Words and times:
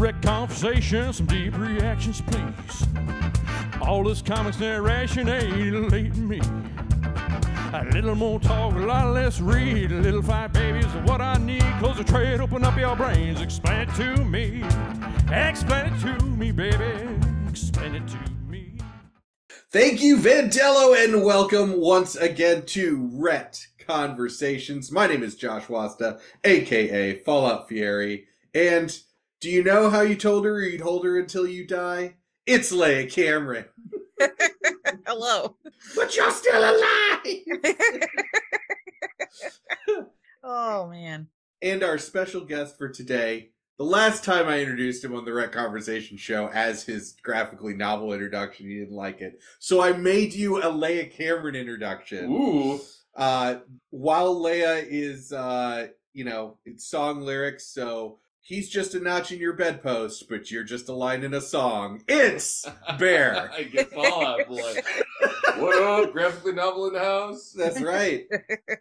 direct 0.00 0.22
conversation, 0.22 1.12
some 1.12 1.26
deep 1.26 1.54
reactions, 1.58 2.22
please. 2.22 2.86
All 3.82 4.02
this 4.02 4.22
comics 4.22 4.58
narration 4.58 5.28
ain't 5.28 5.92
late 5.92 6.16
me. 6.16 6.40
A 7.74 7.86
little 7.92 8.14
more 8.14 8.40
talk, 8.40 8.72
a 8.76 8.78
lot 8.78 9.12
less 9.12 9.42
read. 9.42 9.92
A 9.92 9.96
little 9.96 10.22
fight, 10.22 10.54
baby, 10.54 10.78
is 10.78 10.86
what 11.06 11.20
I 11.20 11.36
need. 11.36 11.62
Close 11.80 11.98
the 11.98 12.04
trade, 12.04 12.40
open 12.40 12.64
up 12.64 12.78
your 12.78 12.96
brains. 12.96 13.42
Explain 13.42 13.90
it 13.90 13.94
to 13.96 14.24
me. 14.24 14.64
Explain 15.30 15.92
it 15.92 16.00
to 16.00 16.24
me, 16.24 16.50
baby. 16.50 17.18
Explain 17.50 17.96
it 17.96 18.08
to 18.08 18.18
me. 18.48 18.78
Thank 19.70 20.02
you, 20.02 20.16
Vandello, 20.16 20.96
and 21.04 21.22
welcome 21.22 21.78
once 21.78 22.16
again 22.16 22.64
to 22.68 23.10
Rhett 23.12 23.66
Conversations. 23.86 24.90
My 24.90 25.06
name 25.06 25.22
is 25.22 25.36
Josh 25.36 25.68
Wasta, 25.68 26.20
aka 26.42 27.22
Fallout 27.22 27.68
Fieri. 27.68 28.24
And 28.54 28.98
do 29.40 29.48
you 29.50 29.62
know 29.64 29.88
how 29.90 30.02
you 30.02 30.14
told 30.16 30.44
her 30.44 30.60
you'd 30.60 30.80
hold 30.82 31.04
her 31.04 31.18
until 31.18 31.46
you 31.46 31.66
die? 31.66 32.16
It's 32.46 32.72
Leia 32.72 33.10
Cameron. 33.10 33.64
Hello. 35.06 35.56
But 35.96 36.16
you're 36.16 36.30
still 36.30 36.60
alive! 36.62 37.20
Oh 40.42 40.88
man. 40.88 41.28
and 41.60 41.82
our 41.82 41.98
special 41.98 42.40
guest 42.40 42.78
for 42.78 42.88
today. 42.88 43.50
The 43.78 43.84
last 43.84 44.24
time 44.24 44.48
I 44.48 44.60
introduced 44.60 45.04
him 45.04 45.14
on 45.14 45.24
the 45.26 45.32
Rhett 45.34 45.52
Conversation 45.52 46.16
show 46.16 46.48
as 46.48 46.82
his 46.82 47.14
graphically 47.22 47.74
novel 47.74 48.12
introduction, 48.14 48.66
he 48.66 48.78
didn't 48.78 48.96
like 48.96 49.20
it. 49.20 49.38
So 49.58 49.82
I 49.82 49.92
made 49.92 50.32
you 50.34 50.58
a 50.58 50.64
Leia 50.66 51.10
Cameron 51.10 51.54
introduction. 51.56 52.30
Ooh. 52.32 52.80
uh 53.14 53.56
while 53.90 54.34
Leia 54.34 54.82
is 54.88 55.30
uh 55.32 55.88
you 56.14 56.24
know 56.24 56.56
it's 56.64 56.88
song 56.88 57.20
lyrics 57.20 57.66
so 57.66 58.18
he's 58.42 58.68
just 58.68 58.94
a 58.94 59.00
notch 59.00 59.32
in 59.32 59.38
your 59.38 59.52
bedpost 59.52 60.28
but 60.28 60.50
you're 60.50 60.64
just 60.64 60.88
a 60.88 60.92
line 60.92 61.22
in 61.22 61.34
a 61.34 61.40
song 61.40 62.02
it's 62.08 62.66
bear 62.98 63.50
I 63.56 63.64
get 63.64 63.90
Fallout 63.92 64.46
blood. 64.48 64.76
what 65.58 65.82
up? 65.82 66.12
Graphically 66.12 66.52
novel 66.52 66.86
in 66.88 66.94
the 66.94 67.00
house? 67.00 67.52
that's 67.56 67.80
right 67.80 68.26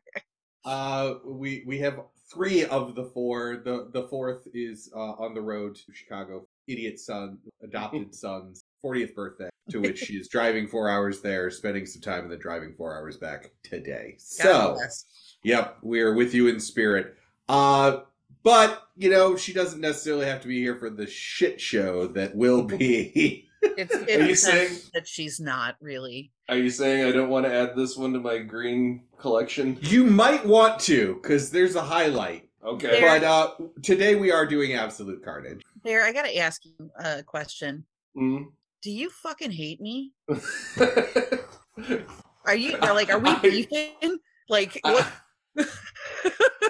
uh 0.65 1.15
we 1.25 1.63
we 1.65 1.79
have 1.79 1.99
three 2.33 2.65
of 2.65 2.95
the 2.95 3.05
four 3.05 3.61
the 3.63 3.89
the 3.93 4.07
fourth 4.07 4.47
is 4.53 4.91
uh 4.95 4.99
on 5.13 5.33
the 5.33 5.41
road 5.41 5.75
to 5.75 5.93
chicago 5.93 6.45
idiot 6.67 6.99
son 6.99 7.37
adopted 7.63 8.13
son's 8.23 8.63
40th 8.83 9.13
birthday 9.15 9.49
to 9.69 9.79
which 9.79 9.99
she 9.99 10.13
is 10.15 10.27
driving 10.29 10.67
four 10.67 10.89
hours 10.89 11.21
there 11.21 11.49
spending 11.51 11.85
some 11.85 12.01
time 12.01 12.23
and 12.23 12.31
then 12.31 12.39
driving 12.39 12.73
four 12.77 12.97
hours 12.97 13.17
back 13.17 13.51
today 13.63 14.11
God 14.11 14.21
so 14.21 14.73
bless. 14.75 15.05
Yep, 15.43 15.77
we 15.83 16.01
are 16.01 16.13
with 16.13 16.33
you 16.33 16.47
in 16.47 16.59
spirit. 16.59 17.15
Uh, 17.47 17.99
but 18.43 18.83
you 18.95 19.09
know, 19.09 19.35
she 19.35 19.53
doesn't 19.53 19.81
necessarily 19.81 20.25
have 20.25 20.41
to 20.41 20.47
be 20.47 20.59
here 20.59 20.75
for 20.75 20.89
the 20.89 21.07
shit 21.07 21.59
show 21.61 22.07
that 22.07 22.35
will 22.35 22.63
be. 22.63 23.47
It's 23.61 23.93
Are 23.95 23.99
you 23.99 24.31
it's 24.31 24.43
saying- 24.43 24.77
that 24.93 25.07
she's 25.07 25.39
not 25.39 25.75
really. 25.81 26.31
Are 26.47 26.57
you 26.57 26.69
saying 26.71 27.05
I 27.05 27.11
don't 27.11 27.29
want 27.29 27.45
to 27.45 27.53
add 27.53 27.75
this 27.75 27.95
one 27.95 28.13
to 28.13 28.19
my 28.19 28.39
green 28.39 29.03
collection? 29.19 29.77
you 29.81 30.03
might 30.03 30.43
want 30.45 30.79
to, 30.81 31.13
because 31.21 31.51
there's 31.51 31.75
a 31.75 31.81
highlight. 31.81 32.49
Okay. 32.65 32.99
But 33.01 33.23
uh, 33.23 33.51
today 33.83 34.15
we 34.15 34.31
are 34.31 34.45
doing 34.45 34.73
absolute 34.73 35.23
carnage. 35.23 35.61
There, 35.83 36.03
I 36.03 36.11
gotta 36.11 36.35
ask 36.37 36.65
you 36.65 36.89
a 36.97 37.21
question. 37.23 37.85
Mm. 38.17 38.47
Do 38.81 38.91
you 38.91 39.09
fucking 39.09 39.51
hate 39.51 39.79
me? 39.79 40.13
Are 42.45 42.55
you 42.55 42.77
like 42.79 43.09
are 43.11 43.19
we 43.19 43.29
I- 43.29 43.39
beefing? 43.41 44.19
Like 44.49 44.79
what? 44.83 45.07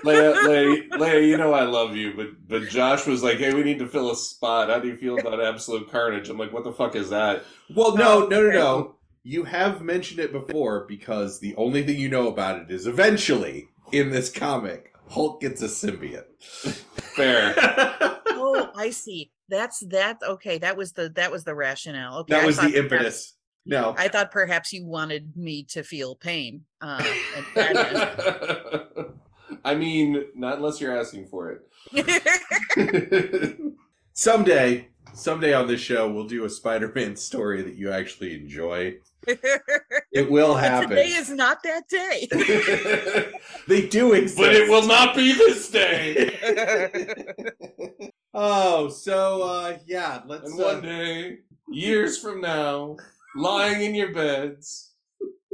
Leia, 0.04 0.34
Leia, 0.44 0.90
Leia, 0.92 1.28
you 1.28 1.38
know 1.38 1.54
I 1.54 1.64
love 1.64 1.96
you, 1.96 2.14
but 2.16 2.28
but 2.48 2.70
Josh 2.70 3.06
was 3.06 3.22
like, 3.22 3.38
"Hey, 3.38 3.54
we 3.54 3.64
need 3.64 3.80
to 3.80 3.88
fill 3.88 4.12
a 4.12 4.16
spot. 4.16 4.70
How 4.70 4.80
do 4.80 4.88
you 4.88 4.96
feel 4.96 5.20
about 5.20 5.44
Absolute 5.44 5.92
Carnage?" 5.92 6.30
I'm 6.30 6.38
like, 6.38 6.54
"What 6.54 6.64
the 6.64 6.72
fuck 6.72 6.96
is 6.96 7.10
that?" 7.10 7.44
Well, 7.76 7.96
no, 7.98 8.28
no, 8.28 8.42
no, 8.44 8.50
no. 8.52 8.96
You 9.24 9.44
have 9.44 9.82
mentioned 9.82 10.20
it 10.20 10.32
before 10.32 10.86
because 10.88 11.40
the 11.40 11.56
only 11.58 11.84
thing 11.84 11.98
you 12.00 12.10
know 12.10 12.28
about 12.30 12.62
it 12.62 12.72
is 12.72 12.88
eventually 12.88 13.68
in 13.92 14.10
this 14.10 14.32
comic, 14.32 14.94
Hulk 15.10 15.42
gets 15.42 15.62
a 15.62 15.68
symbiote. 15.68 16.24
Fair. 17.16 17.54
oh, 17.58 18.72
I 18.76 18.92
see. 18.92 19.32
That's 19.50 19.80
that. 19.88 20.18
Okay, 20.24 20.60
that 20.60 20.78
was 20.78 20.94
the 20.94 21.10
that 21.16 21.32
was 21.32 21.44
the 21.44 21.56
rationale. 21.56 22.20
Okay, 22.20 22.36
that 22.36 22.44
I 22.44 22.46
was 22.46 22.56
the 22.56 22.62
perhaps- 22.62 22.78
impetus. 22.78 23.34
No. 23.66 23.94
I 23.98 24.08
thought 24.08 24.32
perhaps 24.32 24.74
you 24.74 24.86
wanted 24.86 25.36
me 25.36 25.64
to 25.64 25.84
feel 25.84 26.16
pain. 26.16 26.66
Uh. 26.82 27.04
I 29.66 29.76
mean, 29.76 30.26
not 30.36 30.58
unless 30.58 30.80
you're 30.80 30.98
asking 30.98 31.28
for 31.28 31.52
it. 31.52 31.62
someday, 34.14 34.88
someday 35.14 35.54
on 35.54 35.68
this 35.68 35.82
show, 35.82 36.10
we'll 36.10 36.28
do 36.28 36.46
a 36.46 36.50
Spider-Man 36.50 37.16
story 37.16 37.62
that 37.64 37.76
you 37.76 37.92
actually 37.92 38.34
enjoy. 38.36 38.96
It 40.12 40.32
will 40.32 40.54
But 40.54 40.64
happen. 40.64 40.90
today 40.90 41.10
is 41.10 41.30
not 41.30 41.62
that 41.64 41.88
day. 41.90 42.28
they 43.68 43.86
do 43.88 44.14
exist. 44.14 44.38
but 44.40 44.56
it 44.56 44.70
will 44.70 44.88
not 44.88 45.16
be 45.16 45.34
this 45.34 45.70
day. 45.70 46.40
oh, 48.34 48.88
so 48.90 49.44
uh 49.44 49.78
yeah, 49.86 50.22
let's 50.26 50.50
And 50.52 50.60
uh, 50.60 50.64
one 50.64 50.82
day, 50.82 51.40
years 51.70 52.18
from 52.18 52.42
now, 52.42 52.96
lying 53.36 53.82
in 53.82 53.96
your 53.96 54.14
beds. 54.14 54.94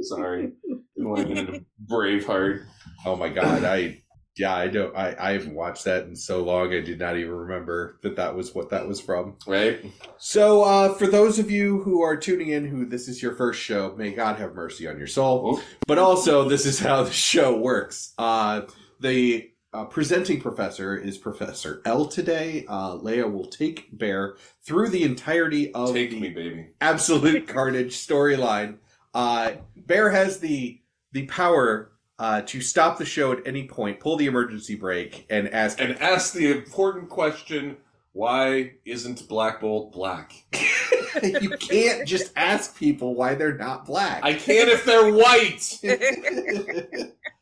Sorry, 0.00 0.52
didn't 0.96 1.08
want 1.08 1.26
to 1.26 1.34
get 1.34 1.38
into 1.48 1.64
Braveheart. 1.90 2.64
Oh 3.04 3.16
my 3.16 3.28
god, 3.28 3.64
I 3.64 4.02
yeah, 4.36 4.54
I 4.54 4.68
don't 4.68 4.94
I 4.94 5.16
I 5.18 5.32
haven't 5.32 5.54
watched 5.54 5.84
that 5.84 6.04
in 6.04 6.14
so 6.14 6.42
long. 6.42 6.72
I 6.74 6.80
did 6.80 6.98
not 6.98 7.16
even 7.16 7.32
remember 7.32 7.98
that 8.02 8.16
that 8.16 8.34
was 8.34 8.54
what 8.54 8.68
that 8.70 8.86
was 8.86 9.00
from. 9.00 9.36
Right? 9.46 9.84
So, 10.18 10.62
uh 10.62 10.92
for 10.94 11.06
those 11.06 11.38
of 11.38 11.50
you 11.50 11.82
who 11.82 12.02
are 12.02 12.16
tuning 12.16 12.48
in 12.48 12.66
who 12.66 12.84
this 12.84 13.08
is 13.08 13.22
your 13.22 13.34
first 13.34 13.60
show, 13.60 13.94
may 13.96 14.12
God 14.12 14.38
have 14.38 14.54
mercy 14.54 14.86
on 14.86 14.98
your 14.98 15.06
soul. 15.06 15.56
Oh, 15.56 15.62
But 15.86 15.98
also, 15.98 16.48
this 16.48 16.66
is 16.66 16.78
how 16.78 17.02
the 17.04 17.12
show 17.12 17.56
works. 17.56 18.12
Uh, 18.18 18.62
the 19.00 19.50
uh, 19.76 19.84
presenting 19.84 20.40
professor 20.40 20.96
is 20.96 21.18
Professor 21.18 21.82
L 21.84 22.06
today. 22.06 22.64
Uh, 22.66 22.96
Leia 22.96 23.30
will 23.30 23.44
take 23.44 23.88
Bear 23.92 24.36
through 24.62 24.88
the 24.88 25.02
entirety 25.02 25.72
of 25.74 25.92
take 25.92 26.10
the 26.10 26.20
me, 26.20 26.30
baby. 26.30 26.68
Absolute 26.80 27.46
Carnage 27.54 27.94
storyline. 27.94 28.78
Uh, 29.12 29.52
Bear 29.76 30.10
has 30.10 30.38
the 30.40 30.80
the 31.12 31.26
power 31.26 31.92
uh, 32.18 32.40
to 32.42 32.62
stop 32.62 32.96
the 32.96 33.04
show 33.04 33.32
at 33.32 33.46
any 33.46 33.68
point, 33.68 34.00
pull 34.00 34.16
the 34.16 34.24
emergency 34.24 34.76
brake, 34.76 35.26
and 35.28 35.48
ask. 35.50 35.78
And 35.78 36.00
ask 36.00 36.32
the 36.32 36.50
important 36.50 37.10
question: 37.10 37.76
Why 38.12 38.72
isn't 38.86 39.28
Black 39.28 39.60
Bolt 39.60 39.92
black? 39.92 40.32
you 41.22 41.50
can't 41.50 42.08
just 42.08 42.32
ask 42.34 42.78
people 42.78 43.14
why 43.14 43.34
they're 43.34 43.58
not 43.58 43.84
black. 43.84 44.24
I 44.24 44.32
can 44.32 44.70
if 44.70 44.86
they're 44.86 45.12
white. 45.12 45.80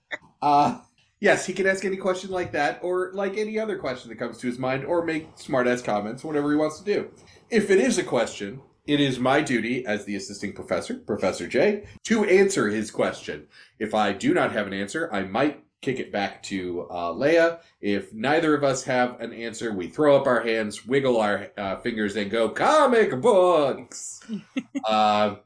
uh, 0.42 0.80
yes, 1.24 1.46
he 1.46 1.54
can 1.54 1.66
ask 1.66 1.86
any 1.86 1.96
question 1.96 2.30
like 2.30 2.52
that, 2.52 2.78
or 2.82 3.10
like 3.14 3.38
any 3.38 3.58
other 3.58 3.78
question 3.78 4.10
that 4.10 4.18
comes 4.18 4.36
to 4.38 4.46
his 4.46 4.58
mind, 4.58 4.84
or 4.84 5.02
make 5.02 5.34
smartass 5.36 5.82
comments, 5.82 6.22
whatever 6.22 6.50
he 6.50 6.56
wants 6.56 6.78
to 6.78 6.84
do. 6.84 7.10
If 7.50 7.70
it 7.70 7.78
is 7.78 7.96
a 7.96 8.04
question, 8.04 8.60
it 8.86 9.00
is 9.00 9.18
my 9.18 9.40
duty 9.40 9.86
as 9.86 10.04
the 10.04 10.16
assisting 10.16 10.52
professor, 10.52 10.94
Professor 10.94 11.48
J, 11.48 11.84
to 12.04 12.24
answer 12.24 12.68
his 12.68 12.90
question. 12.90 13.46
If 13.78 13.94
I 13.94 14.12
do 14.12 14.34
not 14.34 14.52
have 14.52 14.66
an 14.66 14.74
answer, 14.74 15.08
I 15.12 15.22
might 15.22 15.64
kick 15.80 15.98
it 15.98 16.12
back 16.12 16.42
to 16.44 16.82
uh, 16.90 17.12
Leia. 17.12 17.60
If 17.80 18.12
neither 18.12 18.54
of 18.54 18.62
us 18.62 18.84
have 18.84 19.18
an 19.18 19.32
answer, 19.32 19.72
we 19.72 19.88
throw 19.88 20.16
up 20.16 20.26
our 20.26 20.42
hands, 20.42 20.84
wiggle 20.84 21.18
our 21.18 21.48
uh, 21.56 21.76
fingers, 21.76 22.16
and 22.16 22.30
go 22.30 22.50
comic 22.50 23.18
books. 23.22 24.20
uh, 24.84 25.36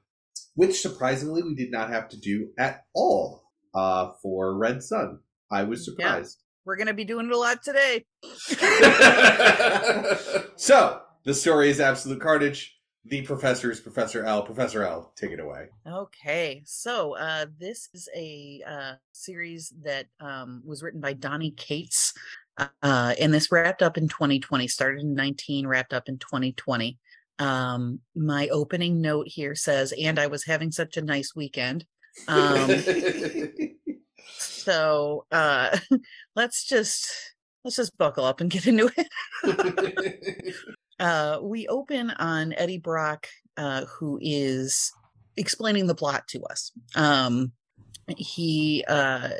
which 0.56 0.80
surprisingly 0.80 1.44
we 1.44 1.54
did 1.54 1.70
not 1.70 1.90
have 1.90 2.08
to 2.08 2.18
do 2.18 2.48
at 2.58 2.84
all 2.92 3.44
uh, 3.76 4.10
for 4.20 4.56
Red 4.56 4.82
Sun. 4.82 5.20
I 5.50 5.64
was 5.64 5.84
surprised. 5.84 6.38
Yeah. 6.38 6.44
We're 6.64 6.76
gonna 6.76 6.94
be 6.94 7.04
doing 7.04 7.26
it 7.26 7.32
a 7.32 7.38
lot 7.38 7.62
today. 7.62 8.04
So 10.58 11.00
the 11.24 11.34
story 11.34 11.70
is 11.70 11.78
absolute 11.78 12.20
carnage. 12.20 12.76
The 13.04 13.22
professor 13.22 13.70
is 13.70 13.80
Professor 13.80 14.24
L. 14.24 14.42
Professor 14.42 14.82
L, 14.84 15.12
take 15.16 15.30
it 15.30 15.40
away. 15.40 15.68
Okay, 15.86 16.62
so 16.66 17.16
uh, 17.16 17.46
this 17.58 17.88
is 17.94 18.08
a 18.14 18.62
uh, 18.66 18.92
series 19.12 19.72
that 19.82 20.06
um, 20.20 20.62
was 20.66 20.82
written 20.82 21.00
by 21.00 21.12
Donny 21.12 21.52
Cates, 21.52 22.12
uh, 22.58 23.14
and 23.20 23.32
this 23.32 23.52
wrapped 23.52 23.82
up 23.82 23.96
in 23.96 24.08
2020. 24.08 24.66
Started 24.66 25.02
in 25.02 25.14
19, 25.14 25.66
wrapped 25.66 25.94
up 25.94 26.08
in 26.08 26.18
2020. 26.18 26.98
Um, 27.38 28.00
my 28.16 28.48
opening 28.48 29.00
note 29.00 29.28
here 29.28 29.54
says, 29.54 29.94
"And 29.98 30.18
I 30.18 30.26
was 30.26 30.44
having 30.44 30.72
such 30.72 30.96
a 30.96 31.02
nice 31.02 31.34
weekend." 31.34 31.86
Um, 32.26 32.68
so 34.68 35.24
uh, 35.32 35.78
let's 36.36 36.64
just 36.66 37.10
let's 37.64 37.76
just 37.76 37.96
buckle 37.96 38.24
up 38.24 38.42
and 38.42 38.50
get 38.50 38.66
into 38.66 38.90
it. 38.98 40.54
uh, 41.00 41.38
we 41.42 41.66
open 41.68 42.10
on 42.10 42.52
Eddie 42.52 42.78
Brock, 42.78 43.26
uh, 43.56 43.86
who 43.86 44.18
is 44.20 44.92
explaining 45.38 45.86
the 45.86 45.94
plot 45.94 46.28
to 46.28 46.42
us. 46.50 46.70
Um, 46.94 47.52
he 48.18 48.84
uh, 48.88 49.30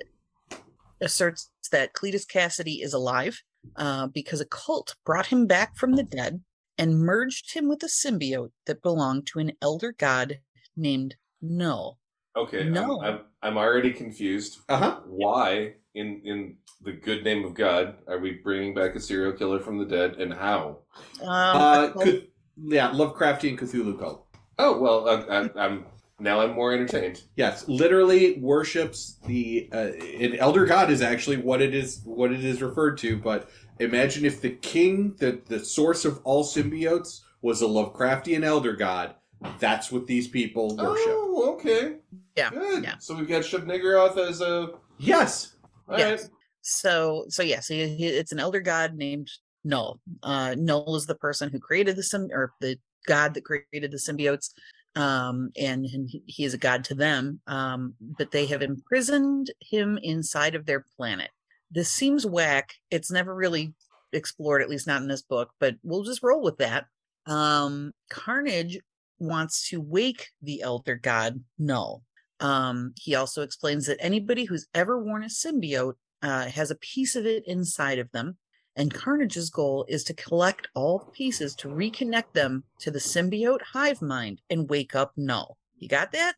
asserts 1.03 1.51
that 1.73 1.93
Cletus 1.93 2.27
Kasady 2.27 2.83
is 2.83 2.95
alive 2.95 3.39
uh, 3.77 4.07
because 4.07 4.41
a 4.41 4.47
cult 4.47 4.97
brought 5.05 5.27
him 5.27 5.47
back 5.47 5.77
from 5.77 5.93
the 5.93 6.05
dead 6.05 6.43
and 6.79 7.01
merged 7.01 7.53
him 7.53 7.69
with 7.69 7.83
a 7.83 7.87
symbiote 7.87 8.53
that 8.65 8.83
belonged 8.83 9.27
to 9.27 9.41
an 9.41 9.53
elder 9.61 9.93
god 9.99 10.39
named 10.75 11.17
Null. 11.43 11.98
Okay, 12.39 12.65
No. 12.65 13.01
I'm, 13.03 13.15
I'm 13.15 13.21
I'm 13.43 13.57
already 13.57 13.93
confused. 13.93 14.61
Uh 14.69 14.79
huh. 14.79 15.01
Why, 15.07 15.75
in 15.95 16.21
in 16.25 16.57
the 16.83 16.93
good 16.93 17.25
name 17.25 17.45
of 17.45 17.55
God, 17.55 17.97
are 18.07 18.19
we 18.19 18.33
bringing 18.33 18.75
back 18.75 18.95
a 18.95 19.01
serial 19.01 19.33
killer 19.33 19.61
from 19.61 19.79
the 19.79 19.85
dead, 19.85 20.17
and 20.17 20.33
how? 20.33 20.79
Um, 21.23 21.29
Uh, 21.29 21.91
well, 21.95 22.19
yeah, 22.57 22.91
Lovecraftian 22.91 23.59
Cthulhu 23.59 23.99
cult. 23.99 24.27
Oh 24.59 24.81
well, 24.81 25.09
I, 25.09 25.15
I, 25.41 25.67
I'm 25.67 25.87
now 26.21 26.41
I'm 26.41 26.55
more 26.55 26.73
entertained. 26.73 27.23
Yes, 27.37 27.69
literally 27.69 28.39
worships 28.41 29.19
the 29.27 29.69
uh, 29.73 29.93
an 30.21 30.37
elder 30.37 30.67
god 30.67 30.91
is 30.91 31.03
actually 31.03 31.37
what 31.37 31.63
it 31.63 31.75
is 31.75 32.01
what 32.05 32.33
it 32.33 32.45
is 32.45 32.61
referred 32.63 32.99
to. 32.99 33.17
But 33.17 33.51
imagine 33.79 34.25
if 34.25 34.41
the 34.41 34.51
king, 34.51 35.15
the 35.19 35.41
the 35.47 35.61
source 35.61 36.05
of 36.05 36.21
all 36.25 36.45
symbiotes, 36.45 37.21
was 37.43 37.63
a 37.63 37.67
Lovecraftian 37.67 38.45
elder 38.45 38.75
god. 38.75 39.15
That's 39.59 39.91
what 39.93 40.07
these 40.07 40.29
people 40.29 40.77
worship. 40.77 41.07
Oh, 41.09 41.55
okay. 41.55 41.97
Yeah, 42.37 42.51
Good. 42.51 42.83
yeah. 42.85 42.97
So 42.99 43.15
we've 43.15 43.29
got 43.29 43.43
Shub 43.43 43.65
Niggurath 43.65 44.17
as 44.17 44.41
a. 44.41 44.71
Yes, 44.99 45.55
All 45.89 45.99
Yes. 45.99 46.23
right. 46.25 46.31
so 46.61 47.25
so 47.29 47.43
yes, 47.43 47.69
he, 47.69 47.87
he- 47.89 48.07
it's 48.07 48.33
an 48.33 48.39
elder 48.41 48.61
god 48.61 48.95
named 48.95 49.29
Null. 49.65 50.01
Uh, 50.23 50.55
Null 50.59 50.97
is 50.97 51.07
the 51.07 51.15
person 51.15 51.51
who 51.51 51.59
created 51.61 51.97
the 51.97 52.03
sim 52.03 52.29
or 52.33 52.53
the 52.61 52.77
god 53.07 53.35
that 53.35 53.45
created 53.45 53.91
the 53.93 53.97
symbiotes. 53.99 54.51
Um, 54.97 55.51
and, 55.57 55.85
and 55.87 56.09
he, 56.11 56.23
he 56.27 56.45
is 56.45 56.55
a 56.55 56.59
god 56.59 56.83
to 56.85 56.95
them. 56.95 57.41
Um, 57.47 57.95
but 58.01 58.33
they 58.33 58.47
have 58.47 58.63
imprisoned 58.63 59.51
him 59.61 59.99
inside 60.03 60.57
of 60.57 60.67
their 60.67 60.85
planet. 60.97 61.31
This 61.71 61.91
seems 61.91 62.27
whack. 62.27 62.73
It's 62.91 63.11
never 63.11 63.35
really 63.35 63.75
explored, 64.13 64.63
at 64.63 64.69
least 64.71 64.87
not 64.89 65.03
in 65.03 65.07
this 65.09 65.23
book, 65.23 65.51
but 65.61 65.77
we'll 65.85 66.03
just 66.03 66.23
roll 66.25 66.43
with 66.43 66.57
that. 66.59 66.87
Um, 67.27 67.93
Carnage 68.11 68.79
wants 69.19 69.69
to 69.71 69.81
wake 69.81 70.29
the 70.43 70.63
elder 70.63 70.97
god 70.97 71.43
Null. 71.59 72.03
Um, 72.41 72.93
he 72.97 73.15
also 73.15 73.43
explains 73.43 73.87
that 73.87 73.99
anybody 74.01 74.45
who's 74.45 74.67
ever 74.75 75.03
worn 75.03 75.25
a 75.25 75.27
symbiote 75.27 75.95
uh, 76.23 76.47
has 76.47 76.71
a 76.71 76.77
piece 76.77 77.17
of 77.17 77.27
it 77.27 77.45
inside 77.47 77.99
of 77.99 78.11
them. 78.13 78.37
And 78.77 78.95
Carnage's 78.95 79.51
goal 79.51 79.85
is 79.89 80.05
to 80.05 80.15
collect 80.15 80.69
all 80.75 81.01
the 81.01 81.11
pieces 81.11 81.57
to 81.57 81.69
reconnect 81.69 82.33
them 82.33 82.63
to 82.81 82.93
the 82.93 83.01
symbiote 83.01 83.63
hive 83.63 84.01
mind 84.01 84.41
and 84.51 84.71
wake 84.71 84.95
up 84.95 85.13
Null. 85.17 85.57
You 85.79 85.89
got 85.89 86.13
that? 86.13 86.37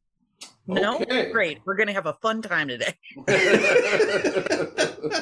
No? 0.67 1.01
Okay. 1.01 1.31
Great. 1.33 1.59
We're 1.67 1.77
going 1.77 1.89
to 1.89 1.93
have 1.93 2.07
a 2.07 2.17
fun 2.23 2.41
time 2.41 2.69
today. 2.69 2.95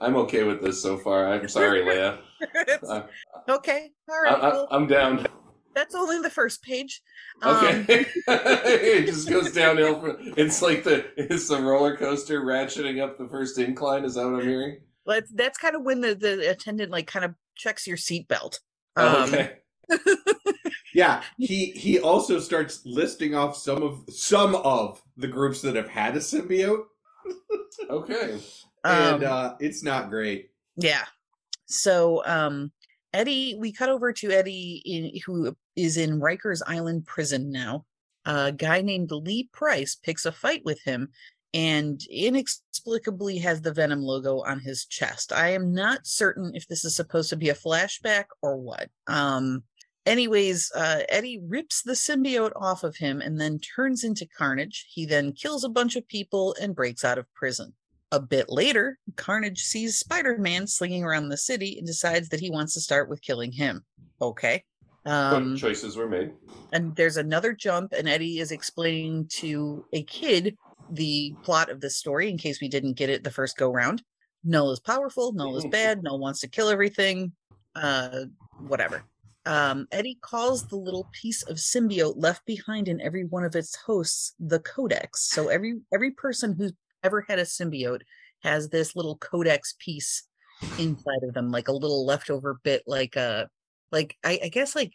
I'm 0.00 0.14
okay 0.16 0.44
with 0.44 0.62
this 0.62 0.80
so 0.80 0.96
far. 0.98 1.32
I'm 1.32 1.48
sorry, 1.48 1.80
Leia. 1.80 2.18
Uh, 2.86 3.02
okay. 3.48 3.90
all 4.08 4.22
right. 4.22 4.32
I. 4.32 4.50
I, 4.50 4.66
I'm 4.70 4.86
down. 4.86 5.26
That's 5.74 5.94
only 5.94 6.20
the 6.20 6.30
first 6.30 6.62
page. 6.62 7.02
Um, 7.42 7.56
Okay, 7.66 8.06
it 8.28 9.06
just 9.06 9.28
goes 9.28 9.52
downhill. 9.52 10.00
From, 10.00 10.16
it's 10.36 10.62
like 10.62 10.84
the 10.84 11.06
it's 11.16 11.48
the 11.48 11.60
roller 11.60 11.96
coaster 11.96 12.42
ratcheting 12.42 13.02
up 13.02 13.18
the 13.18 13.28
first 13.28 13.58
incline. 13.58 14.04
Is 14.04 14.14
that 14.14 14.24
what 14.24 14.40
I'm 14.40 14.48
hearing? 14.48 14.78
But 15.06 15.24
that's 15.34 15.58
kind 15.58 15.76
of 15.76 15.82
when 15.82 16.00
the, 16.00 16.14
the 16.14 16.50
attendant 16.50 16.90
like 16.90 17.06
kind 17.06 17.24
of 17.24 17.34
checks 17.56 17.86
your 17.86 17.96
seatbelt. 17.98 18.58
Oh, 18.96 19.24
Um, 19.24 19.34
okay. 19.34 19.58
yeah. 20.94 21.22
He 21.36 21.66
he 21.72 22.00
also 22.00 22.38
starts 22.40 22.80
listing 22.86 23.34
off 23.34 23.56
some 23.56 23.82
of 23.82 24.04
some 24.08 24.54
of 24.54 25.02
the 25.16 25.28
groups 25.28 25.60
that 25.62 25.76
have 25.76 25.88
had 25.88 26.16
a 26.16 26.20
symbiote, 26.20 26.84
Okay. 27.90 28.38
and 28.84 29.24
um, 29.24 29.32
uh, 29.32 29.54
it's 29.60 29.82
not 29.82 30.10
great. 30.10 30.50
Yeah. 30.76 31.04
So 31.66 32.22
um 32.26 32.72
Eddie, 33.14 33.54
we 33.54 33.72
cut 33.72 33.88
over 33.88 34.12
to 34.12 34.32
Eddie 34.32 34.82
in 34.84 35.20
who 35.24 35.56
is 35.76 35.96
in 35.96 36.20
Rikers 36.20 36.62
Island 36.66 37.06
prison 37.06 37.50
now. 37.50 37.86
A 38.26 38.50
guy 38.50 38.82
named 38.82 39.12
Lee 39.12 39.48
Price 39.52 39.94
picks 39.94 40.26
a 40.26 40.32
fight 40.32 40.62
with 40.64 40.82
him 40.82 41.10
and 41.54 42.02
inexplicably 42.10 43.38
has 43.38 43.60
the 43.60 43.72
Venom 43.72 44.02
logo 44.02 44.40
on 44.40 44.58
his 44.58 44.84
chest. 44.86 45.32
I 45.32 45.50
am 45.50 45.72
not 45.72 46.08
certain 46.08 46.50
if 46.54 46.66
this 46.66 46.84
is 46.84 46.96
supposed 46.96 47.30
to 47.30 47.36
be 47.36 47.50
a 47.50 47.54
flashback 47.54 48.24
or 48.42 48.56
what. 48.56 48.88
Um 49.06 49.62
anyways, 50.04 50.72
uh 50.74 51.02
Eddie 51.08 51.40
rips 51.46 51.82
the 51.82 51.92
symbiote 51.92 52.52
off 52.56 52.82
of 52.82 52.96
him 52.96 53.20
and 53.20 53.40
then 53.40 53.60
turns 53.60 54.02
into 54.02 54.26
Carnage. 54.26 54.86
He 54.92 55.06
then 55.06 55.32
kills 55.32 55.62
a 55.62 55.68
bunch 55.68 55.94
of 55.94 56.08
people 56.08 56.56
and 56.60 56.74
breaks 56.74 57.04
out 57.04 57.18
of 57.18 57.32
prison. 57.34 57.74
A 58.14 58.20
bit 58.20 58.48
later, 58.48 58.96
Carnage 59.16 59.64
sees 59.64 59.98
Spider 59.98 60.38
Man 60.38 60.68
slinging 60.68 61.02
around 61.02 61.30
the 61.30 61.36
city 61.36 61.76
and 61.78 61.84
decides 61.84 62.28
that 62.28 62.38
he 62.38 62.48
wants 62.48 62.72
to 62.74 62.80
start 62.80 63.08
with 63.08 63.20
killing 63.20 63.50
him. 63.50 63.84
Okay. 64.22 64.62
Um, 65.04 65.56
choices 65.56 65.96
were 65.96 66.08
made? 66.08 66.30
and 66.72 66.94
there's 66.94 67.16
another 67.16 67.52
jump, 67.52 67.92
and 67.92 68.08
Eddie 68.08 68.38
is 68.38 68.52
explaining 68.52 69.26
to 69.40 69.84
a 69.92 70.04
kid 70.04 70.56
the 70.92 71.34
plot 71.42 71.70
of 71.70 71.80
this 71.80 71.96
story 71.96 72.30
in 72.30 72.38
case 72.38 72.60
we 72.60 72.68
didn't 72.68 72.92
get 72.92 73.10
it 73.10 73.24
the 73.24 73.32
first 73.32 73.56
go 73.56 73.68
round. 73.68 74.00
Null 74.44 74.70
is 74.70 74.78
powerful, 74.78 75.32
Null 75.32 75.56
is 75.56 75.66
bad, 75.66 76.04
Null 76.04 76.20
wants 76.20 76.38
to 76.40 76.48
kill 76.48 76.68
everything, 76.68 77.32
uh, 77.74 78.26
whatever. 78.68 79.02
Um, 79.44 79.88
Eddie 79.90 80.18
calls 80.22 80.68
the 80.68 80.76
little 80.76 81.08
piece 81.20 81.42
of 81.42 81.56
symbiote 81.56 82.14
left 82.16 82.46
behind 82.46 82.86
in 82.86 83.00
every 83.00 83.24
one 83.24 83.44
of 83.44 83.56
its 83.56 83.74
hosts 83.74 84.34
the 84.38 84.60
codex. 84.60 85.30
So 85.30 85.48
every 85.48 85.80
every 85.92 86.12
person 86.12 86.54
who's 86.56 86.72
ever 87.04 87.24
had 87.28 87.38
a 87.38 87.42
symbiote 87.42 88.02
has 88.42 88.68
this 88.68 88.96
little 88.96 89.16
codex 89.18 89.74
piece 89.78 90.24
inside 90.78 91.22
of 91.22 91.34
them, 91.34 91.50
like 91.50 91.68
a 91.68 91.72
little 91.72 92.04
leftover 92.04 92.58
bit, 92.64 92.82
like 92.86 93.16
a 93.16 93.48
like 93.92 94.16
I, 94.24 94.40
I 94.44 94.48
guess 94.48 94.74
like 94.74 94.92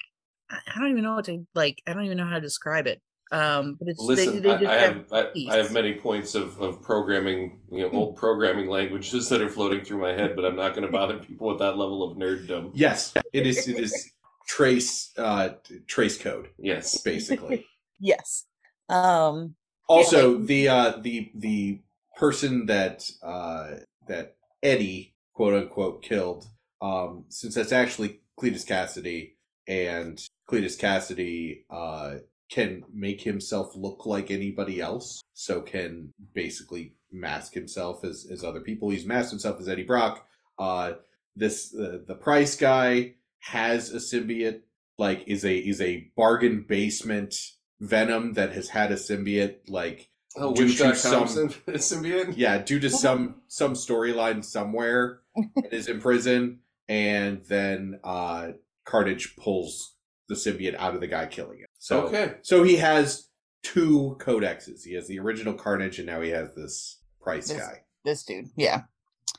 I 0.49 0.57
I 0.67 0.79
don't 0.79 0.91
even 0.91 1.03
know 1.03 1.15
what 1.15 1.25
to 1.25 1.45
like. 1.55 1.81
I 1.87 1.93
don't 1.93 2.05
even 2.05 2.17
know 2.17 2.25
how 2.25 2.35
to 2.35 2.41
describe 2.41 2.87
it. 2.87 3.01
Um, 3.31 3.77
but 3.79 3.87
it's 3.89 4.01
Listen, 4.01 4.35
they, 4.35 4.39
they 4.39 4.51
I, 4.51 4.57
just 4.57 4.71
I 4.71 4.75
have, 4.75 4.95
have 4.95 5.13
I, 5.13 5.51
I 5.51 5.57
have 5.57 5.71
many 5.71 5.93
points 5.93 6.33
of, 6.33 6.59
of 6.59 6.81
programming, 6.81 7.59
you 7.71 7.83
know, 7.83 7.91
old 7.91 8.15
programming 8.15 8.67
languages 8.67 9.29
that 9.29 9.39
are 9.39 9.49
floating 9.49 9.85
through 9.85 10.01
my 10.01 10.13
head, 10.13 10.35
but 10.35 10.45
I'm 10.45 10.55
not 10.55 10.73
going 10.73 10.81
to 10.87 10.91
bother 10.91 11.19
people 11.19 11.47
with 11.47 11.59
that 11.59 11.77
level 11.77 12.03
of 12.03 12.17
nerddom. 12.17 12.71
Yes, 12.73 13.13
it 13.31 13.45
is. 13.45 13.67
It 13.67 13.79
is 13.79 14.11
trace 14.47 15.11
uh, 15.17 15.49
trace 15.85 16.17
code 16.17 16.49
Yes. 16.57 17.01
basically. 17.01 17.67
yes. 17.99 18.45
Um, 18.89 19.55
Also, 19.87 20.39
the 20.39 20.67
uh, 20.67 20.93
the 20.99 21.31
the 21.35 21.81
person 22.19 22.65
that 22.65 23.09
uh, 23.23 23.75
that 24.07 24.35
Eddie 24.61 25.15
quote 25.33 25.53
unquote 25.53 26.03
killed, 26.03 26.45
um, 26.81 27.25
since 27.29 27.55
that's 27.55 27.71
actually 27.71 28.19
Cletus 28.39 28.65
Kasady, 28.65 29.31
and 29.67 30.21
Cletus 30.49 30.77
Kasady 30.77 31.63
uh, 31.69 32.19
can 32.51 32.83
make 32.93 33.21
himself 33.21 33.75
look 33.75 34.05
like 34.05 34.29
anybody 34.29 34.81
else, 34.81 35.21
so 35.33 35.61
can 35.61 36.13
basically 36.33 36.93
mask 37.11 37.53
himself 37.53 38.03
as 38.03 38.27
as 38.29 38.43
other 38.43 38.61
people. 38.61 38.89
He's 38.89 39.05
masked 39.05 39.31
himself 39.31 39.59
as 39.61 39.69
Eddie 39.69 39.83
Brock. 39.83 40.27
Uh, 40.57 40.93
this 41.37 41.73
uh, 41.73 41.99
the 42.05 42.15
Price 42.15 42.57
guy 42.57 43.15
has 43.39 43.93
a 43.93 43.97
symbiote, 43.97 44.61
like 44.97 45.23
is 45.25 45.45
a 45.45 45.57
is 45.57 45.79
a 45.79 46.11
bargain 46.17 46.65
basement 46.67 47.33
Venom 47.79 48.33
that 48.33 48.51
has 48.51 48.67
had 48.67 48.91
a 48.91 48.95
symbiote, 48.95 49.69
like 49.69 50.09
Oh, 50.37 50.53
Due 50.53 50.71
to 50.73 50.87
Wish.com 50.89 51.27
some- 51.27 51.49
symbiote? 51.49 52.33
yeah, 52.37 52.59
due 52.59 52.79
to 52.79 52.89
some 53.05 53.41
some 53.47 53.73
storyline 53.73 54.43
somewhere, 54.45 55.21
it 55.35 55.73
is 55.73 55.87
in 55.87 55.99
prison, 55.99 56.59
and 56.87 57.43
then 57.45 57.99
uh 58.03 58.51
Carnage 58.85 59.35
pulls 59.35 59.95
the 60.27 60.35
symbiote 60.35 60.75
out 60.75 60.93
of 60.95 61.01
the 61.01 61.07
guy 61.07 61.25
killing 61.25 61.59
it. 61.61 61.69
So 61.79 62.01
Okay. 62.07 62.35
so 62.43 62.63
he 62.63 62.75
has 62.77 63.27
two 63.63 64.17
codexes. 64.19 64.83
He 64.83 64.93
has 64.93 65.07
the 65.07 65.19
original 65.19 65.53
Carnage, 65.55 65.97
and 65.99 66.05
now 66.07 66.21
he 66.21 66.29
has 66.29 66.53
this 66.55 66.99
Price 67.21 67.47
This- 67.49 67.57
guy. 67.57 67.83
this 68.05 68.23
dude, 68.23 68.49
yeah. 68.55 68.83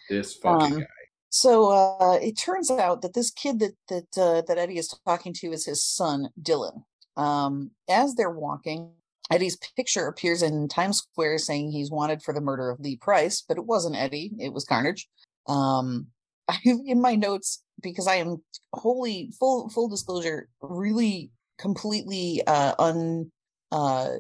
This 0.09 0.35
fucking 0.35 0.75
Um, 0.75 0.81
guy. 0.81 0.87
So 1.33 1.71
uh, 1.71 2.19
it 2.21 2.33
turns 2.37 2.71
out 2.71 3.03
that 3.03 3.15
this 3.15 3.31
kid 3.31 3.61
that 3.61 3.75
that 3.89 4.19
uh, 4.21 4.43
that 4.43 4.59
Eddie 4.59 4.79
is 4.79 4.89
talking 5.07 5.33
to 5.35 5.53
is 5.53 5.67
his 5.67 5.85
son 5.85 6.31
Dylan. 6.41 6.83
Um, 7.17 7.71
as 7.89 8.15
they're 8.17 8.31
walking, 8.31 8.93
Eddie's 9.31 9.57
picture 9.77 10.07
appears 10.07 10.43
in 10.43 10.69
Times 10.69 10.99
Square 10.99 11.39
saying 11.39 11.71
he's 11.71 11.91
wanted 11.91 12.23
for 12.23 12.35
the 12.35 12.41
murder 12.41 12.71
of 12.71 12.81
Lee 12.81 12.97
Price, 12.97 13.43
but 13.47 13.57
it 13.57 13.67
wasn't 13.67 13.97
Eddie; 13.97 14.33
it 14.39 14.53
was 14.53 14.65
Carnage. 14.65 15.09
Um, 15.47 16.09
I 16.49 16.59
in 16.65 17.01
my 17.01 17.15
notes 17.15 17.63
because 17.83 18.07
I 18.07 18.17
am 18.17 18.43
wholly 18.73 19.33
full 19.39 19.69
full 19.71 19.89
disclosure, 19.89 20.49
really 20.61 21.31
completely 21.59 22.43
uh, 22.47 22.75
un 22.79 23.31
uh, 23.73 24.11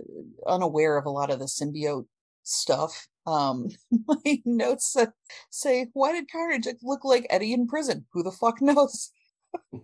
unaware 0.47 0.97
of 0.97 1.07
a 1.07 1.11
lot 1.11 1.31
of 1.31 1.39
the 1.39 1.47
symbiote 1.47 2.07
stuff. 2.43 3.09
Um, 3.27 3.69
my 4.07 4.41
notes 4.45 4.93
sa- 4.93 5.07
say, 5.51 5.89
"Why 5.93 6.13
did 6.13 6.31
Carnage 6.31 6.69
look 6.83 7.05
like 7.05 7.27
Eddie 7.31 7.53
in 7.53 7.67
prison? 7.67 8.07
Who 8.13 8.23
the 8.23 8.33
fuck 8.33 8.61
knows?" 8.63 9.11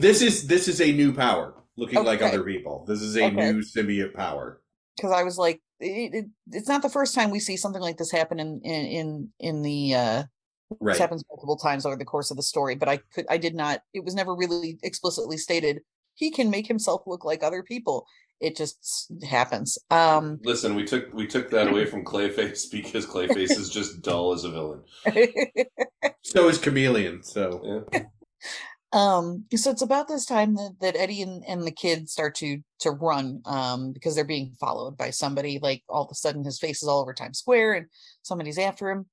This 0.00 0.22
is 0.22 0.48
this 0.48 0.66
is 0.66 0.80
a 0.80 0.92
new 0.92 1.12
power, 1.12 1.54
looking 1.78 2.04
like 2.04 2.20
other 2.22 2.42
people. 2.44 2.84
This 2.86 3.00
is 3.00 3.16
a 3.16 3.24
Okay. 3.24 3.52
new 3.52 3.60
symbiote 3.60 4.14
power. 4.14 4.60
Because 4.96 5.12
I 5.12 5.22
was 5.22 5.38
like, 5.38 5.62
it, 5.80 6.14
it, 6.14 6.24
"It's 6.50 6.68
not 6.68 6.82
the 6.82 6.88
first 6.90 7.14
time 7.14 7.30
we 7.30 7.40
see 7.40 7.56
something 7.56 7.80
like 7.80 7.96
this 7.96 8.10
happen 8.10 8.40
in 8.40 8.60
in 8.62 8.86
in, 8.86 9.32
in 9.38 9.62
the 9.62 9.94
uh, 9.94 10.22
Right. 10.80 10.92
This 10.92 10.98
happens 10.98 11.24
multiple 11.30 11.56
times 11.56 11.86
over 11.86 11.96
the 11.96 12.04
course 12.04 12.30
of 12.30 12.36
the 12.36 12.42
story, 12.42 12.74
but 12.74 12.90
I 12.90 12.98
could 13.14 13.24
I 13.30 13.38
did 13.38 13.54
not 13.54 13.80
it 13.94 14.04
was 14.04 14.14
never 14.14 14.34
really 14.34 14.78
explicitly 14.82 15.38
stated 15.38 15.80
he 16.14 16.30
can 16.30 16.50
make 16.50 16.66
himself 16.66 17.04
look 17.06 17.24
like 17.24 17.42
other 17.42 17.62
people. 17.62 18.04
It 18.38 18.54
just 18.54 19.10
happens. 19.26 19.78
Um 19.90 20.40
Listen, 20.42 20.74
we 20.74 20.84
took 20.84 21.10
we 21.14 21.26
took 21.26 21.48
that 21.52 21.68
away 21.68 21.86
from 21.86 22.04
Clayface 22.04 22.70
because 22.72 23.06
Clayface 23.06 23.56
is 23.56 23.70
just 23.70 24.02
dull 24.02 24.34
as 24.34 24.44
a 24.44 24.50
villain. 24.50 24.82
So 26.22 26.48
is 26.48 26.58
Chameleon. 26.58 27.22
So 27.22 27.86
Yeah. 27.92 28.00
um 28.92 29.44
so 29.54 29.70
it's 29.70 29.82
about 29.82 30.08
this 30.08 30.24
time 30.24 30.54
that, 30.54 30.74
that 30.80 30.96
Eddie 30.96 31.20
and, 31.20 31.44
and 31.46 31.62
the 31.62 31.70
kid 31.70 32.08
start 32.08 32.34
to 32.34 32.58
to 32.80 32.90
run 32.90 33.42
um 33.44 33.92
because 33.92 34.14
they're 34.14 34.24
being 34.24 34.54
followed 34.58 34.96
by 34.96 35.10
somebody 35.10 35.58
like 35.60 35.82
all 35.88 36.04
of 36.04 36.10
a 36.10 36.14
sudden 36.14 36.44
his 36.44 36.58
face 36.58 36.82
is 36.82 36.88
all 36.88 37.00
over 37.02 37.12
Times 37.12 37.38
Square 37.38 37.74
and 37.74 37.86
somebody's 38.22 38.58
after 38.58 38.90
him. 38.90 39.06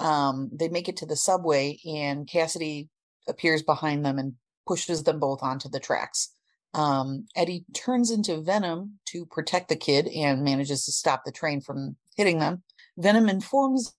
Um 0.00 0.50
they 0.52 0.68
make 0.68 0.88
it 0.88 0.96
to 0.98 1.06
the 1.06 1.14
subway 1.14 1.78
and 1.86 2.26
Kasady 2.26 2.88
appears 3.28 3.62
behind 3.62 4.04
them 4.04 4.18
and 4.18 4.34
pushes 4.66 5.04
them 5.04 5.20
both 5.20 5.42
onto 5.42 5.68
the 5.68 5.80
tracks. 5.80 6.30
Um 6.74 7.26
Eddie 7.36 7.64
turns 7.74 8.10
into 8.10 8.40
Venom 8.40 8.98
to 9.10 9.24
protect 9.26 9.68
the 9.68 9.76
kid 9.76 10.08
and 10.08 10.42
manages 10.42 10.84
to 10.86 10.92
stop 10.92 11.22
the 11.24 11.30
train 11.30 11.60
from 11.60 11.94
hitting 12.16 12.40
them. 12.40 12.64
Venom 12.98 13.28
informs 13.28 13.94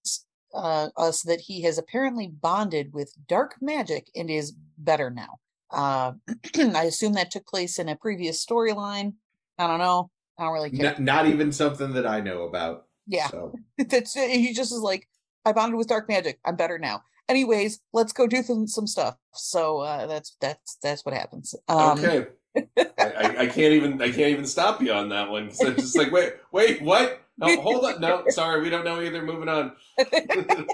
uh, 0.53 0.89
us 0.97 1.21
that 1.23 1.41
he 1.41 1.61
has 1.63 1.77
apparently 1.77 2.27
bonded 2.27 2.93
with 2.93 3.13
dark 3.27 3.55
magic 3.61 4.09
and 4.15 4.29
is 4.29 4.53
better 4.77 5.09
now. 5.09 5.39
Uh, 5.71 6.13
I 6.57 6.83
assume 6.83 7.13
that 7.13 7.31
took 7.31 7.47
place 7.47 7.79
in 7.79 7.89
a 7.89 7.95
previous 7.95 8.45
storyline. 8.45 9.13
I 9.57 9.67
don't 9.67 9.79
know. 9.79 10.09
I 10.37 10.43
don't 10.43 10.53
really 10.53 10.71
care. 10.71 10.91
not, 10.91 10.99
not 10.99 11.27
even 11.27 11.51
something 11.51 11.93
that 11.93 12.07
I 12.07 12.21
know 12.21 12.43
about. 12.43 12.85
yeah, 13.07 13.27
So. 13.27 13.53
that's 13.77 14.13
he 14.13 14.53
just 14.53 14.71
is 14.71 14.79
like, 14.79 15.07
I 15.45 15.51
bonded 15.51 15.77
with 15.77 15.87
dark 15.87 16.07
magic. 16.07 16.39
I'm 16.45 16.55
better 16.55 16.79
now. 16.79 17.03
Anyways, 17.29 17.79
let's 17.93 18.13
go 18.13 18.27
do 18.27 18.43
some, 18.43 18.67
some 18.67 18.87
stuff. 18.87 19.15
So 19.33 19.79
uh, 19.79 20.07
that's 20.07 20.35
that's 20.41 20.77
that's 20.81 21.05
what 21.05 21.15
happens. 21.15 21.55
Um, 21.69 21.99
okay. 21.99 22.27
I, 22.99 23.35
I, 23.39 23.47
can't 23.47 23.73
even 23.73 23.99
I 24.01 24.07
can't 24.07 24.29
even 24.29 24.45
stop 24.45 24.79
you 24.79 24.93
on 24.93 25.09
that 25.09 25.31
one 25.31 25.49
I'm 25.65 25.75
just 25.75 25.97
like 25.97 26.11
wait 26.11 26.33
wait 26.51 26.83
what 26.83 27.22
no 27.37 27.61
hold 27.61 27.85
on 27.85 28.01
no 28.01 28.23
sorry 28.29 28.61
we 28.61 28.69
don't 28.69 28.85
know 28.85 29.01
either 29.01 29.21
moving 29.23 29.49
on 29.49 29.71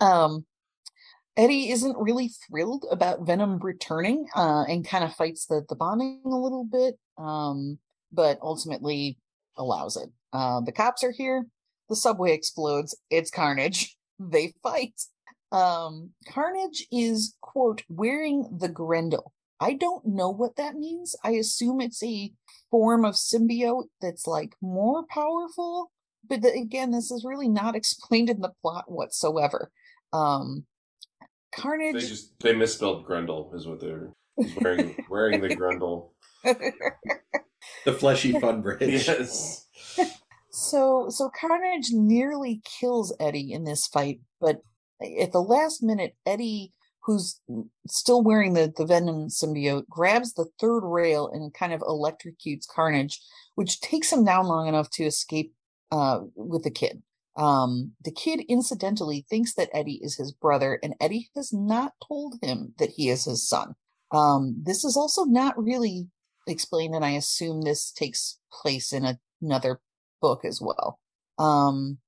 um 0.00 0.44
Eddie 1.36 1.70
isn't 1.70 1.96
really 1.98 2.28
thrilled 2.28 2.86
about 2.90 3.26
Venom 3.26 3.58
returning 3.58 4.28
uh 4.36 4.62
and 4.68 4.86
kind 4.86 5.02
of 5.04 5.14
fights 5.14 5.46
the 5.46 5.64
the 5.68 5.74
bonding 5.74 6.20
a 6.24 6.28
little 6.28 6.64
bit 6.64 6.96
um 7.18 7.78
but 8.12 8.38
ultimately 8.42 9.18
allows 9.56 9.96
it. 9.96 10.10
Uh 10.32 10.60
the 10.60 10.72
cops 10.72 11.02
are 11.02 11.10
here, 11.10 11.46
the 11.88 11.96
subway 11.96 12.32
explodes, 12.32 12.96
it's 13.10 13.30
carnage. 13.30 13.96
They 14.20 14.54
fight. 14.62 14.94
Um 15.50 16.10
Carnage 16.28 16.86
is 16.92 17.34
quote 17.40 17.82
wearing 17.88 18.58
the 18.60 18.68
Grendel. 18.68 19.32
I 19.64 19.72
don't 19.72 20.04
know 20.04 20.28
what 20.28 20.56
that 20.56 20.74
means. 20.74 21.16
I 21.24 21.30
assume 21.32 21.80
it's 21.80 22.02
a 22.02 22.32
form 22.70 23.04
of 23.04 23.14
symbiote 23.14 23.88
that's 24.00 24.26
like 24.26 24.54
more 24.60 25.04
powerful 25.08 25.92
but 26.28 26.40
again 26.44 26.90
this 26.90 27.10
is 27.10 27.24
really 27.24 27.48
not 27.48 27.76
explained 27.80 28.28
in 28.30 28.40
the 28.40 28.52
plot 28.62 28.84
whatsoever 28.90 29.70
um 30.12 30.64
they 31.56 31.92
just 31.92 32.32
they 32.40 32.52
misspelled 32.52 33.04
Grendel 33.04 33.52
is 33.54 33.66
what 33.68 33.80
they're 33.80 34.10
wearing 34.60 34.96
wearing 35.08 35.40
the 35.40 35.54
Grendel 35.54 36.12
The 36.42 37.92
fleshy 37.92 38.32
fun 38.40 38.60
bridge. 38.60 39.06
yes 39.06 39.68
so 40.50 41.06
so 41.10 41.30
carnage 41.40 41.90
nearly 41.92 42.60
kills 42.80 43.14
eddie 43.20 43.52
in 43.52 43.62
this 43.62 43.86
fight 43.86 44.18
but 44.40 44.62
at 45.20 45.30
the 45.30 45.40
last 45.42 45.80
minute 45.80 46.16
eddie 46.26 46.72
who's 47.04 47.40
still 47.86 48.22
wearing 48.22 48.54
the, 48.54 48.72
the 48.76 48.86
venom 48.86 49.28
symbiote 49.28 49.86
grabs 49.88 50.32
the 50.32 50.46
third 50.58 50.80
rail 50.80 51.28
and 51.28 51.52
kind 51.52 51.72
of 51.72 51.80
electrocutes 51.80 52.66
carnage 52.66 53.20
which 53.54 53.80
takes 53.80 54.12
him 54.12 54.24
down 54.24 54.46
long 54.46 54.66
enough 54.66 54.90
to 54.90 55.04
escape 55.04 55.52
uh, 55.92 56.20
with 56.34 56.64
the 56.64 56.70
kid. 56.70 57.02
Um, 57.36 57.92
the 58.02 58.10
kid 58.10 58.40
incidentally 58.48 59.26
thinks 59.28 59.54
that 59.54 59.70
eddie 59.72 60.00
is 60.02 60.16
his 60.16 60.32
brother 60.32 60.78
and 60.82 60.94
eddie 61.00 61.30
has 61.34 61.52
not 61.52 61.92
told 62.06 62.34
him 62.42 62.74
that 62.78 62.90
he 62.90 63.10
is 63.10 63.24
his 63.24 63.46
son. 63.48 63.74
Um, 64.12 64.56
this 64.62 64.84
is 64.84 64.96
also 64.96 65.24
not 65.24 65.62
really 65.62 66.08
explained 66.46 66.94
and 66.94 67.04
i 67.04 67.10
assume 67.10 67.62
this 67.62 67.90
takes 67.90 68.38
place 68.52 68.92
in 68.92 69.04
a, 69.04 69.18
another 69.40 69.80
book 70.20 70.44
as 70.44 70.60
well. 70.60 70.98
Um, 71.38 71.98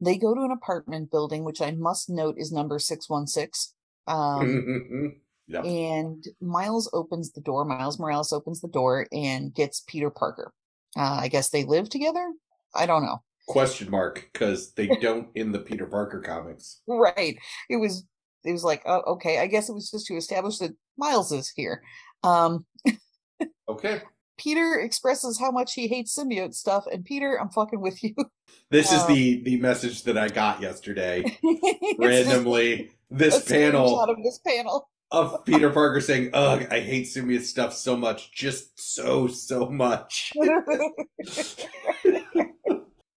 they 0.00 0.18
go 0.18 0.34
to 0.34 0.42
an 0.42 0.50
apartment 0.50 1.10
building 1.10 1.44
which 1.44 1.62
i 1.62 1.70
must 1.70 2.10
note 2.10 2.34
is 2.36 2.50
number 2.50 2.78
616 2.78 3.74
um, 4.06 5.14
yep. 5.46 5.64
and 5.64 6.24
Miles 6.40 6.90
opens 6.92 7.32
the 7.32 7.40
door. 7.40 7.64
Miles 7.64 7.98
Morales 7.98 8.32
opens 8.32 8.60
the 8.60 8.68
door 8.68 9.06
and 9.12 9.54
gets 9.54 9.84
Peter 9.86 10.10
Parker. 10.10 10.52
Uh, 10.96 11.18
I 11.20 11.28
guess 11.28 11.50
they 11.50 11.64
live 11.64 11.88
together. 11.88 12.32
I 12.74 12.86
don't 12.86 13.04
know. 13.04 13.22
Question 13.48 13.90
mark 13.90 14.28
because 14.32 14.72
they 14.72 14.86
don't 15.00 15.28
in 15.34 15.52
the 15.52 15.58
Peter 15.58 15.86
Parker 15.86 16.20
comics. 16.20 16.80
Right? 16.86 17.36
It 17.68 17.76
was. 17.76 18.04
It 18.44 18.50
was 18.50 18.64
like, 18.64 18.82
oh, 18.86 19.02
okay. 19.06 19.38
I 19.38 19.46
guess 19.46 19.68
it 19.68 19.72
was 19.72 19.88
just 19.88 20.06
to 20.06 20.16
establish 20.16 20.58
that 20.58 20.72
Miles 20.98 21.30
is 21.30 21.48
here. 21.54 21.80
Um, 22.24 22.66
okay 23.68 24.02
Peter 24.42 24.80
expresses 24.80 25.38
how 25.38 25.50
much 25.50 25.74
he 25.74 25.86
hates 25.86 26.18
symbiote 26.18 26.54
stuff, 26.54 26.84
and 26.90 27.04
Peter, 27.04 27.38
I'm 27.40 27.50
fucking 27.50 27.80
with 27.80 28.02
you. 28.02 28.14
This 28.70 28.92
is 28.92 29.02
Um, 29.02 29.14
the 29.14 29.42
the 29.44 29.56
message 29.58 30.02
that 30.02 30.18
I 30.18 30.28
got 30.28 30.60
yesterday. 30.60 31.38
Randomly, 31.98 32.90
this 33.10 33.48
panel 33.48 34.00
of 34.00 34.16
this 34.22 34.38
panel. 34.38 34.88
of 35.10 35.44
Peter 35.44 35.70
Parker 35.70 36.00
saying, 36.00 36.30
"Ugh, 36.34 36.66
I 36.70 36.80
hate 36.80 37.06
symbiote 37.06 37.42
stuff 37.42 37.74
so 37.74 37.96
much, 37.96 38.32
just 38.32 38.78
so 38.78 39.26
so 39.26 39.70
much." 39.70 40.32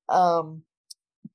um, 0.09 0.63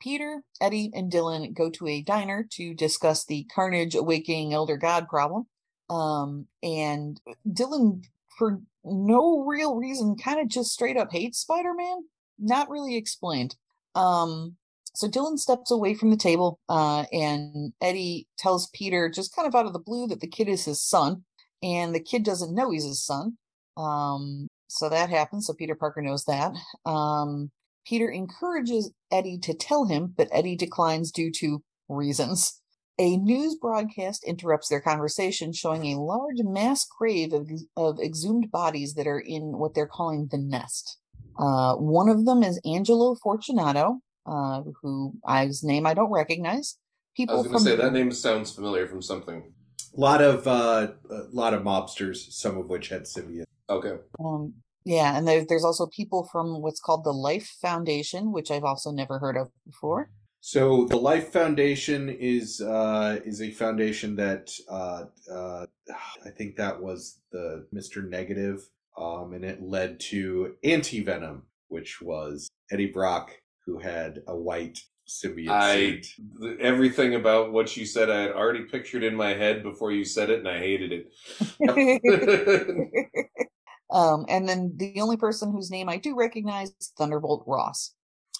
Peter, 0.00 0.42
Eddie, 0.60 0.90
and 0.94 1.12
Dylan 1.12 1.54
go 1.54 1.70
to 1.70 1.86
a 1.86 2.02
diner 2.02 2.46
to 2.52 2.74
discuss 2.74 3.24
the 3.24 3.44
Carnage 3.54 3.94
Awakening 3.94 4.54
Elder 4.54 4.78
God 4.78 5.08
problem. 5.08 5.46
Um, 5.90 6.46
and 6.62 7.20
Dylan, 7.46 8.04
for 8.38 8.60
no 8.84 9.44
real 9.44 9.76
reason, 9.76 10.16
kind 10.16 10.40
of 10.40 10.48
just 10.48 10.72
straight 10.72 10.96
up 10.96 11.12
hates 11.12 11.38
Spider 11.38 11.74
Man. 11.74 12.04
Not 12.38 12.70
really 12.70 12.96
explained. 12.96 13.56
Um, 13.94 14.56
so 14.94 15.08
Dylan 15.08 15.38
steps 15.38 15.70
away 15.70 15.94
from 15.94 16.10
the 16.10 16.16
table, 16.16 16.58
uh, 16.68 17.04
and 17.12 17.72
Eddie 17.80 18.26
tells 18.38 18.68
Peter, 18.70 19.08
just 19.08 19.34
kind 19.34 19.46
of 19.46 19.54
out 19.54 19.66
of 19.66 19.72
the 19.72 19.78
blue, 19.78 20.06
that 20.08 20.20
the 20.20 20.26
kid 20.26 20.48
is 20.48 20.64
his 20.64 20.82
son, 20.82 21.24
and 21.62 21.94
the 21.94 22.00
kid 22.00 22.24
doesn't 22.24 22.54
know 22.54 22.70
he's 22.70 22.84
his 22.84 23.04
son. 23.04 23.36
Um, 23.76 24.48
so 24.68 24.88
that 24.88 25.10
happens. 25.10 25.46
So 25.46 25.54
Peter 25.54 25.74
Parker 25.74 26.02
knows 26.02 26.24
that. 26.24 26.54
Um, 26.84 27.50
Peter 27.86 28.10
encourages 28.10 28.92
Eddie 29.10 29.38
to 29.38 29.54
tell 29.54 29.86
him, 29.86 30.14
but 30.16 30.28
Eddie 30.32 30.56
declines 30.56 31.10
due 31.10 31.30
to 31.32 31.62
reasons. 31.88 32.59
A 33.00 33.16
news 33.16 33.54
broadcast 33.54 34.24
interrupts 34.24 34.68
their 34.68 34.82
conversation, 34.82 35.54
showing 35.54 35.86
a 35.86 35.98
large 35.98 36.42
mass 36.42 36.84
grave 36.84 37.32
of, 37.32 37.50
of 37.74 37.98
exhumed 37.98 38.50
bodies 38.50 38.92
that 38.92 39.06
are 39.06 39.20
in 39.20 39.56
what 39.56 39.74
they're 39.74 39.86
calling 39.86 40.28
the 40.30 40.36
nest. 40.36 40.98
Uh, 41.38 41.76
one 41.76 42.10
of 42.10 42.26
them 42.26 42.42
is 42.42 42.60
Angelo 42.66 43.14
Fortunato, 43.14 44.00
uh, 44.26 44.60
who 44.82 45.14
I's 45.26 45.64
name 45.64 45.86
I 45.86 45.94
don't 45.94 46.12
recognize. 46.12 46.76
People 47.16 47.36
I 47.36 47.42
People 47.42 47.54
was 47.54 47.62
going 47.62 47.64
to 47.64 47.70
from 47.70 47.78
say 47.78 47.82
that 47.82 47.92
name 47.94 48.12
sounds 48.12 48.52
familiar 48.52 48.86
from 48.86 49.00
something 49.00 49.50
A 49.96 49.98
lot 49.98 50.20
of 50.20 50.46
uh, 50.46 50.88
a 51.10 51.22
lot 51.32 51.54
of 51.54 51.62
mobsters, 51.62 52.30
some 52.30 52.58
of 52.58 52.68
which 52.68 52.90
had 52.90 53.04
symbiote. 53.04 53.44
okay 53.70 53.94
Um, 54.22 54.52
yeah, 54.84 55.16
and 55.16 55.26
there, 55.26 55.46
there's 55.48 55.64
also 55.64 55.86
people 55.86 56.28
from 56.30 56.60
what's 56.60 56.80
called 56.80 57.04
the 57.04 57.12
Life 57.12 57.48
Foundation, 57.62 58.30
which 58.30 58.50
I've 58.50 58.64
also 58.64 58.90
never 58.90 59.18
heard 59.18 59.38
of 59.38 59.48
before. 59.64 60.10
So 60.40 60.86
the 60.86 60.96
Life 60.96 61.32
Foundation 61.32 62.08
is 62.08 62.62
uh, 62.62 63.20
is 63.26 63.42
a 63.42 63.50
foundation 63.50 64.16
that 64.16 64.50
uh, 64.70 65.04
uh, 65.30 65.66
I 66.24 66.30
think 66.30 66.56
that 66.56 66.80
was 66.80 67.18
the 67.30 67.66
Mister 67.72 68.00
Negative, 68.02 68.66
um, 68.96 69.34
and 69.34 69.44
it 69.44 69.62
led 69.62 70.00
to 70.00 70.54
Anti 70.64 71.04
Venom, 71.04 71.42
which 71.68 72.00
was 72.00 72.48
Eddie 72.72 72.90
Brock, 72.90 73.38
who 73.66 73.78
had 73.78 74.22
a 74.28 74.34
white 74.34 74.82
symbiote. 75.06 75.50
I 75.50 75.76
suit. 75.76 76.06
th- 76.40 76.58
everything 76.58 77.16
about 77.16 77.52
what 77.52 77.76
you 77.76 77.84
said 77.84 78.08
I 78.08 78.22
had 78.22 78.32
already 78.32 78.62
pictured 78.62 79.04
in 79.04 79.14
my 79.14 79.34
head 79.34 79.62
before 79.62 79.92
you 79.92 80.04
said 80.04 80.30
it 80.30 80.38
and 80.38 80.48
I 80.48 80.58
hated 80.58 80.92
it 80.92 81.12
um, 83.90 84.24
and 84.28 84.48
then 84.48 84.72
the 84.76 85.00
only 85.00 85.16
person 85.16 85.50
whose 85.50 85.68
name 85.68 85.88
I 85.88 85.96
do 85.96 86.14
recognize 86.14 86.70
is 86.80 86.92
Thunderbolt 86.96 87.42
Ross. 87.48 87.96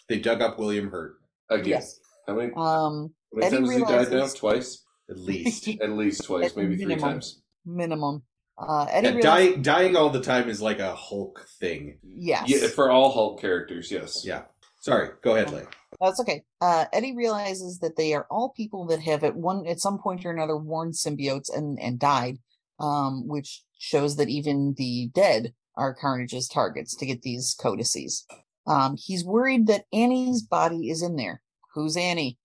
They 0.09 0.21
dug 0.21 0.43
up 0.43 0.61
William 0.61 0.93
Hurt 0.93 1.20
again 1.51 1.67
Yes. 1.69 2.01
how 2.27 2.35
many, 2.35 2.53
how 2.55 2.61
Um, 2.61 3.15
many 3.33 3.47
Eddie 3.47 3.57
times 3.57 3.69
has 3.71 3.79
he 3.79 3.85
died 3.85 4.13
now 4.13 4.27
twice 4.29 4.85
at 5.11 5.19
least. 5.19 5.69
at 5.83 5.91
least 5.91 6.25
twice 6.25 6.51
At 6.51 6.57
maybe 6.57 6.77
three 6.83 6.97
times 6.97 7.43
minimum. 7.65 8.23
Uh, 8.59 8.87
Eddie 8.91 9.07
Yeah, 9.09 9.15
realizes, 9.15 9.25
dying 9.55 9.63
dying 9.63 9.97
all 9.97 10.11
the 10.11 10.21
time 10.23 10.49
is 10.49 10.61
like 10.61 10.79
a 10.81 10.95
Hulk 10.95 11.47
thing. 11.59 11.99
yes. 12.03 12.45
yeah 12.49 12.69
for 12.69 12.91
all 12.91 13.11
Hulk 13.13 13.41
characters 13.41 13.91
yes 13.91 14.23
Yeah. 14.25 14.43
Sorry, 14.83 15.11
go 15.23 15.35
ahead, 15.35 15.53
Leigh. 15.53 15.67
That's 16.01 16.21
okay. 16.21 16.43
Uh, 16.63 16.87
Eddie 16.91 17.15
realizes 17.15 17.81
that 17.81 17.97
they 17.97 18.15
are 18.15 18.27
all 18.31 18.49
people 18.57 18.87
that 18.87 19.01
have 19.03 19.25
at 19.25 19.37
one 19.37 19.67
at 19.67 19.79
some 19.79 19.99
point 19.99 20.25
or 20.25 20.31
another 20.31 20.57
worn 20.57 20.93
symbiotes 20.93 21.55
and 21.55 21.79
and 21.79 21.99
died, 21.99 22.39
um, 22.79 23.29
which 23.29 23.63
shows 23.79 24.17
that 24.17 24.31
even 24.31 24.73
the 24.79 25.11
dead 25.15 25.53
are 25.77 25.95
Carnage's 25.95 26.49
targets 26.49 26.97
to 26.97 27.05
get 27.05 27.21
these 27.21 27.55
codices. 27.61 28.25
Um, 28.67 28.97
he's 28.99 29.25
worried 29.25 29.67
that 29.67 29.87
Annie's 29.93 30.43
body 30.43 30.91
is 30.91 31.03
in 31.03 31.17
there. 31.17 31.43
Who's 31.75 31.97
Annie? 31.97 32.39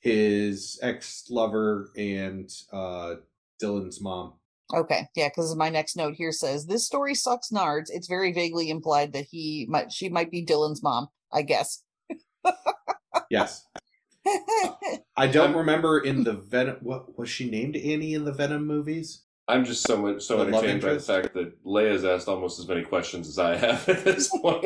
His 0.00 0.78
ex 0.82 1.24
lover 1.30 1.90
and 1.96 2.50
uh, 2.72 3.16
Dylan's 3.62 4.00
mom. 4.00 4.34
Okay, 4.74 5.08
yeah, 5.14 5.28
because 5.28 5.54
my 5.54 5.68
next 5.68 5.96
note 5.96 6.14
here 6.14 6.32
says 6.32 6.66
this 6.66 6.86
story 6.86 7.14
sucks 7.14 7.50
nards. 7.50 7.86
It's 7.88 8.08
very 8.08 8.32
vaguely 8.32 8.70
implied 8.70 9.12
that 9.12 9.26
he 9.30 9.66
might 9.68 9.92
she 9.92 10.08
might 10.08 10.30
be 10.30 10.44
Dylan's 10.44 10.82
mom, 10.82 11.08
I 11.32 11.42
guess. 11.42 11.82
Yes. 13.32 13.66
I 15.16 15.26
don't 15.26 15.56
remember 15.56 15.98
in 15.98 16.24
the 16.24 16.34
Venom. 16.34 16.76
What 16.80 17.18
was 17.18 17.28
she 17.28 17.50
named 17.50 17.76
Annie 17.76 18.14
in 18.14 18.24
the 18.24 18.32
Venom 18.32 18.66
movies? 18.66 19.22
I'm 19.48 19.64
just 19.64 19.82
so 19.86 19.96
much 19.96 20.22
so 20.22 20.36
The 20.36 20.46
entertained 20.56 20.82
by 20.82 20.94
the 20.94 21.00
fact 21.00 21.34
that 21.34 21.64
Leia's 21.64 22.04
asked 22.04 22.28
almost 22.28 22.60
as 22.60 22.68
many 22.68 22.82
questions 22.82 23.28
as 23.28 23.38
I 23.38 23.56
have 23.56 23.88
at 23.88 24.04
this 24.04 24.28
point. 24.42 24.64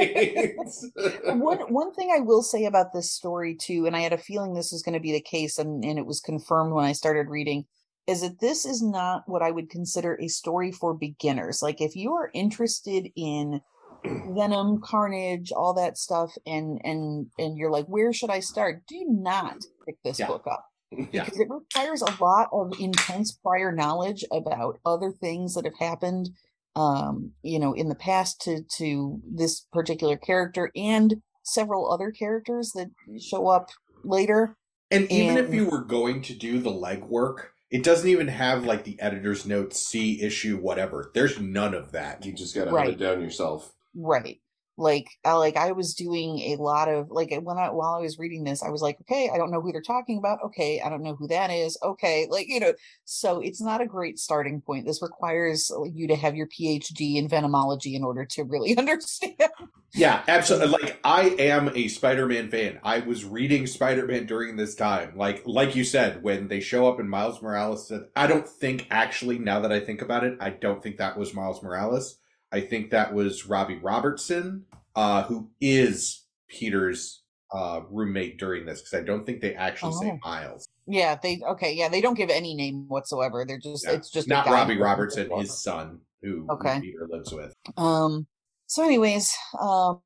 one 1.40 1.58
one 1.72 1.94
thing 1.94 2.12
I 2.14 2.20
will 2.20 2.42
say 2.42 2.66
about 2.66 2.92
this 2.92 3.10
story 3.10 3.56
too, 3.56 3.86
and 3.86 3.96
I 3.96 4.00
had 4.00 4.12
a 4.12 4.18
feeling 4.18 4.52
this 4.54 4.72
was 4.72 4.82
going 4.82 4.92
to 4.94 5.00
be 5.00 5.12
the 5.12 5.20
case, 5.20 5.58
and, 5.58 5.82
and 5.84 5.98
it 5.98 6.06
was 6.06 6.20
confirmed 6.20 6.74
when 6.74 6.84
I 6.84 6.92
started 6.92 7.28
reading, 7.28 7.64
is 8.06 8.20
that 8.20 8.40
this 8.40 8.66
is 8.66 8.82
not 8.82 9.22
what 9.26 9.42
I 9.42 9.50
would 9.50 9.70
consider 9.70 10.18
a 10.20 10.28
story 10.28 10.72
for 10.72 10.92
beginners. 10.94 11.62
Like 11.62 11.80
if 11.80 11.96
you 11.96 12.12
are 12.12 12.30
interested 12.34 13.08
in 13.16 13.62
Venom, 14.04 14.80
Carnage, 14.84 15.52
all 15.52 15.72
that 15.74 15.96
stuff, 15.96 16.34
and 16.46 16.80
and 16.84 17.28
and 17.38 17.56
you're 17.56 17.70
like, 17.70 17.86
where 17.86 18.12
should 18.12 18.30
I 18.30 18.40
start? 18.40 18.82
Do 18.86 19.04
not 19.08 19.56
pick 19.86 19.96
this 20.04 20.18
Yeah. 20.18 20.26
book 20.26 20.46
up 20.46 20.66
Yeah. 20.90 21.24
because 21.24 21.40
it 21.40 21.48
requires 21.50 22.02
a 22.02 22.22
lot 22.22 22.48
of 22.52 22.72
intense 22.78 23.32
prior 23.32 23.72
knowledge 23.72 24.24
about 24.32 24.78
other 24.86 25.10
things 25.10 25.54
that 25.54 25.64
have 25.64 25.78
happened 25.78 26.30
um 26.76 27.32
you 27.42 27.58
know 27.58 27.72
in 27.72 27.88
the 27.88 27.94
past 27.94 28.40
to 28.42 28.60
to 28.76 29.20
this 29.28 29.66
particular 29.72 30.16
character 30.16 30.70
and 30.76 31.16
several 31.42 31.90
other 31.90 32.10
characters 32.10 32.72
that 32.74 32.88
show 33.20 33.48
up 33.48 33.70
later 34.04 34.56
And 34.90 35.10
even 35.10 35.36
if 35.38 35.52
you 35.52 35.68
were 35.68 35.82
going 35.84 36.22
to 36.22 36.34
do 36.34 36.60
the 36.60 36.70
legwork, 36.70 37.46
it 37.70 37.82
doesn't 37.82 38.08
even 38.08 38.28
have 38.28 38.64
like 38.64 38.84
the 38.84 39.00
editor's 39.00 39.44
notes, 39.44 39.84
C 39.84 40.22
issue, 40.22 40.56
whatever. 40.58 41.10
There's 41.14 41.40
none 41.40 41.74
of 41.74 41.90
that. 41.92 42.24
you 42.24 42.32
just 42.32 42.54
gotta 42.54 42.70
hunt 42.70 42.90
it 42.90 42.98
down 42.98 43.20
yourself. 43.20 43.72
right 43.94 44.38
like 44.76 45.08
I, 45.24 45.32
like 45.34 45.56
I 45.56 45.72
was 45.72 45.94
doing 45.94 46.38
a 46.38 46.56
lot 46.56 46.88
of 46.88 47.10
like 47.10 47.30
when 47.42 47.58
I 47.58 47.70
while 47.70 47.94
I 47.94 48.00
was 48.00 48.18
reading 48.18 48.44
this 48.44 48.62
I 48.62 48.70
was 48.70 48.82
like 48.82 48.98
okay 49.02 49.30
I 49.32 49.38
don't 49.38 49.50
know 49.50 49.60
who 49.60 49.72
they're 49.72 49.80
talking 49.80 50.18
about 50.18 50.42
okay 50.44 50.80
I 50.84 50.88
don't 50.88 51.02
know 51.02 51.14
who 51.14 51.28
that 51.28 51.50
is 51.50 51.78
okay 51.82 52.26
like 52.30 52.48
you 52.48 52.60
know 52.60 52.74
so 53.04 53.40
it's 53.40 53.60
not 53.60 53.80
a 53.80 53.86
great 53.86 54.18
starting 54.18 54.60
point 54.60 54.86
this 54.86 55.02
requires 55.02 55.70
you 55.92 56.08
to 56.08 56.16
have 56.16 56.36
your 56.36 56.48
PhD 56.48 57.16
in 57.16 57.28
venomology 57.28 57.94
in 57.94 58.04
order 58.04 58.24
to 58.26 58.44
really 58.44 58.76
understand 58.78 59.34
Yeah, 59.92 60.22
absolutely. 60.28 60.66
Mm-hmm. 60.66 60.86
Like 60.86 61.00
I 61.04 61.22
am 61.42 61.70
a 61.74 61.88
Spider-Man 61.88 62.50
fan. 62.50 62.80
I 62.82 62.98
was 62.98 63.24
reading 63.24 63.66
Spider-Man 63.66 64.26
during 64.26 64.56
this 64.56 64.74
time. 64.74 65.16
Like 65.16 65.42
like 65.46 65.74
you 65.74 65.84
said, 65.84 66.22
when 66.22 66.48
they 66.48 66.60
show 66.60 66.86
up 66.86 67.00
and 67.00 67.08
Miles 67.08 67.40
Morales 67.40 67.88
said, 67.88 68.02
I 68.14 68.26
don't 68.26 68.46
think 68.46 68.86
actually 68.90 69.38
now 69.38 69.60
that 69.60 69.72
I 69.72 69.80
think 69.80 70.02
about 70.02 70.24
it, 70.24 70.36
I 70.38 70.50
don't 70.50 70.82
think 70.82 70.98
that 70.98 71.16
was 71.16 71.32
Miles 71.32 71.62
Morales. 71.62 72.18
I 72.52 72.60
think 72.60 72.90
that 72.90 73.12
was 73.12 73.46
Robbie 73.46 73.78
Robertson, 73.78 74.64
uh, 74.94 75.24
who 75.24 75.50
is 75.60 76.24
Peter's 76.48 77.22
uh, 77.52 77.80
roommate 77.90 78.38
during 78.38 78.66
this 78.66 78.80
because 78.80 78.94
I 79.00 79.04
don't 79.04 79.24
think 79.24 79.40
they 79.40 79.54
actually 79.54 79.92
Oh. 79.94 80.00
say 80.00 80.18
Miles. 80.24 80.68
Yeah, 80.86 81.16
they 81.22 81.40
okay. 81.48 81.72
Yeah, 81.72 81.88
they 81.88 82.00
don't 82.00 82.14
give 82.16 82.30
any 82.30 82.54
name 82.54 82.86
whatsoever. 82.88 83.44
They're 83.46 83.58
just 83.58 83.84
Yeah. 83.86 83.92
it's 83.92 84.10
just 84.10 84.26
a 84.26 84.30
Not 84.30 84.46
Robbie 84.46 84.78
Robertson, 84.78 85.30
his 85.38 85.62
son, 85.62 86.00
who, 86.22 86.46
who 86.48 86.52
Okay. 86.54 86.80
Peter 86.80 87.06
lives 87.08 87.32
with. 87.32 87.52
Um. 87.76 88.26
So, 88.66 88.84
anyways, 88.84 89.36
um, 89.60 90.00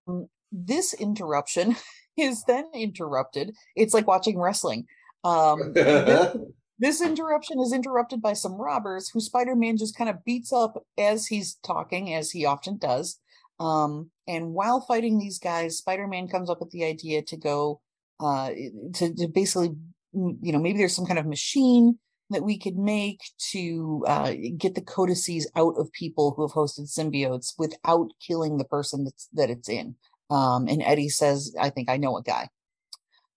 this 0.53 0.93
interruption 0.95 1.77
is 2.19 2.45
then 2.45 2.67
interrupted. 2.75 3.55
It's 3.75 3.95
like 3.95 4.07
watching 4.07 4.39
wrestling. 4.39 4.87
Um, 5.25 5.73
this, 6.81 7.03
interruption 7.03 7.61
is 7.61 7.75
interrupted 7.75 8.23
by 8.23 8.33
some 8.33 8.55
robbers 8.55 9.11
who 9.11 9.21
Spider-Man 9.21 9.77
just 9.77 9.97
kind 9.97 10.09
of 10.09 10.25
beats 10.25 10.51
up 10.53 10.83
as 10.99 11.27
he's 11.27 11.59
talking, 11.63 12.15
as 12.15 12.31
he 12.31 12.47
often 12.47 12.79
does. 12.79 13.21
Um, 13.61 14.11
and 14.27 14.55
while 14.55 14.81
fighting 14.81 15.19
these 15.19 15.39
guys, 15.39 15.77
Spider-Man 15.77 16.29
comes 16.29 16.49
up 16.49 16.59
with 16.59 16.71
the 16.71 16.85
idea 16.85 17.21
to 17.23 17.37
go, 17.37 17.83
uh, 18.19 18.51
to, 18.95 19.15
to 19.15 19.29
basically, 19.29 19.77
you 20.15 20.53
know, 20.53 20.59
maybe 20.59 20.79
there's 20.79 20.97
some 20.97 21.05
kind 21.05 21.19
of 21.19 21.27
machine 21.27 21.99
that 22.31 22.45
we 22.45 22.59
could 22.59 22.77
make 22.77 23.21
to 23.51 24.03
uh, 24.07 24.33
get 24.57 24.75
the 24.75 24.81
codices 24.81 25.51
out 25.57 25.75
of 25.77 25.93
people 25.93 26.33
who 26.33 26.47
have 26.47 26.55
hosted 26.55 26.89
symbiotes 26.89 27.53
without 27.59 28.09
killing 28.27 28.57
the 28.57 28.65
person 28.65 29.05
that's 29.05 29.29
that 29.35 29.51
it's 29.51 29.69
in. 29.69 29.97
Um, 30.31 30.67
and 30.69 30.81
Eddie 30.83 31.09
says, 31.09 31.55
"I 31.61 31.71
think 31.71 31.91
I 31.91 31.97
know 31.97 32.17
a 32.17 32.23
guy." 32.23 32.49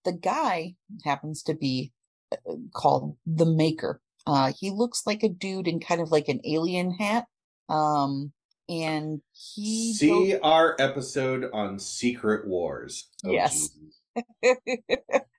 The 0.06 0.14
guy 0.14 0.76
happens 1.04 1.42
to 1.44 1.56
be 1.56 1.92
called 2.74 3.18
the 3.26 3.46
Maker. 3.46 4.02
Uh, 4.26 4.54
he 4.58 4.72
looks 4.72 5.04
like 5.06 5.24
a 5.24 5.30
dude 5.30 5.68
in 5.68 5.80
kind 5.80 6.02
of 6.02 6.12
like 6.12 6.28
an 6.30 6.40
alien 6.46 6.92
hat. 6.92 7.26
Um, 7.70 8.32
and 8.70 9.22
he 9.32 9.94
See 9.94 10.38
our 10.42 10.76
episode 10.80 11.50
on 11.54 11.80
Secret 11.80 12.48
Wars. 12.48 13.10
Oh, 13.26 13.32
Yes. 13.32 13.70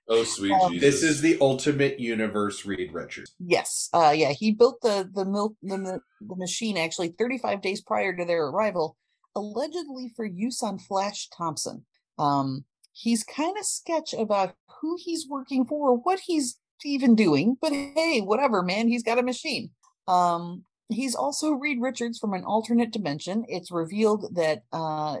Oh, 0.07 0.23
sweet 0.23 0.51
Um, 0.51 0.71
Jesus. 0.73 1.01
This 1.01 1.03
is 1.03 1.21
the 1.21 1.37
ultimate 1.41 1.99
universe, 1.99 2.65
Reed 2.65 2.93
Richards. 2.93 3.33
Yes. 3.39 3.89
Uh 3.93 4.13
yeah, 4.15 4.33
he 4.33 4.51
built 4.51 4.81
the 4.81 5.09
the 5.11 5.25
milk 5.25 5.55
the, 5.63 5.77
the 5.77 5.99
the 6.21 6.35
machine 6.35 6.77
actually 6.77 7.09
35 7.17 7.61
days 7.61 7.81
prior 7.81 8.15
to 8.15 8.23
their 8.23 8.45
arrival, 8.45 8.97
allegedly 9.35 10.11
for 10.15 10.25
use 10.25 10.61
on 10.61 10.77
Flash 10.77 11.27
Thompson. 11.29 11.85
Um 12.19 12.65
he's 12.91 13.23
kind 13.23 13.57
of 13.57 13.65
sketch 13.65 14.13
about 14.13 14.53
who 14.79 14.95
he's 14.99 15.27
working 15.27 15.65
for, 15.65 15.97
what 15.97 16.19
he's 16.25 16.59
even 16.83 17.15
doing, 17.15 17.57
but 17.61 17.71
hey, 17.71 18.21
whatever, 18.21 18.61
man, 18.61 18.87
he's 18.87 19.03
got 19.03 19.19
a 19.19 19.23
machine. 19.23 19.69
Um 20.07 20.63
he's 20.89 21.15
also 21.15 21.51
Reed 21.51 21.81
Richards 21.81 22.19
from 22.19 22.33
an 22.33 22.43
alternate 22.43 22.91
dimension. 22.91 23.45
It's 23.47 23.71
revealed 23.71 24.35
that 24.35 24.63
uh 24.71 25.17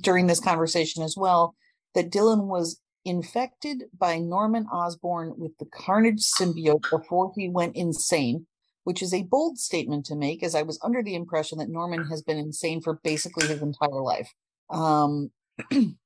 during 0.00 0.26
this 0.26 0.40
conversation 0.40 1.02
as 1.02 1.16
well 1.16 1.54
that 1.94 2.10
Dylan 2.10 2.46
was 2.46 2.80
infected 3.04 3.84
by 3.96 4.18
Norman 4.18 4.66
Osborn 4.66 5.34
with 5.36 5.52
the 5.58 5.66
Carnage 5.66 6.22
symbiote 6.22 6.88
before 6.90 7.32
he 7.36 7.48
went 7.48 7.76
insane, 7.76 8.46
which 8.84 9.02
is 9.02 9.12
a 9.12 9.24
bold 9.24 9.58
statement 9.58 10.06
to 10.06 10.16
make, 10.16 10.42
as 10.42 10.54
I 10.54 10.62
was 10.62 10.78
under 10.82 11.02
the 11.02 11.14
impression 11.14 11.58
that 11.58 11.68
Norman 11.68 12.06
has 12.06 12.22
been 12.22 12.38
insane 12.38 12.80
for 12.80 13.00
basically 13.04 13.46
his 13.46 13.62
entire 13.62 14.00
life. 14.00 14.32
Um, 14.70 15.30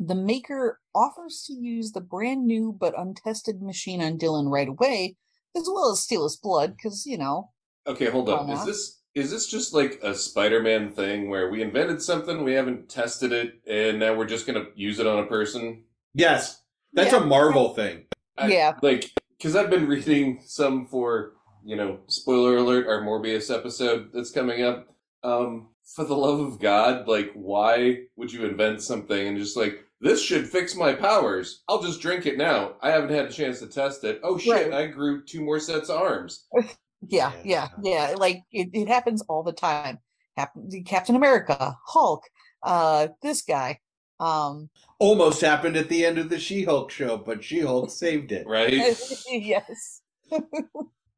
the 0.00 0.14
maker 0.14 0.80
offers 0.94 1.44
to 1.46 1.52
use 1.52 1.92
the 1.92 2.00
brand 2.00 2.46
new 2.46 2.74
but 2.80 2.98
untested 2.98 3.60
machine 3.62 4.00
on 4.02 4.18
Dylan 4.18 4.50
right 4.50 4.66
away, 4.68 5.16
as 5.54 5.68
well 5.72 5.92
as 5.92 6.00
steal 6.00 6.24
his 6.24 6.36
blood, 6.36 6.74
because, 6.76 7.04
you 7.06 7.18
know, 7.18 7.50
Okay, 7.86 8.06
hold 8.10 8.28
up. 8.28 8.48
Is 8.50 8.64
this 8.64 8.96
is 9.14 9.30
this 9.30 9.46
just 9.48 9.74
like 9.74 9.98
a 10.02 10.14
Spider-Man 10.14 10.92
thing 10.92 11.28
where 11.28 11.50
we 11.50 11.62
invented 11.62 12.00
something, 12.00 12.44
we 12.44 12.52
haven't 12.54 12.88
tested 12.88 13.32
it, 13.32 13.54
and 13.66 13.98
now 13.98 14.14
we're 14.14 14.26
just 14.26 14.46
gonna 14.46 14.66
use 14.74 14.98
it 15.00 15.06
on 15.06 15.18
a 15.18 15.26
person? 15.26 15.82
Yes, 16.14 16.62
that's 16.92 17.12
Yeah. 17.12 17.22
a 17.22 17.26
Marvel 17.26 17.74
thing. 17.74 18.06
I- 18.38 18.48
Yeah. 18.48 18.78
Like, 18.82 19.10
because 19.36 19.54
I've 19.56 19.70
been 19.70 19.86
reading 19.86 20.40
some 20.46 20.86
for 20.86 21.34
you 21.62 21.76
know, 21.76 21.98
spoiler 22.06 22.56
alert, 22.56 22.86
our 22.86 23.02
Morbius 23.02 23.54
episode 23.54 24.10
that's 24.14 24.30
coming 24.30 24.62
up. 24.62 24.88
Um, 25.22 25.68
for 25.94 26.04
the 26.06 26.16
love 26.16 26.40
of 26.40 26.58
God, 26.58 27.06
like, 27.06 27.32
why 27.34 28.04
would 28.16 28.32
you 28.32 28.46
invent 28.46 28.80
something 28.82 29.28
and 29.28 29.36
just 29.36 29.58
like 29.58 29.84
this 30.00 30.22
should 30.22 30.48
fix 30.48 30.74
my 30.74 30.92
powers? 30.94 31.62
I'll 31.68 31.82
just 31.82 32.00
drink 32.00 32.26
it 32.26 32.38
now. 32.38 32.74
I 32.80 32.90
haven't 32.90 33.10
had 33.10 33.26
a 33.26 33.32
chance 33.32 33.58
to 33.60 33.66
test 33.66 34.04
it. 34.04 34.20
Oh 34.22 34.38
shit! 34.38 34.70
Right. 34.70 34.72
I 34.72 34.86
grew 34.86 35.22
two 35.24 35.42
more 35.42 35.60
sets 35.60 35.88
of 35.90 36.00
arms. 36.00 36.46
yeah, 37.08 37.32
yeah, 37.44 37.68
yeah. 37.82 38.14
Like 38.16 38.42
it, 38.52 38.70
it 38.72 38.88
happens 38.88 39.22
all 39.22 39.42
the 39.42 39.52
time. 39.52 39.98
Happen- 40.36 40.70
Captain 40.84 41.16
America, 41.16 41.76
Hulk, 41.86 42.24
uh, 42.62 43.08
this 43.22 43.42
guy. 43.42 43.80
Um, 44.18 44.68
Almost 44.98 45.40
happened 45.40 45.76
at 45.76 45.88
the 45.88 46.04
end 46.04 46.18
of 46.18 46.28
the 46.28 46.38
She-Hulk 46.38 46.90
show, 46.90 47.16
but 47.16 47.42
She-Hulk 47.42 47.90
saved 47.90 48.32
it. 48.32 48.46
Right? 48.46 48.72
yes. 49.30 50.02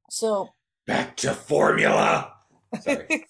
so 0.08 0.48
Back 0.86 1.16
to 1.18 1.34
formula. 1.34 2.32
Sorry. 2.80 3.24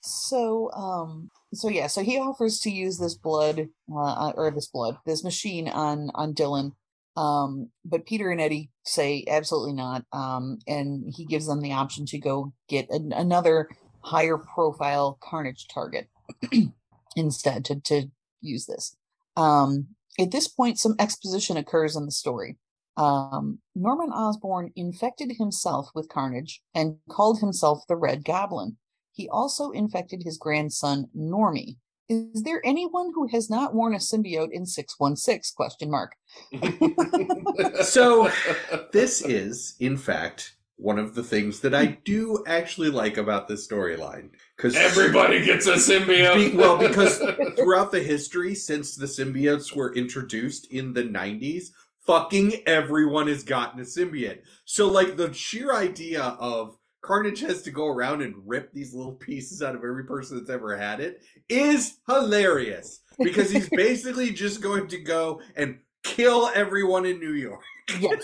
So 0.00 0.70
um 0.72 1.30
so 1.52 1.68
yeah 1.68 1.86
so 1.86 2.02
he 2.02 2.18
offers 2.18 2.60
to 2.60 2.70
use 2.70 2.98
this 2.98 3.14
blood 3.14 3.68
uh 3.92 4.32
or 4.36 4.50
this 4.50 4.68
blood 4.68 4.96
this 5.06 5.24
machine 5.24 5.68
on 5.68 6.10
on 6.14 6.34
dylan 6.34 6.72
um 7.16 7.68
but 7.84 8.06
peter 8.06 8.30
and 8.30 8.40
eddie 8.40 8.70
say 8.84 9.24
absolutely 9.28 9.72
not 9.72 10.04
um 10.12 10.58
and 10.66 11.12
he 11.16 11.24
gives 11.24 11.46
them 11.46 11.60
the 11.60 11.72
option 11.72 12.06
to 12.06 12.18
go 12.18 12.52
get 12.68 12.88
an, 12.90 13.12
another 13.12 13.68
higher 14.00 14.38
profile 14.38 15.18
carnage 15.20 15.66
target 15.68 16.08
instead 17.16 17.64
to 17.64 17.80
to 17.80 18.04
use 18.40 18.66
this 18.66 18.96
um 19.36 19.88
at 20.18 20.32
this 20.32 20.48
point, 20.48 20.78
some 20.78 20.96
exposition 20.98 21.56
occurs 21.56 21.96
in 21.96 22.04
the 22.04 22.12
story. 22.12 22.56
Um, 22.96 23.60
Norman 23.76 24.10
Osborn 24.10 24.72
infected 24.74 25.32
himself 25.38 25.90
with 25.94 26.08
Carnage 26.08 26.60
and 26.74 26.96
called 27.08 27.38
himself 27.38 27.84
the 27.88 27.96
Red 27.96 28.24
Goblin. 28.24 28.76
He 29.18 29.28
also 29.28 29.72
infected 29.72 30.22
his 30.22 30.38
grandson 30.38 31.08
Normie. 31.14 31.76
Is 32.08 32.44
there 32.44 32.62
anyone 32.64 33.10
who 33.12 33.26
has 33.26 33.50
not 33.50 33.74
worn 33.74 33.92
a 33.92 33.98
symbiote 33.98 34.52
in 34.52 34.64
616? 34.64 35.54
Question 35.56 35.90
mark. 35.90 36.12
So, 37.84 38.30
This 38.92 39.20
is, 39.22 39.74
in 39.80 39.96
fact, 39.96 40.54
one 40.76 41.00
of 41.00 41.16
the 41.16 41.24
things 41.24 41.58
that 41.60 41.74
I 41.74 41.98
do 42.04 42.44
actually 42.46 42.90
like 42.90 43.16
about 43.16 43.48
this 43.48 43.66
storyline. 43.66 44.30
Because 44.56 44.76
everybody 44.76 45.44
gets 45.44 45.66
a 45.66 45.74
symbiote. 45.74 46.52
Be- 46.52 46.56
well, 46.56 46.78
because 46.78 47.18
throughout 47.56 47.90
the 47.90 48.00
history, 48.00 48.54
since 48.54 48.94
the 48.94 49.06
symbiotes 49.06 49.74
were 49.74 49.92
introduced 49.96 50.70
in 50.70 50.92
the 50.92 51.02
90s, 51.02 51.70
fucking 52.06 52.62
everyone 52.66 53.26
has 53.26 53.42
gotten 53.42 53.80
a 53.80 53.84
symbiote. 53.84 54.42
So, 54.64 54.88
like, 54.88 55.16
the 55.16 55.32
sheer 55.32 55.74
idea 55.74 56.22
of 56.22 56.77
Carnage 57.00 57.40
has 57.40 57.62
to 57.62 57.70
go 57.70 57.86
around 57.86 58.22
and 58.22 58.34
rip 58.44 58.72
these 58.72 58.94
little 58.94 59.12
pieces 59.14 59.62
out 59.62 59.74
of 59.74 59.84
every 59.84 60.04
person 60.04 60.38
that's 60.38 60.50
ever 60.50 60.76
had 60.76 61.00
it 61.00 61.22
is 61.48 61.98
hilarious. 62.08 63.00
Because 63.18 63.50
he's 63.50 63.68
basically 63.72 64.30
just 64.30 64.60
going 64.60 64.88
to 64.88 64.98
go 64.98 65.40
and 65.56 65.78
kill 66.04 66.50
everyone 66.54 67.06
in 67.06 67.18
New 67.20 67.32
York. 67.32 67.62
yes 68.00 68.22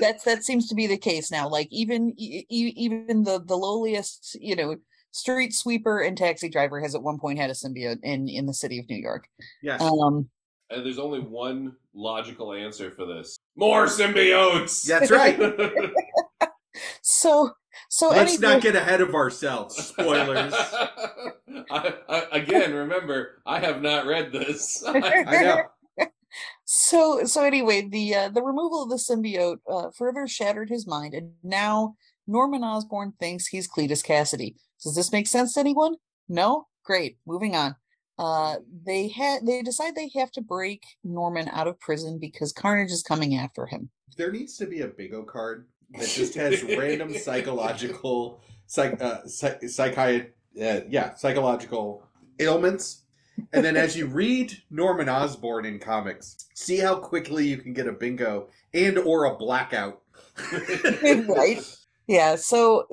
that's 0.00 0.24
that 0.24 0.44
seems 0.44 0.68
to 0.68 0.74
be 0.74 0.86
the 0.86 0.98
case 0.98 1.30
now 1.30 1.48
like 1.48 1.68
even 1.70 2.12
even 2.18 3.24
the 3.24 3.42
the 3.46 3.56
lowliest 3.56 4.36
you 4.38 4.54
know 4.54 4.76
street 5.10 5.54
sweeper 5.54 6.00
and 6.00 6.18
taxi 6.18 6.50
driver 6.50 6.82
has 6.82 6.94
at 6.94 7.02
one 7.02 7.18
point 7.18 7.38
had 7.38 7.48
a 7.48 7.54
symbiote 7.54 7.98
in 8.02 8.28
in 8.28 8.44
the 8.44 8.52
city 8.52 8.78
of 8.78 8.86
new 8.90 8.96
york 8.96 9.26
Yes. 9.62 9.80
um 9.80 10.28
and 10.68 10.84
there's 10.84 10.98
only 10.98 11.20
one 11.20 11.76
logical 11.94 12.52
answer 12.52 12.90
for 12.90 13.06
this: 13.06 13.38
more 13.56 13.86
symbiotes. 13.86 14.84
That's 14.84 15.10
right. 15.12 15.38
so 17.02 17.52
so 17.88 18.10
Let's 18.10 18.34
anyway, 18.34 18.54
not 18.54 18.62
get 18.62 18.76
ahead 18.76 19.00
of 19.00 19.14
ourselves. 19.14 19.76
Spoilers. 19.76 20.52
I, 21.70 21.94
I, 22.08 22.26
again, 22.32 22.74
remember, 22.74 23.42
I 23.46 23.60
have 23.60 23.82
not 23.82 24.06
read 24.06 24.32
this. 24.32 24.82
I 24.86 25.22
know. 25.42 25.62
so 26.64 27.24
so 27.24 27.44
anyway 27.44 27.88
the 27.88 28.14
uh, 28.14 28.28
the 28.28 28.42
removal 28.42 28.82
of 28.82 28.90
the 28.90 28.96
symbiote 28.96 29.58
uh, 29.70 29.90
further 29.96 30.26
shattered 30.26 30.68
his 30.68 30.86
mind 30.86 31.14
and 31.14 31.32
now 31.42 31.94
norman 32.26 32.62
osborn 32.62 33.12
thinks 33.18 33.46
he's 33.46 33.68
cletus 33.68 34.04
kasady 34.04 34.54
does 34.82 34.94
this 34.94 35.12
make 35.12 35.26
sense 35.26 35.54
to 35.54 35.60
anyone 35.60 35.94
no 36.28 36.66
great 36.84 37.16
moving 37.26 37.56
on 37.56 37.74
uh 38.18 38.56
they 38.84 39.08
had 39.08 39.46
they 39.46 39.62
decide 39.62 39.94
they 39.94 40.10
have 40.14 40.30
to 40.30 40.42
break 40.42 40.82
norman 41.04 41.48
out 41.52 41.68
of 41.68 41.80
prison 41.80 42.18
because 42.18 42.52
carnage 42.52 42.90
is 42.90 43.02
coming 43.02 43.34
after 43.36 43.64
him 43.66 43.88
There 44.16 44.32
needs 44.32 44.56
to 44.58 44.66
be 44.66 44.80
a 44.82 44.88
bingo 44.88 45.22
card 45.22 45.68
that 45.94 46.08
just 46.08 46.34
has 46.34 46.62
random 46.62 47.14
psychological, 47.18 48.40
psych, 48.66 49.00
uh, 49.00 49.26
psych, 49.26 49.60
psychi- 49.62 50.30
uh, 50.60 50.80
yeah, 50.88 51.14
psychological 51.14 52.02
ailments. 52.38 53.02
And 53.52 53.64
then 53.64 53.76
as 53.76 53.96
you 53.96 54.06
read 54.06 54.56
Norman 54.70 55.08
Osborn 55.08 55.66
in 55.66 55.78
comics, 55.78 56.46
see 56.54 56.78
how 56.78 56.96
quickly 56.96 57.46
you 57.46 57.58
can 57.58 57.74
get 57.74 57.86
a 57.86 57.92
bingo 57.92 58.48
and 58.72 58.96
or 58.98 59.24
a 59.26 59.36
blackout. 59.36 60.00
right 61.28 61.58
yeah 62.06 62.36
so 62.36 62.86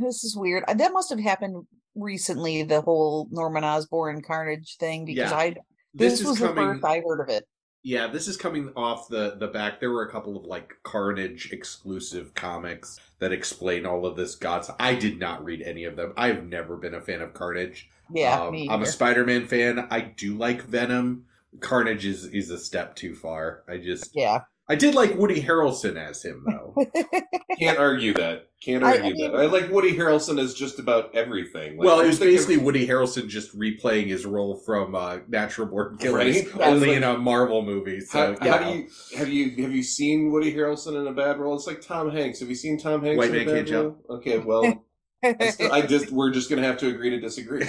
this 0.00 0.24
is 0.24 0.36
weird 0.36 0.64
Uh, 0.66 0.74
that 0.74 0.92
must 0.92 1.08
have 1.10 1.20
happened 1.20 1.64
recently 1.94 2.62
the 2.64 2.80
whole 2.80 3.28
norman 3.30 3.62
osborn 3.64 4.20
carnage 4.22 4.76
thing 4.78 5.04
because 5.04 5.30
Yeah. 5.30 5.36
i 5.36 5.50
this, 5.94 6.18
This, 6.18 6.24
was 6.26 6.36
is 6.40 6.48
the 6.48 6.54
first 6.54 6.84
i 6.84 7.00
heard 7.06 7.20
of 7.20 7.28
it 7.28 7.46
Yeah, 7.82 8.08
this 8.08 8.28
is 8.28 8.36
coming 8.36 8.72
off 8.76 9.08
the 9.08 9.36
the 9.38 9.46
back. 9.48 9.80
There 9.80 9.90
were 9.90 10.02
a 10.06 10.10
couple 10.10 10.36
of 10.36 10.44
like 10.44 10.76
Carnage 10.82 11.50
exclusive 11.52 12.34
comics 12.34 13.00
that 13.18 13.32
explain 13.32 13.86
all 13.86 14.04
of 14.04 14.16
this 14.16 14.34
gods. 14.34 14.70
I 14.78 14.94
did 14.94 15.18
not 15.18 15.44
read 15.44 15.62
any 15.62 15.84
of 15.84 15.96
them. 15.96 16.12
I've 16.16 16.44
never 16.44 16.76
been 16.76 16.94
a 16.94 17.00
fan 17.00 17.22
of 17.22 17.32
Carnage. 17.34 17.88
yeah 18.12 18.42
Um, 18.42 18.52
me 18.52 18.68
I'm 18.68 18.82
a. 18.82 18.86
Spider-Man 18.86 19.46
fan. 19.46 19.86
I 19.90 20.00
do 20.00 20.36
like 20.36 20.62
Venom. 20.64 21.26
Carnage 21.60 22.06
is 22.06 22.26
is 22.26 22.50
a 22.50 22.58
step 22.58 22.96
too 22.96 23.14
far. 23.14 23.64
I 23.68 23.78
just 23.78 24.10
yeah 24.14 24.40
I 24.70 24.76
did 24.76 24.94
like 24.94 25.16
Woody 25.16 25.42
Harrelson 25.42 25.96
as 25.96 26.22
him 26.22 26.44
though. 26.46 26.86
Can't 27.58 27.78
argue 27.78 28.14
that. 28.14 28.46
Can't 28.62 28.84
I- 28.84 28.92
I 28.92 28.96
argue 28.98 29.14
mean- 29.14 29.32
that. 29.32 29.40
I 29.40 29.46
like 29.46 29.68
Woody 29.70 29.96
Harrelson 29.96 30.40
as 30.40 30.54
just 30.54 30.78
about 30.78 31.14
everything. 31.14 31.76
Like, 31.76 31.86
well, 31.86 32.00
I 32.00 32.04
it 32.04 32.06
was 32.06 32.18
think 32.18 32.28
of- 32.30 32.34
basically 32.36 32.56
Woody 32.58 32.86
Harrelson 32.86 33.26
just 33.28 33.58
replaying 33.58 34.06
his 34.06 34.24
role 34.24 34.54
from 34.64 34.94
uh, 34.94 35.18
Natural 35.28 35.66
Born 35.66 35.96
Killers, 35.98 36.44
Right? 36.46 36.48
Only 36.60 36.90
it's 36.90 36.96
in 36.98 37.02
a 37.02 37.18
Marvel 37.18 37.62
movie. 37.62 38.00
So 38.00 38.36
How, 38.40 38.46
yeah. 38.46 38.56
how 38.58 38.70
do 38.70 38.78
you 38.78 38.88
have 39.18 39.28
you 39.28 39.62
have 39.64 39.72
you 39.72 39.82
seen 39.82 40.30
Woody 40.30 40.54
Harrelson 40.54 40.98
in 41.00 41.06
a 41.08 41.12
bad 41.12 41.38
role? 41.38 41.56
It's 41.56 41.66
like 41.66 41.80
Tom 41.80 42.10
Hanks. 42.10 42.38
Have 42.40 42.48
you 42.48 42.54
seen 42.54 42.78
Tom 42.78 43.02
Hanks 43.02 43.18
White 43.18 43.34
in 43.34 43.42
a 43.42 43.44
bad 43.46 43.54
Can't 43.56 43.68
Jump. 43.68 43.98
role? 44.08 44.18
Okay, 44.18 44.38
well, 44.38 44.84
I, 45.24 45.48
still, 45.50 45.72
I 45.72 45.82
just 45.82 46.12
we're 46.12 46.30
just 46.30 46.48
gonna 46.48 46.62
have 46.62 46.78
to 46.78 46.88
agree 46.88 47.10
to 47.10 47.18
disagree. 47.20 47.64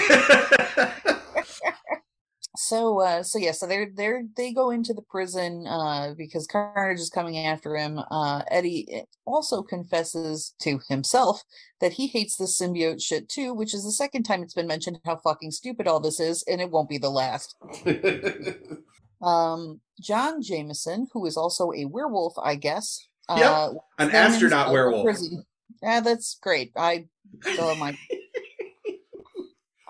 So 2.72 3.02
uh 3.02 3.22
so 3.22 3.38
yeah 3.38 3.52
so 3.52 3.68
they're 3.68 3.90
they're 3.94 4.24
they 4.38 4.54
go 4.54 4.70
into 4.70 4.94
the 4.94 5.02
prison 5.02 5.66
uh 5.68 6.14
because 6.18 6.48
carnage 6.48 7.00
is 7.02 7.10
coming 7.10 7.38
after 7.38 7.76
him 7.76 8.00
uh 8.10 8.42
eddie 8.50 8.88
eh, 8.94 9.02
also 9.26 9.62
confesses 9.62 10.56
to 10.62 10.80
himself 10.88 11.44
that 11.82 11.92
he 11.94 12.08
hates 12.08 12.38
this 12.38 12.58
symbiote 12.62 13.02
shit 13.02 13.28
too 13.28 13.54
which 13.54 13.74
is 13.74 13.84
the 13.84 13.92
second 13.92 14.24
time 14.24 14.42
it's 14.42 14.54
been 14.54 14.68
mentioned 14.68 14.98
how 15.04 15.18
fucking 15.18 15.52
stupid 15.52 15.86
all 15.86 16.00
this 16.00 16.20
is 16.22 16.46
and 16.48 16.62
it 16.62 16.72
won't 16.72 16.88
be 16.88 16.98
the 16.98 17.10
last 17.10 17.56
um 19.22 19.82
john 20.00 20.42
jameson 20.42 21.08
who 21.12 21.26
is 21.26 21.36
also 21.36 21.72
a 21.74 21.84
werewolf 21.86 22.34
i 22.42 22.56
guess 22.56 23.06
Yep, 23.30 23.40
uh 23.52 23.70
An 24.00 24.12
astronaut 24.12 24.72
werewolf. 24.72 25.04
prison- 25.06 25.44
yeah 25.84 26.00
that's 26.00 26.38
great 26.42 26.72
i 26.78 27.06
have 27.46 27.78
my 27.78 27.94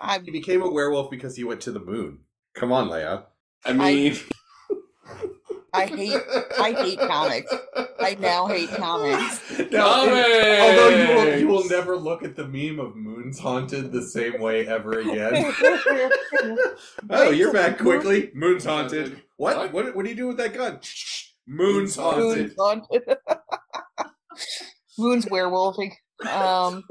i 0.00 0.18
He 0.24 0.32
became 0.32 0.62
a 0.62 0.70
werewolf 0.70 1.10
because 1.12 1.36
he 1.36 1.44
went 1.44 1.60
to 1.62 1.70
the 1.72 1.78
moon. 1.80 2.18
Come 2.54 2.72
on, 2.72 2.88
Leia. 2.88 3.24
I 3.64 3.72
mean, 3.72 4.16
I 5.74 5.86
hate 5.86 6.20
I 6.58 6.72
hate 6.72 6.98
comics. 6.98 7.54
I 7.98 8.14
now 8.20 8.46
hate 8.46 8.68
comics. 8.70 9.40
Now, 9.72 10.04
Comics! 10.04 10.60
although 10.60 10.88
you 10.88 11.08
will, 11.08 11.38
you 11.38 11.48
will 11.48 11.68
never 11.68 11.96
look 11.96 12.22
at 12.22 12.36
the 12.36 12.46
meme 12.46 12.78
of 12.78 12.94
moons 12.94 13.38
haunted 13.38 13.90
the 13.90 14.02
same 14.02 14.38
way 14.38 14.66
ever 14.66 14.98
again. 14.98 15.54
oh, 17.10 17.30
you're 17.30 17.54
back 17.54 17.78
quickly. 17.78 18.30
Moon's 18.34 18.66
haunted. 18.66 19.22
What? 19.38 19.56
What? 19.56 19.72
What? 19.72 19.96
What 19.96 20.04
do 20.04 20.10
you 20.10 20.16
do 20.16 20.28
with 20.28 20.36
that 20.38 20.52
gun? 20.52 20.78
Moon's 21.46 21.96
Moon's 21.96 21.96
haunted. 21.96 22.38
Moon's 22.38 22.54
haunted. 22.58 23.02
Moon's 24.98 25.24
werewolfing. 25.26 25.92
Um 26.28 26.82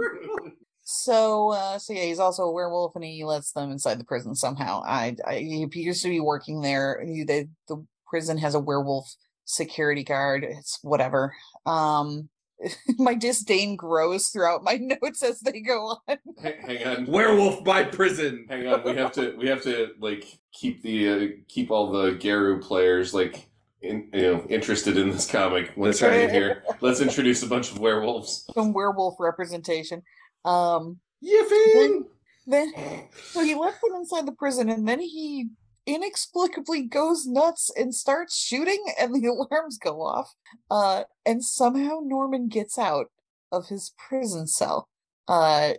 so 0.91 1.51
uh 1.51 1.79
so 1.79 1.93
yeah, 1.93 2.03
he's 2.03 2.19
also 2.19 2.43
a 2.43 2.51
werewolf 2.51 2.95
and 2.95 3.03
he 3.03 3.23
lets 3.23 3.53
them 3.53 3.71
inside 3.71 3.99
the 3.99 4.03
prison 4.03 4.35
somehow. 4.35 4.81
I, 4.85 5.15
I 5.25 5.37
he 5.37 5.63
appears 5.63 6.01
to 6.01 6.09
be 6.09 6.19
working 6.19 6.61
there. 6.61 7.01
He, 7.05 7.23
they, 7.23 7.47
the 7.67 7.85
prison 8.05 8.37
has 8.37 8.55
a 8.55 8.59
werewolf 8.59 9.13
security 9.45 10.03
guard. 10.03 10.43
It's 10.43 10.79
whatever. 10.81 11.33
Um 11.65 12.29
my 12.97 13.15
disdain 13.15 13.75
grows 13.75 14.27
throughout 14.27 14.63
my 14.63 14.75
notes 14.81 15.23
as 15.23 15.39
they 15.39 15.61
go 15.61 15.97
on. 16.07 16.17
Hang 16.41 16.61
hang 16.61 16.87
on. 16.87 17.05
Werewolf 17.05 17.63
by 17.63 17.83
prison. 17.83 18.45
Hang 18.49 18.67
on, 18.67 18.83
we 18.83 18.95
have 18.95 19.13
to 19.13 19.35
we 19.37 19.47
have 19.47 19.63
to 19.63 19.91
like 19.99 20.25
keep 20.51 20.83
the 20.83 21.09
uh, 21.09 21.27
keep 21.47 21.71
all 21.71 21.91
the 21.91 22.11
Garou 22.11 22.59
players 22.59 23.13
like 23.13 23.47
in, 23.81 24.09
you 24.13 24.21
know 24.21 24.45
interested 24.49 24.97
in 24.97 25.09
this 25.11 25.29
comic. 25.29 25.71
Let's 25.75 25.99
try 25.99 26.09
right. 26.09 26.31
here. 26.31 26.63
Let's 26.81 27.01
introduce 27.01 27.43
a 27.43 27.47
bunch 27.47 27.71
of 27.71 27.79
werewolves. 27.79 28.45
Some 28.53 28.73
werewolf 28.73 29.15
representation. 29.19 30.03
Um 30.45 30.99
Yiffing! 31.23 32.05
then 32.47 32.73
so 33.31 33.43
he 33.43 33.53
left 33.55 33.81
them 33.81 33.95
inside 33.95 34.25
the 34.25 34.31
prison 34.31 34.69
and 34.69 34.87
then 34.87 34.99
he 34.99 35.49
inexplicably 35.85 36.83
goes 36.83 37.25
nuts 37.25 37.71
and 37.75 37.93
starts 37.93 38.37
shooting 38.37 38.83
and 38.99 39.13
the 39.13 39.27
alarms 39.51 39.77
go 39.77 40.01
off. 40.01 40.33
Uh 40.69 41.03
and 41.25 41.43
somehow 41.43 41.99
norman 42.03 42.47
gets 42.47 42.77
out 42.77 43.07
of 43.51 43.67
his 43.67 43.93
prison 43.97 44.47
cell. 44.47 44.89
Uh 45.27 45.73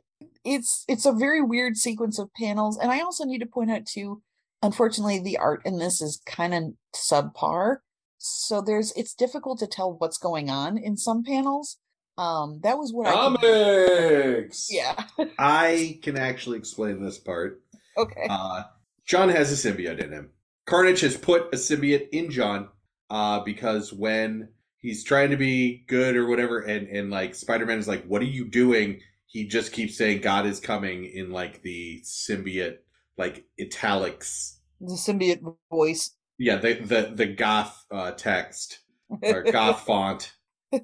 it's 0.44 0.84
it's 0.88 1.06
a 1.06 1.12
very 1.12 1.42
weird 1.42 1.76
sequence 1.76 2.16
of 2.16 2.32
panels 2.34 2.78
and 2.78 2.92
i 2.92 3.00
also 3.00 3.24
need 3.24 3.40
to 3.40 3.46
point 3.46 3.72
out 3.72 3.84
too 3.84 4.22
unfortunately 4.62 5.18
the 5.18 5.36
art 5.36 5.60
in 5.64 5.78
this 5.78 6.00
is 6.00 6.22
kind 6.24 6.54
of 6.54 6.62
subpar. 6.94 7.78
So 8.18 8.60
there's 8.60 8.92
it's 8.92 9.14
difficult 9.14 9.58
to 9.58 9.66
tell 9.66 9.94
what's 9.94 10.18
going 10.18 10.48
on 10.48 10.78
in 10.78 10.96
some 10.96 11.24
panels 11.24 11.78
um 12.18 12.60
that 12.62 12.76
was 12.78 12.92
what 12.92 13.06
i 13.08 13.12
could- 13.12 13.40
Comics. 13.40 14.68
yeah 14.70 15.04
I 15.38 15.98
can 16.02 16.16
actually 16.16 16.58
explain 16.58 17.02
this 17.02 17.18
part. 17.18 17.62
okay 17.96 18.26
Uh, 18.28 18.64
John 19.06 19.28
has 19.30 19.50
a 19.52 19.56
symbiote 19.72 19.98
in 19.98 20.12
him. 20.12 20.30
Carnage 20.66 21.00
has 21.00 21.16
put 21.16 21.52
a 21.52 21.56
symbiote 21.56 22.08
in 22.12 22.30
John 22.30 22.68
uh, 23.10 23.40
because 23.40 23.92
when 23.92 24.48
he's 24.78 25.02
trying 25.04 25.30
to 25.30 25.36
be 25.36 25.84
good 25.88 26.16
or 26.16 26.26
whatever, 26.26 26.60
and, 26.60 26.86
and 26.88 27.10
like 27.10 27.34
Spider 27.34 27.66
Man 27.66 27.78
is 27.78 27.88
like, 27.88 28.04
What 28.04 28.22
are 28.22 28.26
you 28.26 28.44
doing? 28.48 29.00
He 29.26 29.46
just 29.48 29.72
keeps 29.72 29.96
saying, 29.98 30.20
God 30.20 30.46
is 30.46 30.60
coming 30.60 31.04
in 31.04 31.30
like 31.32 31.62
the 31.62 32.00
symbiote, 32.04 32.76
like 33.18 33.44
italics. 33.60 34.60
the 34.80 34.94
symbiote 34.94 35.42
voice 35.70 36.14
Yeah, 36.38 36.56
the 36.56 36.74
the 36.74 37.12
the 37.14 37.26
goth 37.26 37.84
uh, 37.90 38.12
text 38.12 38.78
or 39.22 39.42
goth 39.50 39.80
font. 39.80 40.32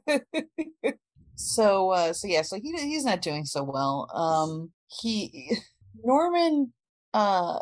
so 1.40 1.90
uh 1.90 2.12
so 2.12 2.26
yeah 2.26 2.42
so 2.42 2.56
he 2.60 2.72
he's 2.72 3.04
not 3.04 3.22
doing 3.22 3.44
so 3.44 3.62
well 3.62 4.08
um 4.12 4.70
he 5.00 5.56
norman 6.04 6.72
uh 7.14 7.58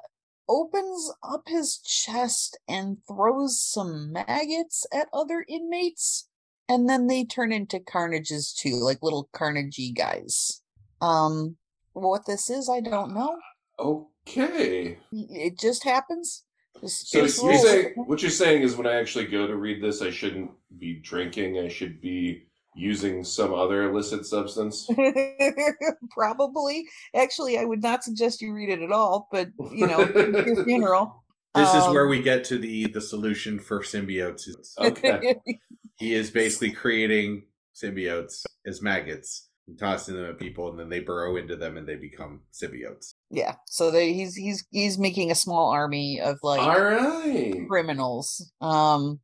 opens 0.48 1.12
up 1.22 1.42
his 1.46 1.78
chest 1.78 2.58
and 2.68 2.96
throws 3.06 3.60
some 3.60 4.12
maggots 4.12 4.86
at 4.94 5.08
other 5.12 5.44
inmates 5.48 6.28
and 6.68 6.88
then 6.88 7.06
they 7.06 7.22
turn 7.24 7.52
into 7.52 7.78
carnages 7.80 8.52
too 8.54 8.76
like 8.82 8.98
little 9.02 9.28
carnagey 9.34 9.94
guys 9.94 10.62
um 11.02 11.56
what 11.92 12.24
this 12.26 12.48
is 12.48 12.70
i 12.70 12.80
don't 12.80 13.12
know 13.12 13.36
Okay. 13.78 14.96
it 15.12 15.58
just 15.58 15.84
happens 15.84 16.44
Just- 16.80 17.10
So 17.10 17.18
you're 17.18 17.26
rolls. 17.28 17.62
saying 17.62 17.92
what 17.96 18.22
you're 18.22 18.30
saying 18.30 18.62
is 18.62 18.74
when 18.76 18.86
I 18.86 18.94
actually 18.94 19.26
go 19.26 19.46
to 19.46 19.56
read 19.56 19.82
this, 19.82 20.00
I 20.02 20.10
shouldn't 20.10 20.50
be 20.78 20.94
drinking. 21.00 21.58
I 21.58 21.68
should 21.68 22.00
be 22.00 22.46
using 22.76 23.24
some 23.24 23.54
other 23.54 23.90
illicit 23.90 24.26
substance. 24.26 24.88
Probably. 26.10 26.86
Actually, 27.14 27.58
I 27.58 27.64
would 27.64 27.82
not 27.82 28.04
suggest 28.04 28.42
you 28.42 28.52
read 28.52 28.68
it 28.68 28.82
at 28.82 28.92
all, 28.92 29.28
but 29.32 29.48
you 29.72 29.86
know, 29.86 30.00
your 30.14 30.64
funeral. 30.64 31.24
This 31.54 31.72
is 31.74 31.88
where 31.88 32.04
Um, 32.04 32.10
we 32.10 32.20
get 32.22 32.44
to 32.44 32.58
the 32.58 32.86
the 32.88 33.00
solution 33.00 33.58
for 33.58 33.80
symbiotes. 33.80 34.48
Okay. 34.78 35.36
He 35.98 36.12
is 36.12 36.30
basically 36.30 36.72
creating 36.72 37.44
symbiotes 37.74 38.44
as 38.66 38.82
maggots 38.82 39.48
and 39.66 39.78
tossing 39.78 40.14
them 40.14 40.26
at 40.26 40.38
people, 40.38 40.68
and 40.68 40.78
then 40.78 40.90
they 40.90 41.00
burrow 41.00 41.36
into 41.36 41.56
them 41.56 41.78
and 41.78 41.88
they 41.88 41.96
become 41.96 42.42
symbiotes. 42.52 43.14
yeah. 43.30 43.54
So 43.64 43.90
they, 43.90 44.12
he's 44.12 44.34
he's 44.34 44.66
he's 44.70 44.98
making 44.98 45.30
a 45.30 45.34
small 45.34 45.70
army 45.70 46.20
of 46.20 46.36
like 46.42 46.60
All 46.60 46.78
right. 46.82 47.66
criminals. 47.66 48.52
Um 48.60 49.20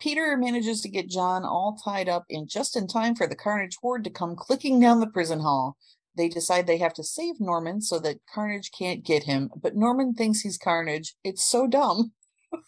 Peter 0.00 0.36
manages 0.36 0.80
to 0.80 0.88
get 0.88 1.08
John 1.08 1.44
all 1.44 1.78
tied 1.84 2.08
up 2.08 2.24
in 2.28 2.48
just 2.48 2.74
in 2.74 2.86
time 2.88 3.14
for 3.14 3.26
the 3.26 3.36
Carnage 3.36 3.76
Horde 3.80 4.02
to 4.04 4.10
come 4.10 4.34
clicking 4.34 4.80
down 4.80 5.00
the 5.00 5.06
prison 5.06 5.40
hall. 5.40 5.76
They 6.16 6.28
decide 6.28 6.66
they 6.66 6.78
have 6.78 6.94
to 6.94 7.04
save 7.04 7.38
Norman 7.38 7.82
so 7.82 7.98
that 8.00 8.20
Carnage 8.32 8.70
can't 8.76 9.04
get 9.04 9.24
him, 9.24 9.50
but 9.54 9.76
Norman 9.76 10.14
thinks 10.14 10.40
he's 10.40 10.58
Carnage. 10.58 11.14
It's 11.22 11.44
so 11.44 11.66
dumb. 11.66 12.12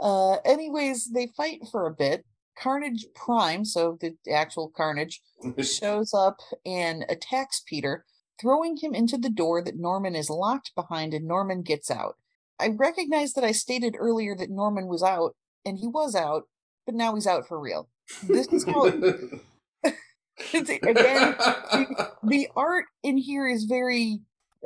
uh 0.00 0.36
anyways, 0.44 1.10
they 1.12 1.28
fight 1.36 1.60
for 1.70 1.86
a 1.86 1.94
bit. 1.94 2.24
Carnage 2.58 3.06
Prime, 3.14 3.64
so 3.64 3.96
the 4.00 4.16
actual 4.30 4.68
Carnage, 4.68 5.22
shows 5.62 6.12
up 6.12 6.40
and 6.66 7.06
attacks 7.08 7.62
Peter, 7.64 8.04
throwing 8.38 8.76
him 8.76 8.94
into 8.94 9.16
the 9.16 9.30
door 9.30 9.62
that 9.62 9.78
Norman 9.78 10.14
is 10.14 10.28
locked 10.28 10.72
behind, 10.74 11.14
and 11.14 11.26
Norman 11.26 11.62
gets 11.62 11.90
out. 11.90 12.16
I 12.60 12.68
recognize 12.76 13.32
that 13.34 13.44
I 13.44 13.52
stated 13.52 13.96
earlier 13.98 14.36
that 14.36 14.50
Norman 14.50 14.86
was 14.86 15.02
out, 15.02 15.34
and 15.64 15.78
he 15.78 15.86
was 15.86 16.14
out, 16.14 16.44
but 16.86 16.94
now 16.94 17.14
he's 17.14 17.26
out 17.26 17.48
for 17.48 17.58
real. 17.58 17.88
This 18.22 18.48
is 18.48 18.64
how 18.64 18.84
again 20.54 21.36
the 22.22 22.48
art 22.56 22.86
in 23.02 23.16
here 23.16 23.46
is 23.46 23.64
very 23.64 24.20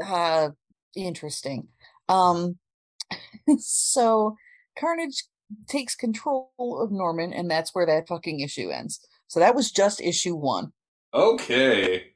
uh 0.05 0.51
interesting. 0.97 1.69
Um 2.09 2.59
so 3.59 4.37
Carnage 4.79 5.25
takes 5.69 5.95
control 5.95 6.51
of 6.59 6.91
Norman, 6.91 7.33
and 7.33 7.51
that's 7.51 7.75
where 7.75 7.87
that 7.87 8.09
fucking 8.09 8.41
issue 8.41 8.71
ends. 8.71 9.01
So 9.29 9.41
that 9.41 9.55
was 9.55 9.71
just 9.71 10.01
issue 10.01 10.35
one. 10.35 10.73
okay. 11.13 12.15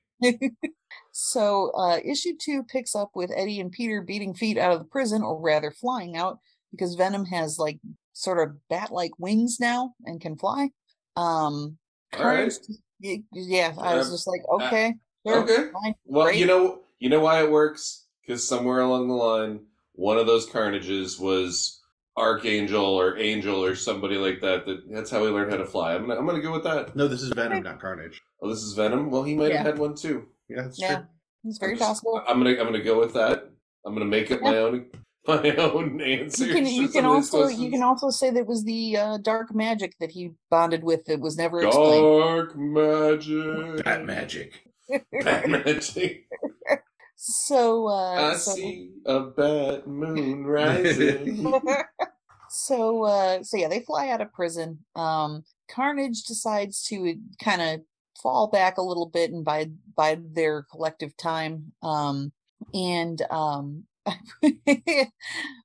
So 1.29 1.73
uh 1.73 1.99
issue 2.05 2.35
two 2.41 2.63
picks 2.63 2.95
up 2.95 3.11
with 3.17 3.33
Eddie 3.35 3.59
and 3.59 3.73
Peter 3.73 4.03
beating 4.03 4.35
feet 4.35 4.57
out 4.57 4.71
of 4.73 4.79
the 4.79 4.85
prison, 4.85 5.21
or 5.23 5.41
rather 5.41 5.73
flying 5.73 6.17
out, 6.17 6.39
because 6.71 6.95
Venom 6.95 7.25
has 7.25 7.59
like 7.59 7.81
sort 8.13 8.39
of 8.39 8.55
bat-like 8.69 9.11
wings 9.19 9.59
now 9.59 9.95
and 10.05 10.21
can 10.21 10.37
fly. 10.37 10.71
Um 11.17 11.77
All 12.17 12.25
right. 12.25 12.53
Carnage, 12.53 12.55
y- 13.03 13.23
yeah, 13.33 13.75
I 13.81 13.97
was 13.97 14.07
Uh, 14.09 14.13
just 14.13 14.29
like, 14.29 14.43
okay, 14.49 14.95
sure, 15.27 15.43
Okay. 15.43 15.71
fine, 15.73 15.95
Well, 16.05 16.27
great. 16.27 16.39
you 16.39 16.47
know, 16.47 16.83
you 17.01 17.09
know 17.09 17.19
why 17.19 17.43
it 17.43 17.51
works 17.51 18.07
because 18.21 18.47
somewhere 18.47 18.81
along 18.83 19.09
the 19.09 19.15
line, 19.15 19.67
one 19.95 20.19
of 20.19 20.29
those 20.29 20.47
carnages 20.47 21.19
was 21.19 21.83
Archangel 22.17 22.85
or 22.85 23.19
Angel 23.19 23.65
or 23.65 23.75
somebody 23.75 24.19
like 24.19 24.41
that. 24.43 24.67
That 24.67 24.89
that's 24.89 25.11
how 25.11 25.25
he 25.25 25.31
learned 25.33 25.51
how 25.51 25.59
to 25.59 25.67
fly. 25.67 25.97
I'm 25.97 26.03
gonna 26.07 26.21
I'm 26.21 26.27
gonna 26.27 26.41
go 26.41 26.53
with 26.53 26.63
that. 26.63 26.95
No, 26.95 27.09
this 27.09 27.23
is 27.23 27.31
Venom, 27.31 27.65
not 27.65 27.81
Carnage. 27.81 28.23
Oh, 28.41 28.49
this 28.49 28.63
is 28.63 28.75
Venom. 28.75 29.11
Well, 29.11 29.25
he 29.25 29.35
might 29.35 29.49
Yeah. 29.51 29.59
have 29.59 29.67
had 29.67 29.79
one 29.81 29.97
too. 29.97 30.29
Yeah, 30.49 30.63
that's 30.63 30.81
Yeah, 30.81 30.97
true. 30.97 31.07
it's 31.45 31.59
very 31.59 31.73
I'm 31.73 31.79
just- 31.79 31.89
possible. 32.05 32.23
I'm 32.27 32.39
gonna 32.39 32.51
I'm 32.51 32.67
gonna 32.67 32.83
go 32.83 32.99
with 32.99 33.15
that. 33.15 33.51
I'm 33.87 33.93
gonna 33.95 34.05
make 34.07 34.31
up 34.31 34.41
my 34.43 34.57
own 34.59 34.87
my 35.27 35.55
own 35.57 36.01
answer. 36.01 36.47
You 36.47 36.53
can 36.55 36.67
you 36.67 36.89
can 36.89 37.03
some 37.03 37.05
of 37.07 37.11
also 37.13 37.49
you 37.49 37.71
can 37.71 37.83
also 37.83 38.11
say 38.11 38.31
that 38.31 38.41
it 38.41 38.47
was 38.47 38.65
the 38.65 38.97
uh, 38.97 39.19
dark 39.19 39.55
magic 39.55 39.95
that 40.01 40.11
he 40.13 40.33
bonded 40.51 40.83
with 40.83 41.05
that 41.07 41.21
was 41.21 41.37
never 41.37 41.63
explained. 41.63 42.23
dark 42.23 42.57
magic. 42.57 43.85
Bat 43.85 44.05
magic. 44.07 44.63
Bat 45.23 45.49
magic. 45.51 46.27
So 47.17 47.89
uh 47.89 48.33
I 48.33 48.37
so, 48.37 48.53
see 48.55 48.91
a 49.05 49.21
bad 49.21 49.87
moon 49.87 50.47
rising. 50.59 51.53
so 52.49 53.05
uh 53.05 53.43
so 53.43 53.57
yeah, 53.57 53.69
they 53.69 53.81
fly 53.81 54.09
out 54.09 54.21
of 54.21 54.33
prison. 54.33 54.79
Um 54.95 55.45
Carnage 55.69 56.23
decides 56.23 56.83
to 56.85 57.17
kind 57.43 57.61
of 57.61 57.81
fall 58.23 58.49
back 58.49 58.79
a 58.79 58.83
little 58.83 59.07
bit 59.07 59.31
and 59.31 59.45
by 59.45 59.71
by 59.97 60.19
their 60.21 60.63
collective 60.71 61.17
time. 61.17 61.73
Um 61.83 62.33
and 62.75 63.21
um 63.31 63.85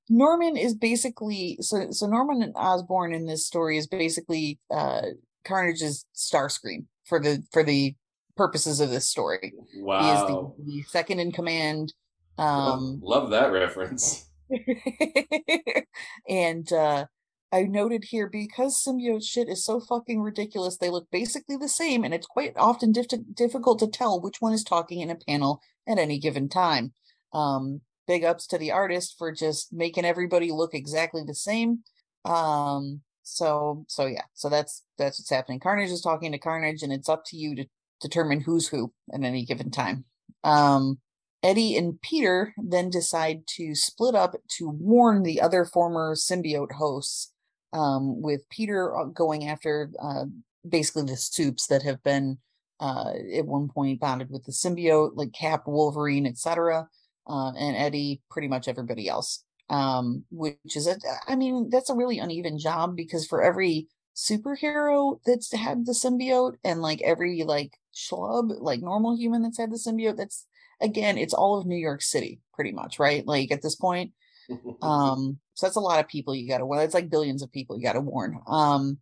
Norman 0.10 0.58
is 0.58 0.76
basically 0.76 1.58
so 1.62 1.92
so 1.92 2.08
Norman 2.08 2.54
Osborn 2.56 3.14
in 3.14 3.26
this 3.26 3.46
story 3.46 3.78
is 3.78 3.88
basically 3.88 4.60
uh 4.72 5.02
Carnage's 5.46 6.06
Starscream 6.16 6.86
for 7.06 7.20
the 7.20 7.44
for 7.52 7.64
the 7.64 7.96
purposes 8.36 8.80
of 8.80 8.90
this 8.90 9.08
story. 9.08 9.54
Wow. 9.78 10.02
He 10.02 10.10
is 10.10 10.22
the, 10.22 10.74
the 10.74 10.82
second 10.84 11.20
in 11.20 11.32
command. 11.32 11.94
Um 12.38 13.00
love, 13.02 13.24
love 13.24 13.30
that 13.32 13.52
reference. 13.52 14.28
and 16.30 16.72
uh 16.72 17.06
I 17.54 17.64
noted 17.64 18.06
here 18.06 18.28
because 18.28 18.84
symbiote 18.84 19.24
shit 19.24 19.48
is 19.48 19.64
so 19.64 19.80
fucking 19.80 20.22
ridiculous, 20.22 20.78
they 20.78 20.90
look 20.90 21.08
basically 21.12 21.56
the 21.56 21.70
same, 21.70 22.04
and 22.04 22.12
it's 22.12 22.26
quite 22.26 22.54
often 22.58 22.92
dif- 22.92 23.08
difficult 23.34 23.78
to 23.80 23.88
tell 23.88 24.20
which 24.20 24.42
one 24.42 24.54
is 24.54 24.64
talking 24.64 25.02
in 25.02 25.12
a 25.12 25.16
panel 25.16 25.62
at 25.88 26.00
any 26.00 26.18
given 26.18 26.50
time. 26.50 26.94
Um, 27.32 27.82
big 28.08 28.24
ups 28.24 28.48
to 28.48 28.58
the 28.58 28.72
artist 28.72 29.16
for 29.20 29.32
just 29.32 29.72
making 29.72 30.04
everybody 30.04 30.52
look 30.52 30.74
exactly 30.74 31.22
the 31.26 31.36
same. 31.36 31.84
Um, 32.26 33.02
so 33.22 33.86
so 33.88 34.08
yeah, 34.08 34.24
so 34.34 34.50
that's 34.50 34.84
that's 34.98 35.20
what's 35.20 35.30
happening. 35.30 35.60
Carnage 35.60 35.92
is 35.92 36.02
talking 36.02 36.32
to 36.32 36.40
Carnage, 36.40 36.82
and 36.82 36.92
it's 36.92 37.10
up 37.10 37.24
to 37.28 37.38
you 37.38 37.56
to 37.56 37.66
determine 38.02 38.42
who's 38.42 38.68
who 38.68 38.92
at 39.14 39.24
any 39.24 39.46
given 39.46 39.70
time. 39.70 40.06
Um, 40.44 40.98
Eddie 41.44 41.76
and 41.76 42.02
Peter 42.02 42.54
then 42.58 42.90
decide 42.90 43.42
to 43.58 43.76
split 43.76 44.16
up 44.16 44.36
to 44.58 44.70
warn 44.70 45.24
the 45.24 45.42
other 45.42 45.66
former 45.66 46.16
symbiote 46.16 46.74
hosts, 46.74 47.33
um, 47.74 48.22
with 48.22 48.48
Peter 48.50 48.96
uh, 48.96 49.06
going 49.06 49.48
after 49.48 49.92
uh, 50.02 50.26
basically 50.68 51.04
the 51.04 51.18
soups 51.18 51.68
that 51.68 51.84
have 51.84 52.02
been 52.04 52.38
uh, 52.80 53.14
at 53.36 53.46
one 53.46 53.68
point 53.68 54.00
bonded 54.00 54.30
with 54.30 54.46
the 54.46 54.52
symbiote, 54.52 55.12
like 55.16 55.34
Cap, 55.34 55.64
Wolverine, 55.66 56.26
etc., 56.26 56.88
uh, 57.28 57.52
and 57.58 57.76
Eddie, 57.76 58.22
pretty 58.30 58.48
much 58.48 58.68
everybody 58.68 59.08
else. 59.08 59.44
Um, 59.70 60.26
which 60.30 60.76
is 60.76 60.88
a, 60.88 60.98
I 61.28 61.36
mean, 61.36 61.70
that's 61.70 61.90
a 61.90 61.96
really 61.96 62.20
uneven 62.20 62.60
job 62.60 62.96
because 62.96 63.26
for 63.26 63.42
every 63.42 63.88
superhero 64.16 65.20
that's 65.26 65.52
had 65.54 65.86
the 65.86 65.94
symbiote 65.94 66.56
and 66.64 66.82
like 66.82 67.02
every 67.02 67.44
like 67.44 67.72
schlub, 67.96 68.54
like 68.60 68.82
normal 68.82 69.16
human 69.16 69.42
that's 69.42 69.58
had 69.58 69.72
the 69.72 69.78
symbiote, 69.78 70.18
that's 70.18 70.46
again, 70.82 71.18
it's 71.18 71.34
all 71.34 71.58
of 71.58 71.66
New 71.66 71.78
York 71.78 72.02
City, 72.02 72.42
pretty 72.54 72.74
much, 72.74 73.00
right? 73.00 73.26
Like 73.26 73.52
at 73.52 73.62
this 73.62 73.76
point. 73.76 74.12
Um, 74.82 75.40
so 75.54 75.66
that's 75.66 75.76
a 75.76 75.82
lot 75.82 76.00
of 76.00 76.08
people 76.08 76.36
you 76.36 76.48
gotta 76.48 76.66
well, 76.66 76.82
it's 76.82 76.94
like 76.94 77.10
billions 77.10 77.42
of 77.42 77.52
people 77.52 77.78
you 77.78 77.84
gotta 77.84 78.02
warn. 78.02 78.40
Um 78.48 79.00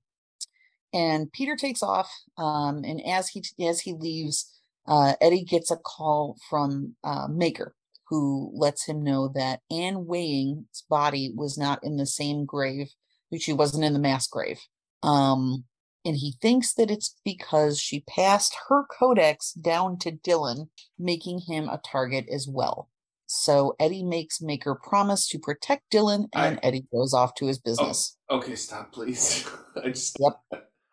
and 0.94 1.32
Peter 1.32 1.56
takes 1.56 1.82
off, 1.82 2.12
um, 2.38 2.84
and 2.84 3.02
as 3.08 3.30
he 3.30 3.44
as 3.66 3.82
he 3.82 3.94
leaves, 3.94 4.52
uh, 4.86 5.14
Eddie 5.22 5.44
gets 5.44 5.72
a 5.72 5.78
call 5.78 6.38
from 6.50 6.96
uh, 7.04 7.28
Maker, 7.30 7.76
who 8.10 8.52
lets 8.54 8.86
him 8.86 9.04
know 9.04 9.30
that 9.30 9.62
Anne 9.72 10.06
Weying's 10.06 10.84
body 10.90 11.32
was 11.34 11.58
not 11.58 11.80
in 11.84 11.96
the 11.96 12.06
same 12.06 12.46
grave, 12.46 12.90
which 13.30 13.44
she 13.44 13.54
wasn't 13.54 13.86
in 13.86 13.94
the 13.94 14.00
mass 14.00 14.28
grave. 14.28 14.60
Um, 15.02 15.64
and 16.04 16.18
he 16.18 16.36
thinks 16.42 16.74
that 16.74 16.92
it's 16.92 17.16
because 17.24 17.80
she 17.80 18.02
passed 18.02 18.58
her 18.68 18.84
codex 18.86 19.54
down 19.54 19.98
to 20.00 20.12
Dylan, 20.12 20.68
making 21.00 21.42
him 21.48 21.70
a 21.70 21.80
target 21.80 22.26
as 22.30 22.48
well. 22.50 22.90
So 23.34 23.78
Eddie 23.80 24.04
makes 24.04 24.42
Maker 24.42 24.76
promise 24.76 25.26
to 25.30 25.40
protect 25.40 25.90
Dylan, 25.90 26.26
and 26.34 26.58
I- 26.58 26.60
Eddie 26.68 26.86
goes 26.92 27.14
off 27.14 27.34
to 27.36 27.48
his 27.48 27.60
business. 27.60 28.18
okay, 28.30 28.56
stop, 28.56 28.92
please. 28.92 29.48
I 29.82 29.88
just 29.88 30.18
Yep. 30.20 30.34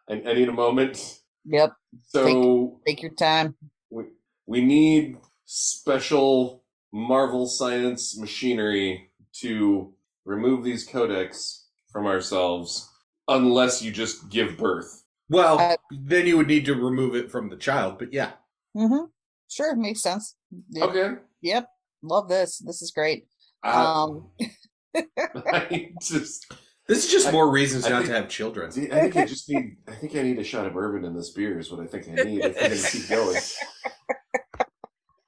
I, 0.09 0.13
I 0.25 0.35
need 0.35 0.49
a 0.49 0.53
moment. 0.53 1.19
Yep, 1.47 1.73
So 2.05 2.81
take 2.87 3.03
your 3.03 3.11
time. 3.15 3.57
we 3.91 4.05
we 4.47 4.61
need 4.65 5.17
special 5.47 6.63
Marvel 6.93 7.47
science 7.49 8.17
machinery 8.17 9.11
to 9.41 9.93
remove 10.25 10.63
these 10.63 10.87
codex 10.87 11.67
from 11.91 12.07
ourselves 12.07 12.89
unless 13.27 13.83
you 13.83 13.91
just 13.91 14.29
give 14.31 14.57
birth. 14.57 15.03
Well, 15.29 15.59
Uh, 15.59 15.77
then 15.91 16.27
you 16.29 16.37
would 16.37 16.47
need 16.47 16.67
to 16.67 16.75
remove 16.77 17.17
it 17.17 17.33
from 17.33 17.49
the 17.51 17.57
child, 17.57 17.99
but 17.99 18.13
yeah. 18.13 18.33
Mm-hmm. 18.77 19.07
Sure, 19.49 19.75
makes 19.75 20.03
sense. 20.03 20.37
Yep. 20.71 20.89
Okay. 20.91 21.21
Yep. 21.43 21.69
Love 22.03 22.29
this. 22.29 22.59
This 22.59 22.83
is 22.83 22.91
great. 22.91 23.27
Uh, 23.65 24.05
Um, 24.09 24.31
I 25.35 25.91
just, 26.01 26.47
This 26.87 27.05
is 27.05 27.11
just 27.11 27.29
I- 27.29 27.33
more 27.33 27.51
reasons 27.51 27.85
I 27.87 27.91
not 27.91 27.99
think- 28.03 28.11
to 28.15 28.21
have 28.21 28.29
children. 28.29 28.69
I 28.69 28.73
think 28.73 29.17
I 29.17 29.25
just 29.27 29.49
need. 29.51 29.77
I 29.87 29.93
think 29.93 30.17
I 30.17 30.23
need 30.23 30.39
a 30.39 30.45
shot 30.45 30.67
of 30.67 30.73
bourbon 30.75 31.05
in 31.05 31.15
this 31.15 31.31
beer. 31.31 31.59
Is 31.59 31.71
what 31.71 31.81
I 31.81 31.87
think 31.87 32.09
I 32.09 32.23
need 32.25 32.45
if 32.45 32.57
we're 32.57 32.69
gonna 32.69 32.77
keep 32.91 33.09
going. 33.09 33.41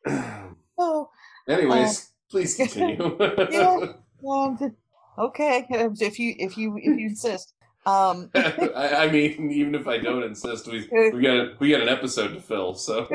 oh, 0.79 1.09
Anyways, 1.49 2.11
please 2.31 2.57
continue. 2.57 3.17
Yeah. 3.51 3.87
um, 4.29 4.77
okay. 5.19 5.67
If 5.69 6.19
you 6.19 6.35
if 6.39 6.57
you 6.57 6.77
if 6.79 6.85
you 6.85 7.07
insist. 7.07 7.55
Um, 7.87 8.31
I, 8.35 9.07
I 9.07 9.11
mean, 9.11 9.51
even 9.51 9.75
if 9.75 9.89
I 9.89 9.97
don't 9.99 10.23
insist, 10.23 10.67
we 10.69 10.87
we 10.93 11.23
got 11.23 11.37
a, 11.37 11.57
we 11.61 11.71
got 11.71 11.81
an 11.81 11.89
episode 11.89 12.35
to 12.35 12.41
fill. 12.41 12.75
So 12.75 13.09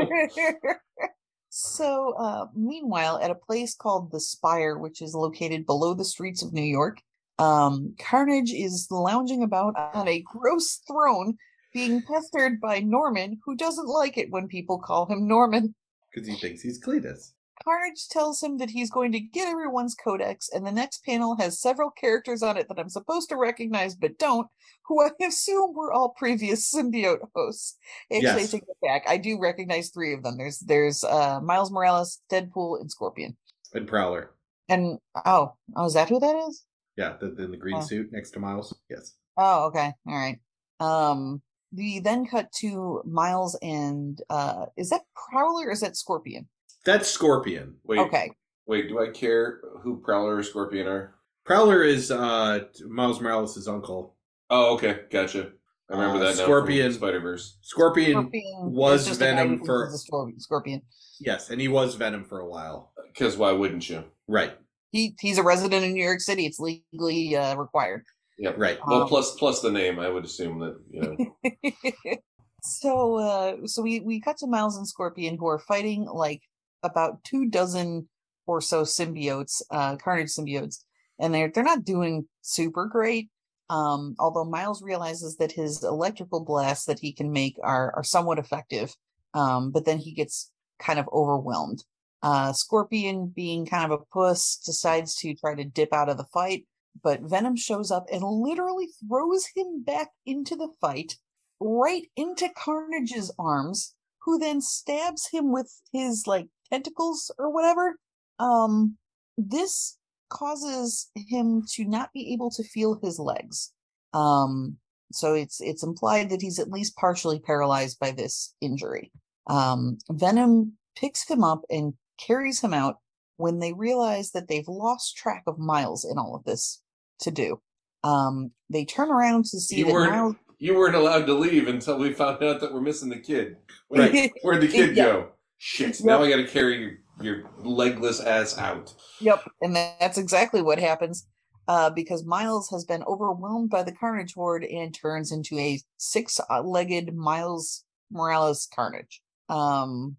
so, 1.58 2.12
uh, 2.18 2.48
meanwhile, 2.54 3.18
at 3.20 3.32
a 3.32 3.36
place 3.36 3.76
called 3.76 4.12
the 4.12 4.20
Spire, 4.20 4.78
which 4.78 5.02
is 5.02 5.16
located 5.16 5.66
below 5.66 5.94
the 5.94 6.04
streets 6.04 6.44
of 6.44 6.52
New 6.52 6.62
York, 6.62 6.98
um, 7.40 7.96
Carnage 7.98 8.52
is 8.52 8.90
lounging 8.92 9.42
about 9.42 9.74
on 9.94 10.06
a 10.06 10.20
gross 10.20 10.82
throne, 10.86 11.38
being 11.74 12.02
pestered 12.02 12.60
by 12.60 12.82
Norman, 12.82 13.40
who 13.46 13.56
doesn't 13.56 13.88
like 13.88 14.18
it 14.18 14.30
when 14.32 14.50
people 14.50 14.80
call 14.80 15.06
him 15.06 15.30
Norman. 15.30 15.74
Because 16.14 16.28
he 16.28 16.36
thinks 16.36 16.62
he's 16.62 16.78
Cletus. 16.78 17.32
Carnage 17.66 18.08
tells 18.10 18.42
him 18.44 18.58
that 18.60 18.70
he's 18.70 18.92
going 18.92 19.12
to 19.12 19.20
get 19.20 19.48
everyone's 19.48 19.96
codex, 19.96 20.50
and 20.54 20.66
the 20.66 20.72
next 20.72 21.04
panel 21.04 21.36
has 21.38 21.60
several 21.60 21.90
characters 21.90 22.44
on 22.44 22.58
it 22.58 22.68
that 22.70 22.78
I'm 22.80 22.90
supposed 22.90 23.30
to 23.30 23.38
recognize 23.38 23.96
but 23.96 24.20
don't, 24.20 24.48
who 24.88 25.02
I 25.04 25.10
assume 25.26 25.74
were 25.74 25.92
all 25.92 26.10
previous 26.10 26.72
symbiote 26.76 27.28
hosts. 27.36 27.78
Actually, 28.12 28.28
I 28.30 28.36
Yes. 28.38 28.52
take 28.52 28.64
it 28.64 28.78
back. 28.84 29.04
I 29.08 29.18
do 29.18 29.40
recognize 29.40 29.90
three 29.90 30.14
of 30.14 30.22
them. 30.24 30.38
There's 30.38 30.60
there's 30.60 31.04
uh 31.04 31.40
Miles 31.42 31.72
Morales, 31.72 32.22
Deadpool, 32.32 32.80
and 32.82 32.90
Scorpion. 32.92 33.36
And 33.74 33.88
Prowler. 33.88 34.32
And 34.70 35.00
oh, 35.26 35.54
oh, 35.76 35.86
is 35.86 35.94
that 35.96 36.10
who 36.10 36.20
that 36.20 36.36
is? 36.48 36.64
Yeah, 36.98 37.18
the, 37.20 37.36
in 37.44 37.52
the 37.52 37.58
green 37.58 37.78
Oh. 37.78 37.82
suit 37.82 38.10
next 38.12 38.32
to 38.32 38.40
Miles. 38.40 38.74
Yes. 38.90 39.14
Oh, 39.38 39.66
okay, 39.66 39.92
all 40.08 40.16
right. 40.16 40.40
Um, 40.80 41.42
we 41.76 42.00
then 42.00 42.26
cut 42.26 42.52
to 42.60 43.02
Miles 43.06 43.58
and 43.62 44.22
uh, 44.30 44.68
is 44.78 44.90
that 44.92 45.02
Prowler 45.16 45.68
or 45.68 45.72
is 45.72 45.82
that 45.82 45.98
Scorpion? 45.98 46.48
That's 46.86 47.10
Scorpion. 47.10 47.76
wait, 47.84 48.00
Okay, 48.00 48.32
wait. 48.68 48.88
Do 48.90 49.00
I 49.02 49.10
care 49.10 49.60
who 49.82 50.00
Prowler 50.02 50.38
or 50.38 50.44
Scorpion 50.44 50.88
are? 50.88 51.16
Prowler 51.46 51.84
is 51.84 52.12
uh 52.12 52.60
Miles 52.88 53.20
Morales' 53.22 53.68
uncle. 53.68 54.16
Oh, 54.50 54.76
okay, 54.76 55.02
gotcha. 55.12 55.52
I 55.90 55.94
remember 55.94 56.18
Uh, 56.18 56.30
that 56.30 56.38
now 56.38 56.44
Scorpion. 56.44 56.92
from 56.92 56.98
Spider 57.00 57.20
Verse. 57.20 57.58
Scorpion, 57.62 58.12
Scorpion 58.14 58.72
was 58.72 59.08
is 59.08 59.18
a 59.18 59.20
Venom 59.20 59.64
for- 59.66 59.86
he's 59.88 59.96
a 59.96 60.40
Scorpion. 60.40 60.82
yes, 61.20 61.50
and 61.50 61.60
he 61.62 61.68
was 61.68 61.96
Venom 61.96 62.24
for 62.26 62.40
a 62.40 62.48
while. 62.48 62.92
Because 63.08 63.38
why 63.38 63.52
wouldn't 63.52 63.88
you? 63.90 64.04
Right, 64.28 64.54
he 64.92 65.16
he's 65.20 65.38
a 65.38 65.44
resident 65.44 65.84
in 65.86 65.94
New 65.94 66.04
York 66.04 66.20
City. 66.22 66.46
It's 66.46 66.60
legally 66.60 67.36
uh, 67.36 67.56
required. 67.56 68.04
Yep. 68.38 68.58
right. 68.58 68.78
Well, 68.86 69.04
Um, 69.04 69.08
plus 69.08 69.36
plus 69.36 69.62
the 69.62 69.72
name, 69.72 69.98
I 70.00 70.10
would 70.10 70.26
assume 70.26 70.60
that 70.60 70.78
you 70.92 71.02
know. 71.02 72.16
so 72.62 73.16
uh 73.18 73.56
so 73.68 73.82
we 73.82 74.00
we 74.02 74.20
cut 74.20 74.38
to 74.38 74.48
Miles 74.48 74.76
and 74.78 74.88
Scorpion 74.88 75.38
who 75.38 75.48
are 75.48 75.60
fighting 75.60 76.06
like 76.06 76.42
about 76.86 77.24
two 77.24 77.48
dozen 77.50 78.08
or 78.48 78.62
so 78.62 78.84
symbiotes, 78.84 79.62
uh 79.72 79.96
carnage 79.98 80.30
symbiotes, 80.30 80.84
and 81.20 81.34
they're 81.34 81.52
they're 81.54 81.64
not 81.64 81.84
doing 81.84 82.28
super 82.42 82.86
great. 82.86 83.30
Um, 83.70 84.16
although 84.20 84.46
Miles 84.46 84.84
realizes 84.84 85.38
that 85.38 85.52
his 85.52 85.84
electrical 85.84 86.46
blasts 86.46 86.86
that 86.86 87.00
he 87.00 87.12
can 87.12 87.32
make 87.32 87.58
are 87.64 87.94
are 87.96 88.04
somewhat 88.04 88.40
effective. 88.40 88.96
Um, 89.34 89.72
but 89.72 89.86
then 89.86 89.98
he 89.98 90.14
gets 90.14 90.52
kind 90.80 91.00
of 91.00 91.10
overwhelmed. 91.12 91.84
Uh 92.22 92.54
Scorpion, 92.54 93.28
being 93.36 93.66
kind 93.66 93.92
of 93.92 94.00
a 94.00 94.06
puss, 94.14 94.58
decides 94.58 95.16
to 95.18 95.34
try 95.36 95.56
to 95.56 95.64
dip 95.66 95.94
out 95.94 96.10
of 96.10 96.18
the 96.18 96.26
fight 96.26 96.66
but 97.04 97.22
Venom 97.22 97.56
shows 97.56 97.92
up 97.92 98.08
and 98.12 98.24
literally 98.24 98.88
throws 99.08 99.48
him 99.56 99.84
back 99.84 100.12
into 100.26 100.56
the 100.56 100.70
fight, 100.80 101.18
right 101.60 102.04
into 102.16 102.50
Carnage's 102.50 103.32
arms, 103.38 103.96
who 104.22 104.40
then 104.40 104.62
stabs 104.62 105.30
him 105.32 105.52
with 105.52 105.82
his 105.92 106.26
like 106.26 106.48
tentacles 106.72 107.32
or 107.38 107.52
whatever. 107.54 107.96
Um, 108.40 108.98
this 109.38 109.98
causes 110.30 111.10
him 111.16 111.64
to 111.74 111.86
not 111.86 112.12
be 112.14 112.34
able 112.34 112.50
to 112.52 112.64
feel 112.64 113.00
his 113.02 113.20
legs. 113.20 113.72
Um, 114.14 114.78
so 115.12 115.34
it's 115.34 115.62
it's 115.62 115.84
implied 115.84 116.30
that 116.30 116.42
he's 116.42 116.60
at 116.60 116.70
least 116.72 116.96
partially 116.98 117.40
paralyzed 117.40 118.00
by 118.00 118.12
this 118.12 118.54
injury. 118.62 119.12
Um, 119.48 119.98
Venom 120.10 120.74
picks 120.98 121.30
him 121.30 121.44
up 121.44 121.62
and 121.70 121.94
carries 122.20 122.62
him 122.62 122.74
out 122.74 122.96
when 123.38 123.60
they 123.60 123.74
realize 123.74 124.32
that 124.32 124.48
they've 124.48 124.68
lost 124.68 125.16
track 125.18 125.44
of 125.48 125.60
Miles 125.60 126.06
in 126.10 126.18
all 126.18 126.36
of 126.36 126.44
this 126.46 126.82
to 127.20 127.32
do. 127.32 127.62
Um, 128.04 128.52
they 128.70 128.86
turn 128.86 129.10
around 129.12 129.46
to 129.46 129.60
see 129.60 129.78
You 129.78 129.86
that 129.86 129.94
weren't 129.94 130.12
Miles. 130.12 130.36
you 130.58 130.76
weren't 130.76 130.96
allowed 130.96 131.26
to 131.28 131.34
leave 131.34 131.68
until 131.68 132.00
we 132.00 132.14
found 132.14 132.42
out 132.44 132.62
that 132.62 132.74
we're 132.74 132.82
missing 132.82 133.10
the 133.10 133.20
kid. 133.20 133.58
Where, 133.90 134.10
Right. 134.10 134.32
Where'd 134.42 134.62
the 134.62 134.68
kid 134.68 134.96
Yeah. 134.96 135.04
go? 135.06 135.32
Shit! 135.58 136.04
Now 136.04 136.22
I 136.22 136.30
got 136.30 136.38
to 136.38 136.48
carry 136.48 136.80
your, 136.80 136.92
your 137.22 137.50
legless 137.60 138.20
ass 138.20 138.58
out. 138.58 138.94
Yep, 139.22 139.44
and 139.62 139.76
that's 139.76 140.18
exactly 140.18 140.62
what 140.62 140.80
happens. 140.80 141.28
Uh, 141.68 141.90
because 141.90 142.24
Miles 142.26 142.70
has 142.70 142.86
been 142.86 143.04
overwhelmed 143.08 143.72
by 143.72 143.82
the 143.82 143.92
Carnage 143.92 144.36
Horde 144.36 144.64
and 144.66 144.94
turns 144.94 145.32
into 145.32 145.58
a 145.58 145.80
six-legged 145.98 147.16
Miles 147.16 147.84
Morales 148.12 148.68
Carnage. 148.74 149.24
Um, 149.50 150.18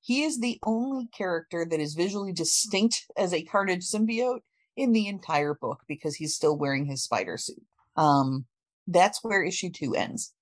he 0.00 0.24
is 0.24 0.40
the 0.40 0.58
only 0.64 1.06
character 1.16 1.64
that 1.64 1.78
is 1.78 1.94
visually 1.94 2.32
distinct 2.32 3.04
as 3.16 3.32
a 3.32 3.44
Carnage 3.44 3.84
symbiote 3.84 4.40
in 4.76 4.92
the 4.92 5.06
entire 5.06 5.54
book 5.54 5.80
because 5.86 6.16
he's 6.16 6.34
still 6.34 6.56
wearing 6.58 6.86
his 6.86 7.04
spider 7.04 7.36
suit. 7.36 7.62
Um, 7.96 8.46
that's 8.88 9.22
where 9.22 9.44
issue 9.44 9.70
two 9.70 9.94
ends. 9.94 10.34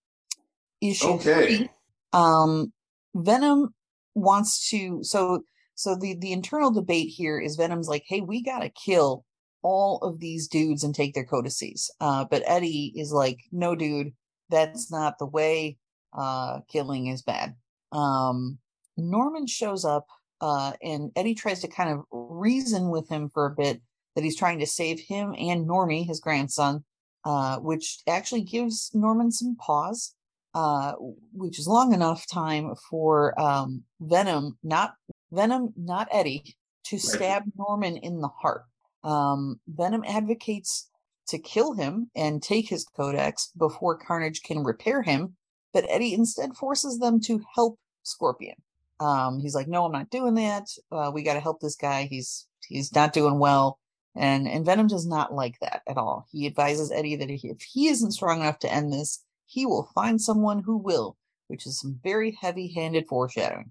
Issue 0.81 1.09
Okay. 1.09 1.57
three, 1.57 1.71
um, 2.15 2.73
Venom 3.15 3.75
wants 4.19 4.69
to 4.71 5.03
so 5.03 5.43
so 5.75 5.95
the 5.95 6.17
the 6.19 6.33
internal 6.33 6.71
debate 6.71 7.09
here 7.09 7.39
is 7.39 7.57
Venom's 7.57 7.89
like, 7.89 8.05
hey, 8.07 8.21
we 8.21 8.43
gotta 8.43 8.69
kill 8.71 9.25
all 9.63 9.99
of 9.99 10.21
these 10.21 10.49
dudes 10.49 10.85
and 10.85 10.95
take 10.95 11.15
their 11.15 11.25
codices. 11.25 11.91
Uh, 12.01 12.25
but 12.25 12.43
Eddie 12.47 12.93
is 12.97 13.13
like, 13.13 13.39
no, 13.53 13.75
dude, 13.75 14.13
that's 14.51 14.91
not 14.91 15.19
the 15.19 15.27
way. 15.27 15.77
Uh, 16.17 16.61
killing 16.69 17.07
is 17.09 17.23
bad. 17.23 17.55
Um, 17.93 18.59
Norman 18.97 19.47
shows 19.47 19.85
up, 19.85 20.07
uh, 20.41 20.73
and 20.83 21.11
Eddie 21.17 21.35
tries 21.35 21.61
to 21.61 21.69
kind 21.69 21.91
of 21.91 22.05
reason 22.11 22.91
with 22.91 23.09
him 23.09 23.29
for 23.29 23.47
a 23.47 23.55
bit 23.55 23.81
that 24.15 24.25
he's 24.25 24.37
trying 24.37 24.59
to 24.59 24.67
save 24.67 25.01
him 25.01 25.35
and 25.39 25.69
Normie, 25.69 26.07
his 26.07 26.21
grandson, 26.21 26.85
uh, 27.25 27.59
which 27.59 28.01
actually 28.09 28.43
gives 28.43 28.91
Norman 28.95 29.31
some 29.31 29.57
pause, 29.57 30.15
uh, 30.55 30.93
which 31.33 31.59
is 31.59 31.67
long 31.67 31.93
enough 31.93 32.27
time 32.27 32.75
for 32.91 33.39
um, 33.41 33.83
Venom, 34.01 34.59
not 34.63 34.95
Venom, 35.31 35.73
not 35.77 36.09
Eddie, 36.11 36.57
to 36.85 36.99
stab 36.99 37.45
Norman 37.57 37.97
in 37.99 38.21
the 38.21 38.29
heart. 38.29 38.65
Um, 39.05 39.61
Venom 39.69 40.05
advocates 40.07 40.89
to 41.29 41.39
kill 41.39 41.75
him 41.75 42.11
and 42.17 42.43
take 42.43 42.69
his 42.69 42.85
codex 42.85 43.51
before 43.57 43.99
Carnage 43.99 44.43
can 44.43 44.65
repair 44.65 45.03
him, 45.03 45.37
but 45.73 45.85
Eddie 45.89 46.15
instead 46.15 46.57
forces 46.57 46.99
them 46.99 47.21
to 47.21 47.43
help 47.55 47.79
Scorpion. 48.03 48.57
Um, 49.01 49.39
he's 49.39 49.55
like, 49.55 49.69
"No, 49.69 49.85
I'm 49.85 49.93
not 49.93 50.11
doing 50.11 50.35
that. 50.35 50.67
Uh, 50.91 51.11
we 51.13 51.23
got 51.23 51.35
to 51.35 51.41
help 51.41 51.61
this 51.61 51.77
guy. 51.77 52.09
He's 52.11 52.47
he's 52.67 52.93
not 52.95 53.13
doing 53.13 53.39
well." 53.39 53.79
And 54.17 54.49
and 54.49 54.65
Venom 54.65 54.89
does 54.89 55.07
not 55.07 55.33
like 55.33 55.59
that 55.61 55.83
at 55.87 55.99
all. 55.99 56.27
He 56.33 56.47
advises 56.47 56.91
Eddie 56.91 57.17
that 57.17 57.31
if 57.31 57.63
he 57.63 57.89
isn't 57.89 58.13
strong 58.13 58.41
enough 58.41 58.59
to 58.61 58.73
end 58.73 58.93
this, 58.93 59.23
he 59.49 59.65
will 59.67 59.89
find 59.95 60.21
someone 60.21 60.63
who 60.63 60.77
will, 60.77 61.17
which 61.49 61.67
is 61.67 61.81
some 61.81 61.99
very 62.03 62.37
heavy-handed 62.41 63.07
foreshadowing. 63.09 63.71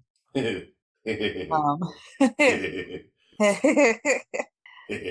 Um, 1.50 1.80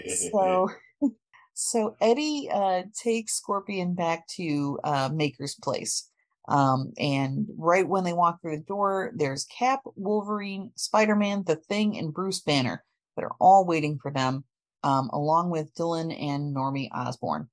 so 0.07 0.69
so 1.53 1.95
Eddie 2.01 2.49
uh 2.53 2.83
takes 3.01 3.35
Scorpion 3.35 3.95
back 3.95 4.27
to 4.35 4.79
uh 4.83 5.09
Maker's 5.11 5.55
place. 5.55 6.09
Um 6.49 6.91
and 6.97 7.47
right 7.57 7.87
when 7.87 8.03
they 8.03 8.13
walk 8.13 8.41
through 8.41 8.57
the 8.57 8.63
door, 8.63 9.11
there's 9.15 9.45
Cap, 9.45 9.81
Wolverine, 9.95 10.71
Spider-Man, 10.75 11.43
The 11.47 11.55
Thing, 11.55 11.97
and 11.97 12.13
Bruce 12.13 12.41
Banner 12.41 12.83
that 13.15 13.23
are 13.23 13.35
all 13.39 13.65
waiting 13.65 13.97
for 13.97 14.11
them, 14.11 14.43
um, 14.83 15.09
along 15.13 15.49
with 15.49 15.73
Dylan 15.73 16.13
and 16.21 16.55
Normie 16.55 16.89
Osborn. 16.93 17.49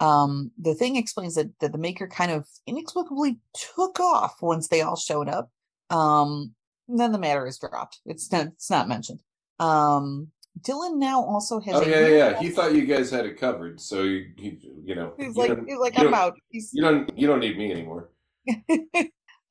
Um, 0.00 0.50
the 0.58 0.74
thing 0.74 0.96
explains 0.96 1.34
that, 1.34 1.50
that 1.60 1.72
the 1.72 1.78
maker 1.78 2.08
kind 2.08 2.32
of 2.32 2.46
inexplicably 2.66 3.38
took 3.76 4.00
off 4.00 4.36
once 4.40 4.68
they 4.68 4.80
all 4.80 4.96
showed 4.96 5.28
up. 5.28 5.50
Um, 5.90 6.54
then 6.88 7.12
the 7.12 7.18
matter 7.18 7.46
is 7.46 7.58
dropped. 7.58 8.00
It's 8.06 8.32
not 8.32 8.46
it's 8.46 8.70
not 8.70 8.88
mentioned. 8.88 9.20
Um, 9.58 10.28
Dylan 10.62 10.96
now 10.96 11.22
also 11.22 11.60
has 11.60 11.76
Oh 11.76 11.82
a 11.82 11.88
yeah, 11.88 12.00
yeah, 12.00 12.08
yeah. 12.08 12.40
He 12.40 12.50
thought 12.50 12.74
you 12.74 12.84
guys 12.84 13.10
had 13.10 13.24
it 13.26 13.38
covered, 13.38 13.80
so 13.80 14.02
you, 14.02 14.32
he, 14.36 14.58
you 14.84 14.94
know, 14.94 15.12
He's 15.16 15.36
you 15.36 15.42
like, 15.42 15.58
he's 15.66 15.78
like, 15.78 15.98
I'm 15.98 16.12
out. 16.12 16.36
He's 16.50 16.70
You 16.72 16.82
don't, 16.82 17.18
you 17.18 17.26
don't 17.26 17.40
need 17.40 17.56
me 17.56 17.70
anymore. 17.70 18.10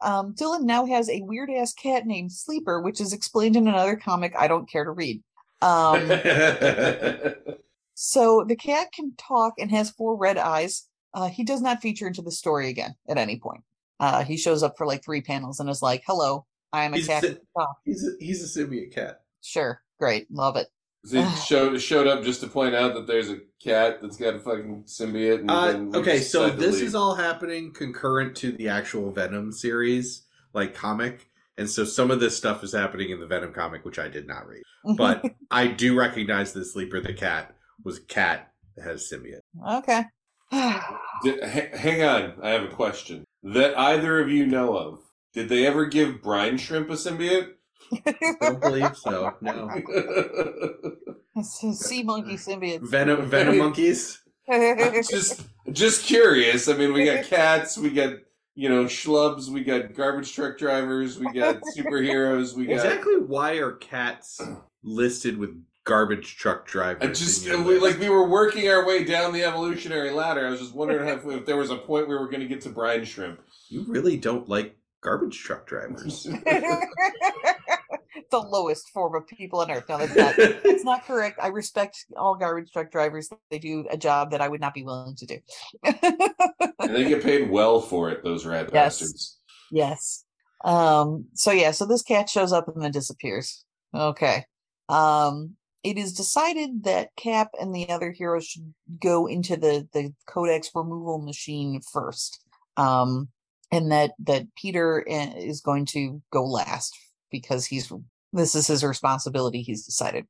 um, 0.01 0.33
Dylan 0.35 0.63
now 0.63 0.85
has 0.85 1.09
a 1.09 1.21
weird 1.21 1.49
ass 1.49 1.73
cat 1.73 2.05
named 2.05 2.31
Sleeper, 2.31 2.81
which 2.81 2.99
is 2.99 3.13
explained 3.13 3.55
in 3.55 3.67
another 3.67 3.95
comic 3.95 4.33
I 4.37 4.47
don't 4.47 4.69
care 4.69 4.83
to 4.83 4.91
read. 4.91 5.23
Um, 5.61 6.09
so 8.01 8.45
the 8.47 8.55
cat 8.55 8.93
can 8.93 9.13
talk 9.17 9.55
and 9.59 9.69
has 9.71 9.89
four 9.91 10.15
red 10.15 10.37
eyes. 10.37 10.87
Uh, 11.13 11.27
he 11.27 11.43
does 11.43 11.61
not 11.61 11.81
feature 11.81 12.07
into 12.07 12.21
the 12.21 12.31
story 12.31 12.69
again 12.69 12.95
at 13.09 13.17
any 13.17 13.37
point. 13.37 13.61
Uh, 13.99 14.23
he 14.23 14.37
shows 14.37 14.63
up 14.63 14.77
for 14.77 14.87
like 14.87 15.03
three 15.03 15.19
panels 15.19 15.59
and 15.59 15.69
is 15.69 15.81
like, 15.81 16.03
"Hello, 16.07 16.45
I 16.71 16.85
am 16.85 16.93
a 16.93 16.97
He's 16.97 17.07
cat." 17.07 17.23
si- 17.23 17.37
who. 17.53 17.65
He's 17.83 18.07
a, 18.07 18.11
he's 18.23 18.57
a 18.57 18.59
symbiote 18.59 18.93
cat. 18.93 19.19
Sure, 19.41 19.81
great, 19.99 20.31
love 20.31 20.55
it. 20.55 20.67
he 21.11 21.25
showed 21.45 21.81
showed 21.81 22.07
up 22.07 22.23
just 22.23 22.39
to 22.39 22.47
point 22.47 22.73
out 22.73 22.93
that 22.93 23.05
there's 23.05 23.29
a 23.29 23.39
cat 23.61 24.01
that's 24.01 24.15
got 24.15 24.35
a 24.35 24.39
fucking 24.39 24.85
symbiote. 24.87 25.41
And 25.41 25.51
Uh, 25.51 25.65
then 25.73 25.91
okay, 25.93 26.21
so 26.21 26.49
this 26.49 26.79
is 26.79 26.95
all 26.95 27.15
happening 27.15 27.73
concurrent 27.73 28.33
to 28.37 28.53
the 28.53 28.69
actual 28.69 29.11
Venom 29.11 29.51
series, 29.51 30.23
like 30.53 30.73
comic, 30.73 31.29
and 31.57 31.69
so 31.69 31.83
some 31.83 32.11
of 32.11 32.21
this 32.21 32.37
stuff 32.37 32.63
is 32.63 32.71
happening 32.71 33.09
in 33.09 33.19
the 33.19 33.27
Venom 33.27 33.51
comic, 33.51 33.83
which 33.83 33.99
I 33.99 34.07
did 34.07 34.25
not 34.25 34.47
read. 34.47 34.63
But 34.95 35.25
I 35.51 35.67
do 35.67 35.99
recognize 35.99 36.53
the 36.53 36.63
Sleeper 36.63 37.01
the 37.01 37.13
cat 37.13 37.55
was 37.83 37.97
a 37.97 38.01
cat 38.01 38.51
that 38.75 38.85
has 38.85 39.11
symbiote. 39.11 39.41
okay. 39.77 40.03
Did, 41.23 41.43
ha- 41.43 41.77
hang 41.77 42.03
on, 42.03 42.33
I 42.41 42.49
have 42.49 42.63
a 42.63 42.69
question 42.69 43.25
that 43.43 43.77
either 43.77 44.19
of 44.19 44.29
you 44.29 44.45
know 44.45 44.77
of. 44.77 44.99
Did 45.33 45.49
they 45.49 45.65
ever 45.65 45.85
give 45.85 46.21
brine 46.23 46.57
shrimp 46.57 46.89
a 46.89 46.93
symbiote? 46.93 47.51
Don't 48.41 48.61
believe 48.61 48.97
so. 48.97 49.33
No. 49.41 49.69
Sea 51.43 52.03
monkey 52.03 52.35
symbiote. 52.35 52.81
Venom 52.81 53.29
Venom 53.29 53.57
monkeys. 53.57 54.21
just, 54.49 55.45
just 55.71 56.05
curious. 56.05 56.67
I 56.67 56.73
mean, 56.73 56.93
we 56.93 57.05
got 57.05 57.25
cats, 57.25 57.77
we 57.77 57.91
got 57.91 58.13
you 58.55 58.67
know 58.67 58.85
schlubs, 58.85 59.49
we 59.49 59.63
got 59.63 59.93
garbage 59.93 60.33
truck 60.33 60.57
drivers, 60.57 61.19
we 61.19 61.31
got 61.31 61.61
superheroes, 61.77 62.55
we 62.55 62.65
got. 62.65 62.73
Exactly 62.73 63.17
why 63.17 63.53
are 63.53 63.73
cats 63.73 64.41
listed 64.83 65.37
with 65.37 65.51
garbage 65.89 66.37
truck 66.37 66.67
drivers? 66.67 67.03
I 67.03 67.07
just 67.07 67.45
your 67.45 67.61
we, 67.63 67.79
like 67.79 67.99
we 67.99 68.09
were 68.09 68.29
working 68.29 68.69
our 68.69 68.85
way 68.85 69.03
down 69.03 69.33
the 69.33 69.43
evolutionary 69.43 70.11
ladder. 70.11 70.45
I 70.45 70.51
was 70.51 70.59
just 70.59 70.75
wondering 70.75 71.07
if, 71.09 71.25
if 71.25 71.45
there 71.45 71.57
was 71.57 71.71
a 71.71 71.77
point 71.77 72.07
where 72.07 72.17
we 72.17 72.23
were 72.23 72.29
going 72.29 72.41
to 72.41 72.47
get 72.47 72.61
to 72.61 72.69
brine 72.69 73.03
shrimp. 73.03 73.41
you 73.69 73.83
really 73.87 74.15
don't 74.15 74.47
like 74.47 74.77
garbage 75.01 75.39
truck 75.39 75.65
drivers. 75.65 76.23
the 78.31 78.39
lowest 78.39 78.89
form 78.89 79.15
of 79.15 79.27
people 79.27 79.61
on 79.61 79.71
earth. 79.71 79.85
No, 79.89 79.97
that's 79.97 80.15
not. 80.15 80.35
It's 80.37 80.83
not 80.83 81.05
correct. 81.05 81.39
I 81.41 81.47
respect 81.47 82.05
all 82.15 82.35
garbage 82.35 82.71
truck 82.71 82.91
drivers. 82.91 83.29
They 83.49 83.57
do 83.59 83.85
a 83.89 83.97
job 83.97 84.31
that 84.31 84.41
I 84.41 84.47
would 84.47 84.61
not 84.61 84.75
be 84.75 84.83
willing 84.83 85.15
to 85.15 85.25
do. 85.25 85.37
and 85.83 86.95
they 86.95 87.05
get 87.05 87.23
paid 87.23 87.49
well 87.49 87.81
for 87.81 88.11
it. 88.11 88.23
Those 88.23 88.45
rat 88.45 88.69
Yes. 88.71 88.99
bastards. 88.99 89.39
yes. 89.71 90.23
Um. 90.63 91.25
So 91.33 91.51
yeah. 91.51 91.71
So 91.71 91.85
this 91.87 92.03
cat 92.03 92.29
shows 92.29 92.51
up 92.53 92.67
and 92.67 92.83
then 92.83 92.91
disappears. 92.91 93.65
Okay. 93.95 94.45
Um. 94.87 95.55
It 95.83 95.97
is 95.97 96.13
decided 96.13 96.83
that 96.83 97.15
Cap 97.15 97.49
and 97.59 97.73
the 97.73 97.89
other 97.89 98.11
heroes 98.11 98.45
should 98.45 98.73
go 99.01 99.27
into 99.27 99.55
the 99.55 99.87
the 99.93 100.13
Codex 100.27 100.69
removal 100.73 101.19
machine 101.19 101.81
first. 101.91 102.43
Um. 102.77 103.29
And 103.71 103.91
that 103.91 104.11
that 104.19 104.47
Peter 104.55 105.05
uh, 105.07 105.37
is 105.37 105.61
going 105.61 105.85
to 105.87 106.21
go 106.31 106.43
last 106.43 106.97
because 107.31 107.67
he's 107.67 107.93
this 108.33 108.55
is 108.55 108.67
his 108.67 108.83
responsibility. 108.83 109.61
He's 109.61 109.85
decided. 109.85 110.25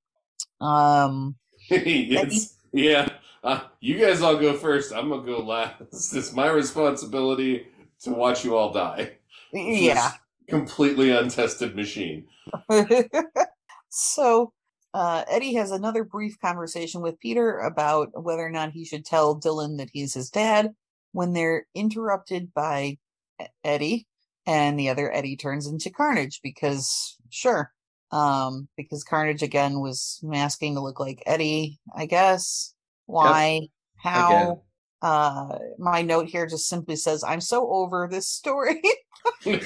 Um. 0.59 1.35
it's, 1.69 2.57
yeah. 2.73 3.07
Uh, 3.43 3.61
you 3.79 3.97
guys 3.97 4.21
all 4.21 4.37
go 4.37 4.53
first. 4.53 4.93
I'm 4.93 5.09
gonna 5.09 5.25
go 5.25 5.39
last. 5.39 5.81
It's 5.91 6.33
my 6.33 6.49
responsibility 6.49 7.67
to 8.01 8.11
watch 8.11 8.43
you 8.43 8.55
all 8.55 8.71
die. 8.71 9.13
Yeah. 9.53 10.11
completely 10.49 11.11
untested 11.11 11.75
machine. 11.75 12.27
so 13.89 14.53
uh, 14.93 15.23
Eddie 15.29 15.55
has 15.55 15.71
another 15.71 16.03
brief 16.03 16.39
conversation 16.39 17.01
with 17.01 17.19
Peter 17.19 17.59
about 17.59 18.09
whether 18.21 18.45
or 18.45 18.49
not 18.49 18.71
he 18.71 18.85
should 18.85 19.05
tell 19.05 19.39
Dylan 19.39 19.77
that 19.77 19.89
he's 19.93 20.13
his 20.13 20.29
dad 20.29 20.73
when 21.11 21.33
they're 21.33 21.65
interrupted 21.75 22.53
by 22.53 22.97
Eddie 23.63 24.07
and 24.45 24.79
the 24.79 24.89
other 24.89 25.13
Eddie 25.13 25.37
turns 25.37 25.67
into 25.67 25.89
Carnage 25.89 26.39
because 26.41 27.17
sure 27.29 27.71
um 28.11 28.67
because 28.75 29.03
Carnage 29.03 29.43
again 29.43 29.79
was 29.79 30.19
masking 30.23 30.73
to 30.73 30.81
look 30.81 30.99
like 30.99 31.23
Eddie 31.25 31.79
I 31.95 32.05
guess. 32.05 32.73
Why? 33.05 33.67
How? 33.97 34.63
Uh 35.01 35.59
my 35.77 36.01
note 36.01 36.27
here 36.27 36.47
just 36.47 36.67
simply 36.67 36.95
says 36.95 37.23
I'm 37.23 37.41
so 37.41 37.69
over 37.69 38.07
this 38.09 38.27
story. 38.27 38.81
We're 39.45 39.59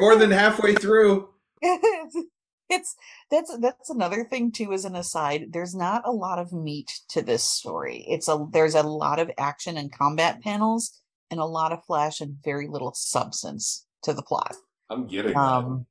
more 0.00 0.16
than 0.16 0.30
halfway 0.30 0.74
through. 0.74 1.28
it's, 2.70 2.96
that's 3.30 3.56
that's 3.58 3.90
another 3.90 4.24
thing 4.24 4.52
too 4.52 4.72
as 4.72 4.84
an 4.84 4.96
aside 4.96 5.52
there's 5.52 5.74
not 5.74 6.02
a 6.06 6.12
lot 6.12 6.38
of 6.38 6.52
meat 6.52 7.00
to 7.08 7.22
this 7.22 7.44
story. 7.44 8.04
It's 8.08 8.28
a 8.28 8.46
there's 8.52 8.74
a 8.74 8.82
lot 8.82 9.18
of 9.18 9.30
action 9.36 9.76
and 9.76 9.92
combat 9.92 10.40
panels 10.42 11.00
and 11.30 11.40
a 11.40 11.44
lot 11.44 11.72
of 11.72 11.84
flash 11.84 12.20
and 12.20 12.36
very 12.44 12.68
little 12.68 12.92
substance 12.94 13.86
to 14.02 14.12
the 14.12 14.22
plot. 14.22 14.56
I'm 14.88 15.06
getting 15.06 15.34
that. 15.34 15.38
um 15.38 15.86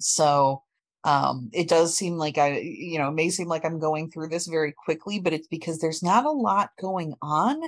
so 0.00 0.62
um 1.04 1.50
it 1.52 1.68
does 1.68 1.96
seem 1.96 2.16
like 2.16 2.38
i 2.38 2.58
you 2.58 2.98
know 2.98 3.08
it 3.08 3.14
may 3.14 3.30
seem 3.30 3.48
like 3.48 3.64
i'm 3.64 3.78
going 3.78 4.10
through 4.10 4.28
this 4.28 4.46
very 4.46 4.72
quickly 4.72 5.20
but 5.20 5.32
it's 5.32 5.48
because 5.48 5.78
there's 5.78 6.02
not 6.02 6.24
a 6.24 6.30
lot 6.30 6.70
going 6.80 7.14
on 7.22 7.60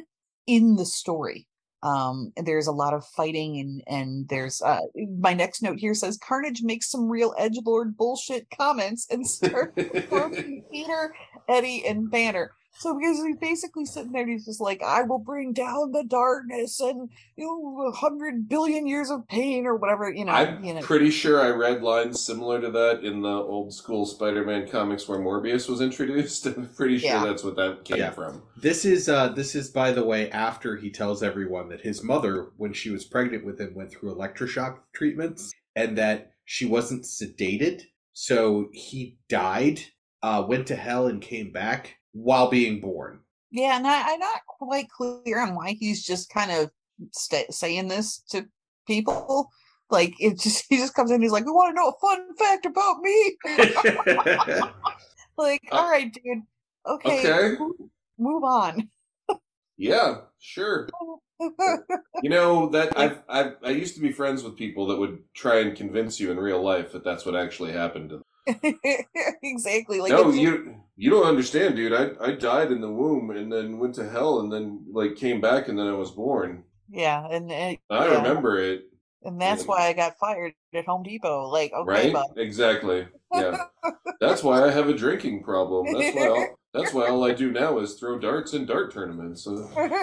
in 0.47 0.77
the 0.77 0.87
story 0.87 1.47
um 1.83 2.33
there's 2.37 2.67
a 2.67 2.73
lot 2.73 2.93
of 2.93 3.05
fighting 3.07 3.59
and 3.59 3.83
and 3.87 4.29
there's 4.29 4.61
uh 4.63 4.81
my 5.19 5.33
next 5.33 5.63
note 5.63 5.79
here 5.79 5.95
says 5.95 6.19
carnage 6.19 6.63
makes 6.63 6.91
some 6.91 7.09
real 7.09 7.35
edge 7.39 7.59
lord 7.65 7.97
bullshit 7.97 8.47
comments 8.57 9.07
and 9.11 9.27
starts 9.27 9.75
peter 10.71 11.15
eddie 11.49 11.87
and 11.87 12.11
banner 12.11 12.53
so 12.73 12.97
because 12.99 13.23
he's 13.25 13.37
basically 13.37 13.85
sitting 13.85 14.13
there 14.13 14.23
and 14.23 14.31
he's 14.33 14.45
just 14.47 14.61
like 14.61 14.83
i 14.83 15.03
will 15.03 15.19
bring 15.19 15.53
down 15.53 15.93
the 15.93 16.05
darkness 16.05 16.81
and 16.81 17.11
you 17.37 17.45
know 17.45 17.89
a 17.89 17.93
hundred 17.93 18.49
billion 18.49 18.87
years 18.87 19.11
of 19.11 19.27
pain 19.29 19.67
or 19.67 19.77
whatever 19.77 20.11
you 20.11 20.25
know 20.25 20.33
I'm 20.33 20.63
you 20.65 20.75
know 20.75 20.81
pretty 20.81 21.11
sure 21.11 21.41
I 21.41 21.49
read 21.51 21.83
lines 21.83 22.21
similar 22.25 22.61
to 22.61 22.71
that 22.71 23.05
in 23.05 23.23
the 23.23 23.29
old 23.29 23.73
school 23.75 24.07
Spider-Man 24.07 24.69
comics 24.69 25.09
where 25.09 25.19
Morbius 25.19 25.69
was 25.69 25.81
introduced. 25.89 26.47
I'm 26.47 26.69
pretty 26.69 26.99
sure 26.99 27.11
Yeah. 27.11 27.25
that's 27.25 27.43
what 27.45 27.57
that 27.57 27.85
came 27.85 27.99
Yeah. 27.99 28.11
from. 28.11 28.43
This 28.57 28.85
is 28.85 29.09
uh 29.09 29.29
this 29.31 29.55
is 29.55 29.69
by 29.71 29.93
the 29.93 30.05
way 30.05 30.31
after 30.31 30.77
he 30.77 30.91
tells 30.91 31.23
everyone 31.23 31.69
that 31.71 31.81
his 31.81 32.03
mother 32.03 32.51
when 32.57 32.73
she 32.73 32.91
was 32.91 33.05
pregnant 33.05 33.45
with 33.45 33.61
him 33.61 33.75
went 33.75 33.91
through 33.91 34.15
electroshock 34.15 34.79
treatments 34.95 35.53
and 35.77 35.99
that 35.99 36.33
she 36.45 36.67
wasn't 36.67 37.05
sedated 37.05 37.83
so 38.13 38.69
he 38.73 39.19
died 39.29 39.81
uh 40.23 40.45
went 40.47 40.67
to 40.67 40.77
hell 40.77 41.07
and 41.07 41.23
came 41.23 41.51
back 41.53 41.97
while 42.13 42.49
being 42.49 42.81
born. 42.81 43.21
Yeah, 43.51 43.77
and 43.77 43.87
I, 43.87 44.13
I'm 44.13 44.21
not 44.21 44.41
quite 44.47 44.89
clear 44.89 45.41
on 45.41 45.55
why 45.55 45.77
he's 45.79 46.05
just 46.05 46.31
kind 46.31 46.51
of 46.51 46.71
sta 47.13 47.47
saying 47.51 47.89
this 47.89 48.23
to 48.31 48.47
people. 48.87 49.51
Like 49.91 50.15
it 50.21 50.39
just 50.39 50.67
he 50.71 50.77
just 50.77 50.95
comes 50.95 51.11
in, 51.11 51.21
he's 51.23 51.33
like, 51.33 51.47
"We 51.47 51.53
want 51.53 51.77
to 51.77 51.81
know 51.81 51.89
a 51.89 51.99
fun 52.01 52.37
fact 52.37 52.67
about 52.67 53.01
me?" 53.01 53.37
Like, 55.39 55.63
Uh, 55.73 55.77
all 55.77 55.91
right, 55.91 56.13
dude. 56.13 56.43
Okay, 56.87 57.21
okay. 57.21 57.57
Move, 57.59 57.73
move 58.19 58.45
on. 58.45 58.91
Yeah, 59.79 60.17
sure. 60.39 60.89
You 62.23 62.29
know 62.29 62.69
that 62.69 62.99
I've, 62.99 63.23
I've 63.27 63.57
I 63.65 63.71
used 63.71 63.95
to 63.95 64.03
be 64.03 64.13
friends 64.13 64.43
with 64.43 64.59
people 64.59 64.87
that 64.89 64.99
would 64.99 65.21
try 65.35 65.61
and 65.61 65.75
convince 65.75 66.21
you 66.21 66.31
in 66.31 66.37
real 66.37 66.63
life 66.63 66.93
that 66.93 67.05
that's 67.05 67.25
what 67.25 67.35
actually 67.35 67.73
happened 67.73 68.11
to 68.11 68.17
them. 68.17 68.25
exactly. 69.43 70.01
Like 70.01 70.13
no, 70.13 70.31
you 70.31 70.77
you 70.97 71.11
don't 71.11 71.27
understand, 71.27 71.77
dude. 71.77 71.93
I 71.93 72.11
I 72.25 72.33
died 72.33 72.73
in 72.73 72.81
the 72.81 72.91
womb 72.91 73.31
and 73.31 73.53
then 73.53 73.79
went 73.79 73.95
to 73.97 74.09
hell 74.09 74.41
and 74.41 74.53
then 74.53 74.85
like 74.93 75.17
came 75.17 75.41
back 75.41 75.69
and 75.69 75.79
then 75.79 75.87
I 75.87 75.93
was 75.93 76.11
born. 76.11 76.65
yeah, 76.91 77.27
and, 77.31 77.51
and 77.51 77.79
I 77.91 78.07
yeah, 78.07 78.17
remember 78.17 78.59
it, 78.59 78.85
and 79.23 79.41
that's 79.41 79.67
why 79.67 79.87
I 79.87 79.93
got 79.93 80.19
fired 80.19 80.55
at 80.75 80.87
Home 80.87 81.03
Depot. 81.03 81.49
Like, 81.49 81.73
okay, 81.73 81.91
right? 81.91 82.13
bud. 82.13 82.27
Exactly. 82.37 83.07
Yeah. 83.33 83.57
That's 84.21 84.43
why 84.43 84.63
I 84.63 84.71
have 84.71 84.89
a 84.89 84.95
drinking 84.95 85.43
problem. 85.45 85.87
That's 85.97 86.15
why 86.15 86.29
all, 86.29 86.59
that's 86.75 86.93
why 86.93 87.07
all 87.07 87.25
I 87.25 87.33
do 87.33 87.51
now 87.51 87.79
is 87.79 87.95
throw 87.95 88.19
darts 88.19 88.53
in 88.53 88.67
dart 88.67 88.93
tournaments. 88.93 89.45
So, 89.45 89.71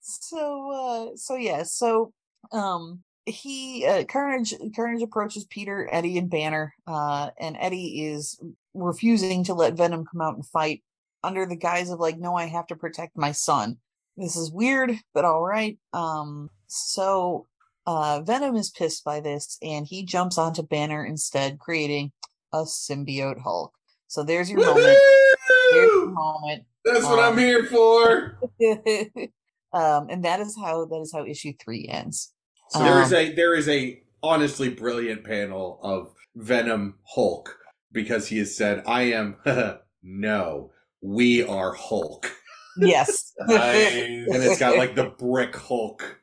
so 0.00 0.70
uh 0.72 1.16
so 1.16 1.34
yeah 1.36 1.62
so 1.62 2.12
um 2.52 3.02
he 3.26 3.86
uh 3.86 4.04
carnage 4.04 4.52
carnage 4.76 5.02
approaches 5.02 5.46
peter 5.46 5.88
eddie 5.90 6.18
and 6.18 6.28
banner 6.28 6.74
uh 6.86 7.30
and 7.38 7.56
eddie 7.58 8.04
is 8.04 8.38
refusing 8.74 9.42
to 9.44 9.54
let 9.54 9.74
venom 9.74 10.04
come 10.04 10.20
out 10.20 10.34
and 10.34 10.46
fight 10.46 10.82
under 11.22 11.46
the 11.46 11.56
guise 11.56 11.88
of 11.88 11.98
like 11.98 12.18
no 12.18 12.34
i 12.34 12.44
have 12.44 12.66
to 12.66 12.76
protect 12.76 13.16
my 13.16 13.32
son 13.32 13.78
this 14.18 14.36
is 14.36 14.52
weird 14.52 14.92
but 15.14 15.24
all 15.24 15.40
right 15.42 15.78
um 15.94 16.50
so 16.66 17.46
uh, 17.86 18.20
Venom 18.22 18.56
is 18.56 18.70
pissed 18.70 19.04
by 19.04 19.20
this 19.20 19.58
and 19.62 19.86
he 19.86 20.04
jumps 20.04 20.38
onto 20.38 20.62
Banner 20.62 21.04
instead, 21.04 21.58
creating 21.58 22.12
a 22.52 22.62
symbiote 22.62 23.42
Hulk. 23.42 23.72
So 24.08 24.22
there's 24.22 24.50
your 24.50 24.60
moment. 24.60 24.98
There's 25.70 25.90
your 25.90 26.06
moment. 26.06 26.64
That's 26.84 27.04
what 27.04 27.18
I'm 27.18 27.32
Um, 27.32 27.38
here 27.38 27.64
for. 27.64 28.38
um, 29.72 30.08
and 30.08 30.24
that 30.24 30.40
is 30.40 30.56
how 30.56 30.84
that 30.86 31.00
is 31.00 31.12
how 31.12 31.24
issue 31.24 31.52
three 31.58 31.88
ends. 31.88 32.32
So 32.74 32.82
There 32.82 33.02
is 33.02 33.12
Um, 33.12 33.18
a 33.18 33.32
there 33.34 33.54
is 33.54 33.68
a 33.68 34.02
honestly 34.22 34.68
brilliant 34.68 35.22
panel 35.24 35.78
of 35.82 36.12
Venom 36.34 36.96
Hulk 37.04 37.56
because 37.92 38.26
he 38.26 38.38
has 38.38 38.56
said, 38.56 38.82
"I 38.86 39.02
am 39.12 39.36
no, 40.02 40.72
we 41.00 41.44
are 41.44 41.72
Hulk," 41.74 42.32
Yes. 42.76 43.32
nice. 43.46 43.92
and 43.92 44.42
it's 44.42 44.58
got 44.58 44.76
like 44.76 44.96
the 44.96 45.04
brick 45.18 45.54
Hulk. 45.54 46.20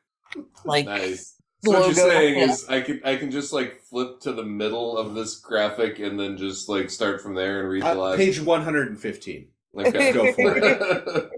like 0.66 0.84
nice. 0.84 1.36
So 1.64 1.70
what 1.72 1.86
you're 1.86 1.94
saying 1.94 2.38
yeah. 2.38 2.50
is 2.50 2.68
I 2.68 2.80
can 2.82 3.00
I 3.04 3.16
can 3.16 3.30
just 3.30 3.52
like 3.54 3.80
flip 3.88 4.20
to 4.20 4.32
the 4.32 4.42
middle 4.44 4.98
of 4.98 5.14
this 5.14 5.36
graphic 5.36 6.00
and 6.00 6.18
then 6.20 6.36
just 6.36 6.68
like 6.68 6.90
start 6.90 7.22
from 7.22 7.34
there 7.34 7.60
and 7.60 7.68
read 7.70 7.82
the 7.82 7.92
Uh, 7.92 7.94
last 7.94 8.16
page 8.18 8.40
one 8.40 8.62
hundred 8.62 8.88
and 8.88 9.00
fifteen. 9.00 9.48
Okay. 9.74 10.12
Go 10.12 10.32
for 10.32 10.56
it. 10.58 11.30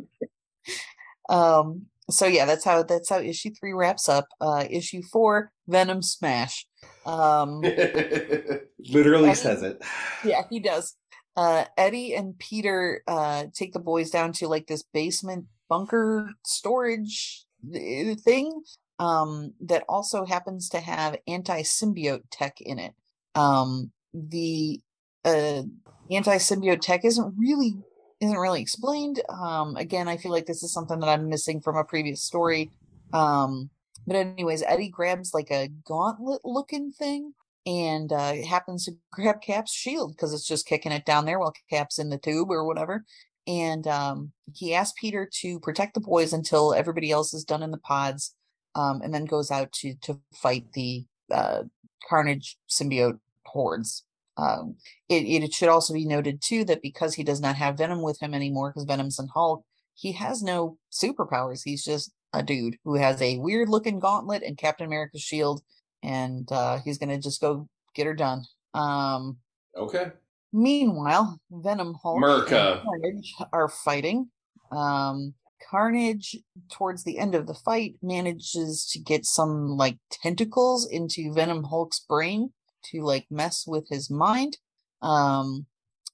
um 1.29 1.87
so 2.11 2.26
yeah 2.26 2.44
that's 2.44 2.64
how 2.64 2.82
that's 2.82 3.09
how 3.09 3.18
issue 3.18 3.50
three 3.59 3.72
wraps 3.72 4.09
up 4.09 4.26
uh 4.40 4.64
issue 4.70 5.02
four 5.12 5.50
venom 5.68 6.02
smash. 6.02 6.66
Um 7.07 7.61
Literally 8.90 9.30
Eddie- 9.30 9.34
says 9.34 9.62
it. 9.62 9.82
yeah 10.24 10.42
he 10.50 10.61
does. 10.61 10.96
Uh 11.36 11.64
eddie 11.76 12.14
and 12.14 12.38
peter 12.38 13.02
uh 13.09 13.44
take 13.55 13.72
the 13.72 13.78
boys 13.80 14.11
down 14.11 14.32
to 14.34 14.46
like 14.48 14.66
this 14.66 14.84
basement 14.92 15.46
bunker 15.68 16.30
storage 16.44 17.44
thing 17.72 18.62
um 18.98 19.52
that 19.61 19.82
also 19.88 20.24
happens 20.24 20.68
to 20.68 20.78
have 20.80 21.16
anti-symbiote 21.26 22.22
tech 22.30 22.61
in 22.61 22.78
it. 22.78 22.92
Um 23.34 23.90
the 24.12 24.80
uh 25.24 25.62
anti-symbiote 26.11 26.80
tech 26.82 27.05
isn't 27.05 27.34
really 27.38 27.76
isn't 28.21 28.39
really 28.39 28.61
explained 28.61 29.21
um 29.29 29.77
again 29.77 30.09
i 30.09 30.17
feel 30.17 30.33
like 30.33 30.47
this 30.47 30.62
is 30.62 30.73
something 30.73 31.01
that 31.01 31.09
i'm 31.09 31.29
missing 31.29 31.61
from 31.61 31.77
a 31.77 31.85
previous 31.85 32.23
story 32.23 32.71
um 33.12 33.71
but 34.07 34.17
anyways 34.17 34.62
eddie 34.62 34.89
grabs 34.89 35.35
like 35.35 35.51
a 35.51 35.69
gauntlet 35.85 36.41
looking 36.45 36.93
thing 36.93 37.33
and 37.67 38.12
uh 38.12 38.35
happens 38.47 38.85
to 38.85 38.93
grab 39.12 39.41
cap's 39.41 39.73
shield 39.73 40.12
because 40.12 40.33
it's 40.33 40.47
just 40.47 40.67
kicking 40.67 40.93
it 40.93 41.05
down 41.05 41.25
there 41.25 41.39
while 41.39 41.55
cap's 41.71 41.99
in 41.99 42.09
the 42.09 42.19
tube 42.19 42.51
or 42.51 42.65
whatever 42.65 43.05
and 43.47 43.87
um 43.87 44.33
he 44.55 44.75
asks 44.75 44.99
peter 44.99 45.29
to 45.31 45.61
protect 45.61 45.95
the 45.95 46.01
boys 46.01 46.33
until 46.33 46.73
everybody 46.73 47.11
else 47.11 47.35
is 47.35 47.45
done 47.45 47.62
in 47.62 47.71
the 47.71 47.79
pods 47.79 48.35
um 48.75 49.01
and 49.03 49.12
then 49.12 49.25
goes 49.25 49.51
out 49.51 49.71
to 49.73 49.95
to 50.01 50.19
fight 50.35 50.65
the 50.73 51.05
uh 51.31 51.62
carnage 52.09 52.57
symbiote 52.69 53.19
hordes 53.47 54.05
um 54.37 54.76
it, 55.09 55.22
it 55.24 55.53
should 55.53 55.68
also 55.68 55.95
be 55.95 56.07
noted 56.07 56.41
too 56.43 56.64
that 56.64 56.82
because 56.82 57.14
he 57.14 57.22
does 57.24 57.41
not 57.41 57.57
have 57.57 57.78
Venom 57.78 58.03
with 58.03 58.20
him 58.20 58.35
anymore, 58.35 58.70
because 58.70 58.85
Venom's 58.85 59.18
in 59.18 59.28
Hulk, 59.28 59.64
he 59.95 60.12
has 60.12 60.43
no 60.43 60.78
superpowers. 60.93 61.62
He's 61.64 61.85
just 61.85 62.12
a 62.32 62.43
dude 62.43 62.76
who 62.85 62.97
has 62.97 63.22
a 63.22 63.39
weird 63.39 63.68
looking 63.68 64.01
gauntlet 64.01 64.43
and 64.43 64.59
Captain 64.59 64.87
America's 64.87 65.22
shield, 65.22 65.62
and 66.03 66.51
uh, 66.51 66.80
he's 66.85 66.99
gonna 66.99 67.18
just 67.18 67.41
go 67.41 67.68
get 67.95 68.07
her 68.07 68.14
done. 68.14 68.43
Um, 68.74 69.39
okay. 69.76 70.11
meanwhile, 70.53 71.41
Venom, 71.51 71.97
Hulk, 72.03 72.20
and 72.51 72.85
Carnage 72.85 73.35
are 73.53 73.68
fighting. 73.68 74.30
Um, 74.72 75.35
Carnage, 75.70 76.37
towards 76.72 77.05
the 77.05 77.18
end 77.18 77.35
of 77.35 77.47
the 77.47 77.55
fight, 77.55 77.95
manages 78.03 78.87
to 78.93 78.99
get 78.99 79.24
some 79.24 79.76
like 79.76 79.99
tentacles 80.11 80.87
into 80.87 81.32
Venom 81.32 81.64
Hulk's 81.64 82.01
brain 82.01 82.53
to 82.93 83.03
like 83.03 83.26
mess 83.30 83.64
with 83.66 83.89
his 83.91 84.11
mind. 84.11 84.59
Um, 85.03 85.66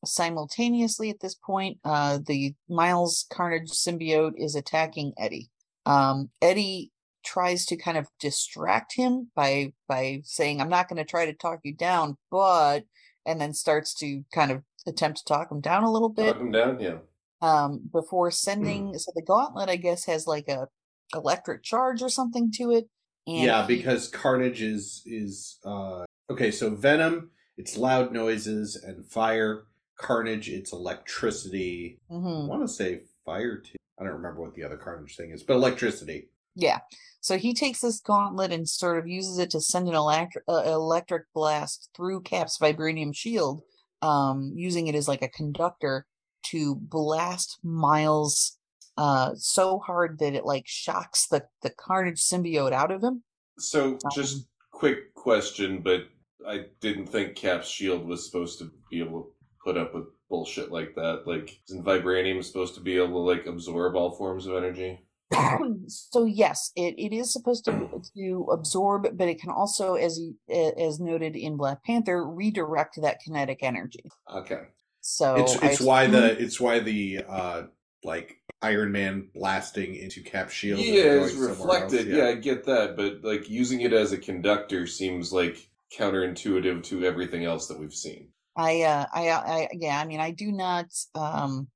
simultaneously, 0.05 1.11
at 1.11 1.21
this 1.21 1.35
point, 1.35 1.79
uh, 1.85 2.19
the 2.25 2.55
Miles 2.69 3.27
Carnage 3.31 3.71
symbiote 3.71 4.35
is 4.37 4.55
attacking 4.55 5.13
Eddie. 5.19 5.51
Um, 5.87 6.31
Eddie 6.41 6.93
tries 7.25 7.67
to 7.67 7.77
kind 7.77 7.99
of 7.99 8.09
distract 8.19 8.95
him 8.97 9.31
by 9.35 9.73
by 9.89 10.23
saying, 10.25 10.61
"I'm 10.61 10.69
not 10.69 10.89
going 10.89 10.99
to 10.99 11.05
try 11.05 11.27
to 11.27 11.35
talk 11.35 11.61
you 11.65 11.75
down," 11.75 12.17
but 12.31 12.85
and 13.27 13.41
then 13.41 13.53
starts 13.53 13.95
to 13.95 14.25
kind 14.35 14.51
of 14.51 14.63
attempt 14.87 15.19
to 15.19 15.25
talk 15.25 15.51
him 15.51 15.61
down 15.61 15.85
a 15.85 15.93
little 15.93 16.09
bit 16.09 16.33
Talk 16.33 16.41
him 16.41 16.51
down, 16.53 16.81
yeah. 16.81 16.97
um 17.43 17.83
before 17.93 18.31
sending 18.31 18.97
so 18.97 19.13
the 19.15 19.21
gauntlet 19.21 19.69
i 19.69 19.77
guess 19.77 20.07
has 20.07 20.27
like 20.27 20.49
a 20.49 20.69
electric 21.15 21.63
charge 21.63 22.01
or 22.01 22.09
something 22.09 22.51
to 22.51 22.71
it 22.71 22.89
and 23.27 23.45
yeah, 23.45 23.67
because 23.67 24.09
Carnage 24.09 24.63
is 24.63 25.03
is 25.07 25.59
uh 25.65 26.05
okay. 26.31 26.51
So 26.51 26.71
Venom, 26.71 27.31
it's 27.57 27.77
loud 27.77 28.13
noises 28.13 28.77
and 28.77 29.05
fire. 29.05 29.65
Carnage, 29.97 30.49
it's 30.49 30.73
electricity. 30.73 32.01
I 32.11 32.15
Mhm. 32.15 32.47
want 32.49 32.63
to 32.63 32.69
say 32.69 33.03
fire 33.27 33.59
too. 33.59 33.77
I 33.99 34.05
don't 34.05 34.15
remember 34.15 34.41
what 34.41 34.55
the 34.55 34.65
other 34.65 34.79
Carnage 34.79 35.15
thing 35.17 35.31
is, 35.31 35.43
but 35.43 35.55
electricity. 35.55 36.31
yeah 36.57 36.79
so 37.21 37.39
he 37.39 37.55
takes 37.55 37.81
this 37.81 38.01
gauntlet 38.01 38.51
and 38.53 38.69
sort 38.69 38.99
of 38.99 39.07
uses 39.07 39.39
it 39.39 39.51
to 39.51 39.61
send 39.61 39.87
an 39.89 39.95
electric 39.95 40.43
uh, 40.49 40.63
electric 40.67 41.33
blast 41.33 41.89
through 41.95 42.21
cap's 42.23 42.59
vibranium 42.59 43.15
shield 43.15 43.63
um 44.03 44.51
using 44.57 44.89
it 44.89 44.97
as 44.97 45.07
like 45.07 45.23
a 45.23 45.29
conductor 45.29 46.07
to 46.43 46.75
blast 46.75 47.61
miles 47.63 48.59
uh 48.97 49.31
so 49.37 49.79
hard 49.79 50.19
that 50.19 50.35
it 50.35 50.45
like 50.45 50.67
shocks 50.67 51.29
the 51.29 51.47
the 51.63 51.71
carnage 51.71 52.19
symbiote 52.21 52.73
out 52.73 52.91
of 52.91 53.01
him 53.01 53.23
So 53.59 53.97
just 54.13 54.49
quick 54.73 55.15
question, 55.15 55.83
but 55.83 56.09
I 56.47 56.67
didn't 56.81 57.07
think 57.07 57.37
Cap's 57.37 57.69
shield 57.69 58.07
was 58.07 58.25
supposed 58.25 58.59
to 58.61 58.71
be 58.91 59.01
able 59.01 59.23
to 59.23 59.33
put 59.65 59.77
up 59.77 59.95
with 59.95 60.05
bullshit 60.29 60.71
like 60.71 60.95
that. 60.95 61.23
Like 61.27 61.61
isn't 61.69 61.85
vibranium 61.85 62.43
supposed 62.45 62.75
to 62.75 62.81
be 62.81 62.97
able 62.97 63.09
to 63.09 63.19
like 63.19 63.47
absorb 63.47 63.97
all 63.97 64.13
forms 64.13 64.47
of 64.47 64.57
energy? 64.57 65.01
so 65.87 66.25
yes, 66.25 66.73
it, 66.75 66.95
it 66.99 67.15
is 67.15 67.33
supposed 67.33 67.65
to 67.67 68.03
to 68.17 68.49
absorb, 68.53 69.17
but 69.17 69.29
it 69.29 69.41
can 69.41 69.51
also, 69.51 69.95
as 69.95 70.21
as 70.49 70.99
noted 70.99 71.37
in 71.37 71.57
Black 71.57 71.85
Panther, 71.85 72.27
redirect 72.27 73.01
that 73.03 73.21
kinetic 73.21 73.63
energy. 73.63 74.05
Okay. 74.33 74.63
So 75.03 75.37
it's 75.37 75.81
I 75.81 75.85
why 75.85 76.07
the 76.07 76.41
it's 76.41 76.61
why 76.61 76.81
the 76.81 77.25
uh 77.29 77.63
like 78.03 78.39
Iron 78.63 78.93
Man 78.93 79.29
blasting 79.35 79.95
into 79.95 80.23
Cap 80.23 80.51
shield. 80.51 80.81
Yeah, 80.81 81.03
going 81.03 81.25
it's 81.25 81.35
reflected. 81.35 82.09
else, 82.09 82.17
Yeah. 82.17 82.29
I 82.29 82.35
get 82.35 82.65
that, 82.67 82.97
but 82.97 83.23
like 83.23 83.49
using 83.49 83.83
it 83.83 83.93
as 83.93 84.13
a 84.13 84.19
conductor 84.19 84.87
seems 84.87 85.33
like 85.33 85.71
counterintuitive 85.97 86.83
to 86.85 87.05
everything 87.05 87.45
else 87.45 87.67
that 87.69 87.79
we've 87.79 87.95
seen. 87.95 88.29
I 88.57 88.83
uh 88.83 89.07
I 89.13 89.31
I 89.31 89.69
yeah 89.73 90.01
I 90.01 90.05
mean 90.07 90.21
I 90.21 90.31
do 90.31 90.53
not 90.53 90.87
um 91.15 91.69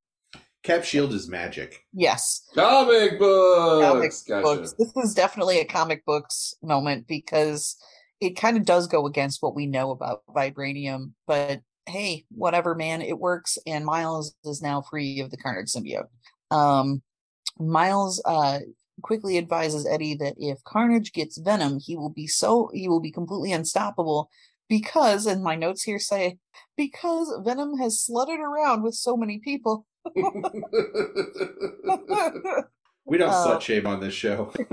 Cap 0.62 0.82
shield 0.82 1.12
is 1.12 1.28
magic. 1.28 1.84
yes 1.92 2.48
Comic 2.54 3.18
books. 3.18 3.84
comic 3.86 4.12
gotcha. 4.26 4.42
books. 4.42 4.74
This 4.78 4.92
is 5.04 5.14
definitely 5.14 5.60
a 5.60 5.64
comic 5.64 6.04
books 6.04 6.54
moment 6.62 7.06
because 7.06 7.76
it 8.20 8.36
kind 8.36 8.56
of 8.56 8.64
does 8.64 8.86
go 8.86 9.06
against 9.06 9.42
what 9.42 9.54
we 9.54 9.66
know 9.66 9.90
about 9.90 10.22
vibranium. 10.28 11.12
But 11.26 11.60
hey, 11.86 12.24
whatever, 12.30 12.74
man, 12.74 13.02
it 13.02 13.18
works. 13.18 13.58
And 13.66 13.84
Miles 13.84 14.34
is 14.44 14.62
now 14.62 14.80
free 14.82 15.20
of 15.20 15.30
the 15.30 15.36
Carnage 15.36 15.68
symbiote. 15.68 16.08
Um, 16.50 17.02
Miles 17.58 18.22
uh 18.24 18.60
quickly 19.02 19.38
advises 19.38 19.86
Eddie 19.86 20.14
that 20.16 20.34
if 20.38 20.62
Carnage 20.64 21.12
gets 21.12 21.38
Venom, 21.38 21.78
he 21.80 21.96
will 21.96 22.10
be 22.10 22.26
so 22.26 22.70
he 22.72 22.88
will 22.88 23.00
be 23.00 23.10
completely 23.10 23.52
unstoppable 23.52 24.30
because, 24.68 25.26
and 25.26 25.42
my 25.42 25.56
notes 25.56 25.82
here 25.82 25.98
say, 25.98 26.38
because 26.76 27.32
Venom 27.44 27.76
has 27.78 28.06
slutted 28.08 28.38
around 28.38 28.82
with 28.82 28.94
so 28.94 29.16
many 29.16 29.38
people. 29.38 29.86
We 33.06 33.18
don't 33.18 33.28
Uh, 33.30 33.46
slut 33.46 33.60
shame 33.60 33.86
on 33.86 34.00
this 34.00 34.14
show. 34.14 34.50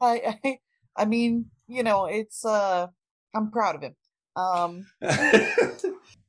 I, 0.00 0.38
I 0.44 0.58
I 0.96 1.04
mean, 1.04 1.50
you 1.68 1.82
know, 1.82 2.06
it's 2.06 2.44
uh 2.44 2.86
I'm 3.34 3.50
proud 3.50 3.76
of 3.76 3.82
him. 3.82 3.96
Um 4.34 4.86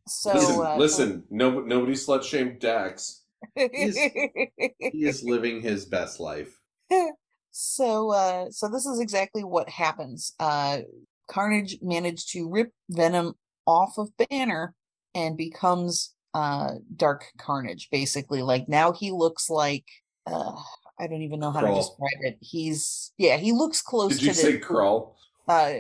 so 0.08 0.34
listen, 0.34 0.66
uh, 0.66 0.76
listen. 0.78 1.24
No, 1.30 1.62
nobody 1.62 1.94
slut 1.94 2.24
shamed 2.24 2.60
Dax. 2.60 3.21
He 3.56 5.06
is 5.06 5.24
living 5.24 5.62
his 5.62 5.86
best 5.86 6.20
life. 6.20 6.60
so 7.52 8.12
uh 8.12 8.50
so 8.50 8.70
this 8.70 8.86
is 8.86 9.00
exactly 9.00 9.44
what 9.44 9.70
happens. 9.70 10.34
Uh 10.40 10.80
Carnage 11.30 11.78
managed 11.82 12.32
to 12.34 12.50
rip 12.50 12.72
Venom 12.90 13.34
off 13.66 13.98
of 13.98 14.10
Banner 14.18 14.74
and 15.16 15.38
becomes 15.38 16.14
uh 16.34 16.76
Dark 16.96 17.26
Carnage 17.38 17.90
basically. 17.92 18.42
Like 18.42 18.68
now 18.68 18.92
he 18.92 19.12
looks 19.12 19.50
like 19.50 19.86
uh 20.26 20.54
I 21.00 21.08
don't 21.08 21.22
even 21.24 21.40
know 21.40 21.52
how 21.52 21.62
to 21.62 21.74
describe 21.74 22.20
it. 22.22 22.38
He's 22.42 23.12
yeah, 23.18 23.38
he 23.38 23.52
looks 23.54 23.82
close 23.82 24.14
Did 24.14 24.20
to 24.20 24.26
you 24.28 24.34
say 24.34 24.52
the 24.54 24.60
crawl? 24.60 25.18
uh 25.48 25.74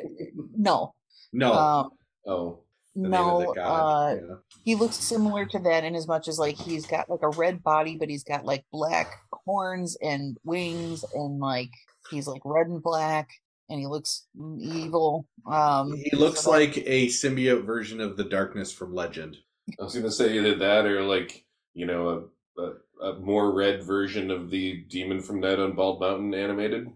no. 0.56 0.94
No, 1.34 1.54
Um 1.54 1.90
Oh, 2.28 2.36
the 2.36 2.38
name 2.38 2.52
of 2.52 2.71
no, 2.96 3.54
uh, 3.56 4.16
yeah. 4.16 4.36
he 4.64 4.76
looks 4.76 4.98
similar 4.98 5.46
to 5.46 5.60
that 5.60 5.84
in 5.84 5.96
as 5.96 6.08
much 6.08 6.28
as 6.28 6.38
like 6.38 6.58
he's 6.58 6.86
got 6.86 7.10
like 7.10 7.22
a 7.24 7.30
red 7.30 7.64
body, 7.64 7.98
but 7.98 8.10
he's 8.10 8.24
got 8.24 8.46
like 8.46 8.66
black 8.72 9.12
horns 9.32 9.98
and 10.02 10.38
wings, 10.44 11.06
and 11.14 11.40
like 11.40 11.70
he's 12.10 12.28
like 12.28 12.42
red 12.44 12.68
and 12.68 12.84
black, 12.84 13.30
and 13.70 13.80
he 13.80 13.88
looks 13.88 14.28
evil. 14.60 15.28
Um, 15.50 15.94
He 15.96 16.16
looks 16.18 16.42
so 16.42 16.52
like 16.52 16.78
a 16.78 17.08
symbiote 17.08 17.66
version 17.66 18.02
of 18.02 18.18
the 18.18 18.26
darkness 18.26 18.72
from 18.72 18.94
Legend. 18.94 19.38
I 19.80 19.84
was 19.84 19.96
gonna 19.96 20.12
say 20.12 20.38
either 20.38 20.56
that 20.56 20.86
or 20.86 21.04
like 21.04 21.46
you 21.74 21.86
know 21.86 22.30
a, 22.58 22.62
a, 22.62 23.12
a 23.12 23.20
more 23.20 23.54
red 23.54 23.84
version 23.84 24.32
of 24.32 24.50
the 24.50 24.84
demon 24.90 25.22
from 25.22 25.40
Night 25.40 25.60
on 25.60 25.74
Bald 25.76 26.02
Mountain 26.02 26.34
animated. 26.34 26.88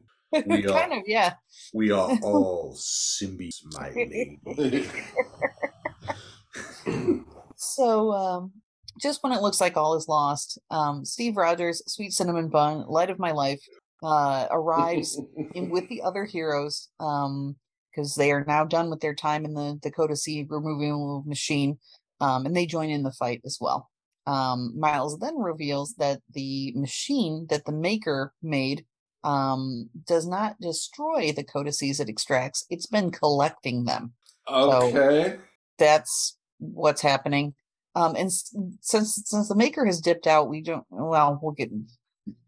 We 0.46 0.66
are- 0.66 0.70
kind 0.70 0.94
of, 0.94 1.04
yeah. 1.06 1.36
We 1.74 1.92
are 1.92 2.18
all 2.24 2.76
symbiotes, 2.78 3.62
my 3.72 3.90
lady. 3.92 4.40
So, 7.56 8.12
um, 8.12 8.52
just 9.00 9.24
when 9.24 9.34
it 9.34 9.42
looks 9.42 9.60
like 9.60 9.76
all 9.76 9.96
is 9.96 10.08
lost, 10.08 10.60
um, 10.72 11.04
Steve 11.04 11.38
Rogers, 11.38 11.82
Sweet 11.88 12.14
Cinnamon 12.14 12.50
Bun, 12.50 12.86
Light 12.88 13.10
of 13.10 13.20
My 13.20 13.32
Life, 13.32 13.62
uh, 14.04 14.48
arrives 14.52 15.20
in 15.54 15.70
with 15.70 15.88
the 15.90 16.02
other 16.02 16.26
heroes 16.26 16.90
um 17.00 17.56
because 17.90 18.14
they 18.16 18.32
are 18.32 18.44
now 18.46 18.64
done 18.66 18.90
with 18.90 19.00
their 19.00 19.16
time 19.16 19.46
in 19.46 19.54
the 19.54 19.80
Dakota 19.82 20.16
Sea 20.16 20.46
removal 20.48 21.24
machine 21.26 21.80
um 22.20 22.46
and 22.46 22.56
they 22.56 22.66
join 22.66 22.90
in 22.90 23.04
the 23.04 23.12
fight 23.12 23.42
as 23.46 23.58
well. 23.60 23.90
Um 24.28 24.78
Miles 24.78 25.18
then 25.20 25.38
reveals 25.38 25.96
that 25.96 26.22
the 26.34 26.74
machine 26.76 27.48
that 27.50 27.66
the 27.66 27.72
maker 27.72 28.34
made 28.44 28.86
um 29.24 29.90
does 30.06 30.28
not 30.28 30.60
destroy 30.60 31.32
the 31.32 31.44
codices 31.44 32.00
it 32.00 32.10
extracts. 32.10 32.66
It's 32.70 32.88
been 32.88 33.12
collecting 33.12 33.86
them. 33.86 34.14
okay. 34.48 35.38
That's 35.80 36.38
what's 36.58 37.02
happening. 37.02 37.54
Um 37.96 38.16
and 38.16 38.32
since 38.32 39.22
since 39.26 39.48
the 39.48 39.56
maker 39.56 39.86
has 39.86 40.02
dipped 40.02 40.28
out, 40.28 40.50
we 40.50 40.62
don't 40.62 40.86
well, 40.90 41.40
we'll 41.42 41.54
get 41.54 41.72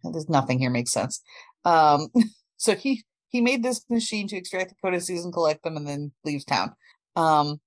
there's 0.03 0.30
nothing 0.30 0.60
here 0.60 0.70
makes 0.70 0.91
sense. 0.91 1.22
Um, 1.66 2.08
so 2.58 2.76
he 2.76 3.03
he 3.30 3.41
made 3.41 3.64
this 3.64 3.84
machine 3.89 4.28
to 4.30 4.38
extract 4.38 4.70
the 4.70 4.76
codices 4.82 5.24
and 5.24 5.34
collect 5.34 5.64
them, 5.64 5.78
and 5.78 5.88
then 5.88 6.12
leaves 6.24 6.45
town. 6.45 6.74
Um, 7.16 7.60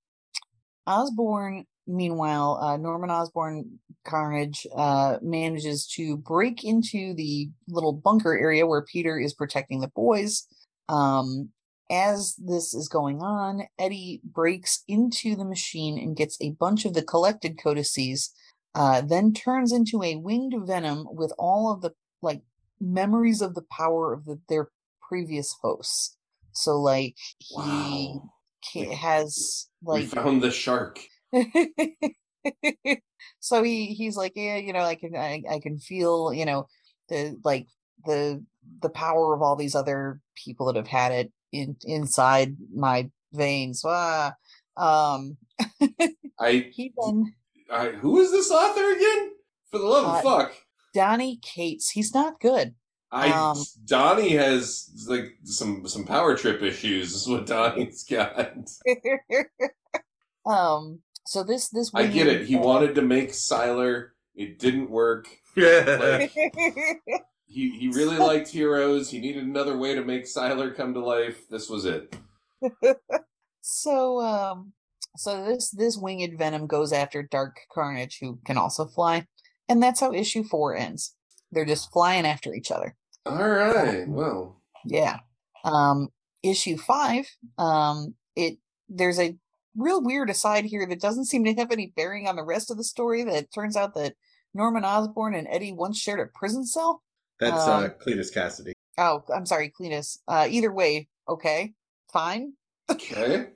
Osborn, 0.86 1.66
meanwhile, 1.86 2.58
uh, 2.60 2.76
Norman 2.76 3.10
Osborn 3.10 3.78
Carnage 4.06 4.66
uh, 4.74 5.18
manages 5.20 5.86
to 5.88 6.16
break 6.16 6.64
into 6.64 7.14
the 7.14 7.50
little 7.68 7.92
bunker 7.92 8.36
area 8.36 8.66
where 8.66 8.82
Peter 8.82 9.18
is 9.18 9.34
protecting 9.34 9.80
the 9.80 9.88
boys. 9.88 10.46
Um, 10.88 11.50
as 11.90 12.34
this 12.36 12.72
is 12.72 12.88
going 12.88 13.20
on, 13.20 13.64
Eddie 13.78 14.20
breaks 14.24 14.82
into 14.88 15.36
the 15.36 15.44
machine 15.44 15.98
and 15.98 16.16
gets 16.16 16.38
a 16.40 16.52
bunch 16.52 16.84
of 16.84 16.94
the 16.94 17.02
collected 17.02 17.58
codices 17.62 18.32
uh, 18.74 19.00
then 19.00 19.32
turns 19.32 19.72
into 19.72 20.02
a 20.02 20.16
winged 20.16 20.54
venom 20.66 21.06
with 21.10 21.32
all 21.38 21.72
of 21.72 21.82
the 21.82 21.90
like 22.22 22.42
memories 22.80 23.42
of 23.42 23.54
the 23.54 23.64
power 23.70 24.12
of 24.12 24.24
the, 24.24 24.40
their 24.48 24.68
previous 25.08 25.54
hosts. 25.60 26.16
So 26.52 26.80
like 26.80 27.16
he 27.38 27.56
Wow. 27.56 28.30
ca- 28.72 28.94
has 28.94 29.68
we 29.82 30.00
like 30.02 30.08
found 30.08 30.42
the 30.42 30.50
shark. 30.52 31.00
so 33.40 33.62
he 33.62 33.86
he's 33.86 34.16
like 34.16 34.32
yeah 34.34 34.56
you 34.56 34.72
know 34.72 34.80
I 34.80 34.94
can 34.94 35.16
I, 35.16 35.42
I 35.50 35.58
can 35.60 35.78
feel 35.78 36.32
you 36.32 36.44
know 36.44 36.66
the 37.08 37.36
like 37.44 37.66
the 38.04 38.44
the 38.82 38.90
power 38.90 39.34
of 39.34 39.42
all 39.42 39.56
these 39.56 39.74
other 39.74 40.20
people 40.36 40.66
that 40.66 40.76
have 40.76 40.86
had 40.86 41.12
it 41.12 41.32
in 41.52 41.76
inside 41.84 42.56
my 42.74 43.10
veins. 43.32 43.82
Ah, 43.84 44.34
um, 44.76 45.36
I, 46.40 46.70
he 46.72 46.92
then 46.96 47.34
I 47.70 47.88
who 47.90 48.18
is 48.20 48.30
this 48.30 48.50
author 48.50 48.92
again? 48.92 49.30
For 49.70 49.78
the 49.78 49.86
love 49.86 50.04
of 50.04 50.14
Uh, 50.16 50.22
fuck. 50.22 50.52
Donny 50.94 51.38
Cates. 51.42 51.90
He's 51.90 52.12
not 52.14 52.40
good. 52.40 52.74
I 53.12 53.30
um, 53.30 53.58
Donny 53.84 54.30
has 54.30 54.90
like 55.08 55.36
some 55.44 55.86
some 55.88 56.04
power 56.04 56.36
trip 56.36 56.62
issues. 56.62 57.14
Is 57.14 57.28
what 57.28 57.46
Donny's 57.46 58.04
got. 58.04 58.58
um. 60.46 61.00
So 61.26 61.44
this 61.44 61.68
this 61.68 61.90
I 61.94 62.06
get 62.06 62.26
it. 62.26 62.46
He 62.46 62.54
winged- 62.54 62.66
wanted 62.66 62.94
to 62.96 63.02
make 63.02 63.30
Sylar. 63.30 64.10
It 64.34 64.58
didn't 64.58 64.90
work. 64.90 65.28
Yeah. 65.56 66.28
He 67.50 67.70
he 67.70 67.88
really 67.88 68.16
liked 68.16 68.48
Heroes. 68.48 69.10
He 69.10 69.18
needed 69.18 69.42
another 69.42 69.76
way 69.76 69.94
to 69.94 70.04
make 70.04 70.24
Sylar 70.24 70.74
come 70.74 70.94
to 70.94 71.00
life. 71.00 71.48
This 71.48 71.68
was 71.68 71.84
it. 71.84 72.16
so 73.60 74.20
um. 74.20 74.72
So 75.16 75.44
this 75.44 75.70
this 75.70 75.96
winged 75.96 76.38
venom 76.38 76.68
goes 76.68 76.92
after 76.92 77.24
Dark 77.24 77.56
Carnage, 77.74 78.18
who 78.20 78.38
can 78.44 78.56
also 78.56 78.86
fly, 78.86 79.26
and 79.68 79.82
that's 79.82 79.98
how 79.98 80.12
issue 80.12 80.44
four 80.44 80.76
ends. 80.76 81.16
They're 81.50 81.64
just 81.64 81.90
flying 81.92 82.24
after 82.24 82.54
each 82.54 82.70
other. 82.70 82.94
All 83.26 83.48
right. 83.48 84.08
Well, 84.08 84.62
Yeah. 84.84 85.18
Um 85.64 86.08
issue 86.42 86.78
5 86.78 87.26
um 87.58 88.14
it 88.34 88.56
there's 88.88 89.20
a 89.20 89.36
real 89.76 90.02
weird 90.02 90.30
aside 90.30 90.64
here 90.64 90.86
that 90.86 91.00
doesn't 91.00 91.26
seem 91.26 91.44
to 91.44 91.52
have 91.54 91.70
any 91.70 91.92
bearing 91.94 92.26
on 92.26 92.34
the 92.36 92.42
rest 92.42 92.70
of 92.70 92.78
the 92.78 92.84
story 92.84 93.24
that 93.24 93.52
turns 93.52 93.76
out 93.76 93.94
that 93.94 94.14
Norman 94.54 94.84
Osborn 94.84 95.34
and 95.34 95.46
Eddie 95.50 95.72
once 95.72 95.98
shared 95.98 96.20
a 96.20 96.38
prison 96.38 96.64
cell. 96.64 97.02
That's 97.40 97.66
uh, 97.66 97.76
Um, 97.76 97.90
Cletus 98.04 98.32
Kasady. 98.34 98.72
Oh, 98.98 99.24
I'm 99.34 99.46
sorry, 99.46 99.70
Cletus. 99.70 100.18
Uh 100.28 100.46
either 100.48 100.72
way, 100.72 101.08
okay. 101.28 101.72
Fine. 102.12 102.52
okay. 102.90 103.46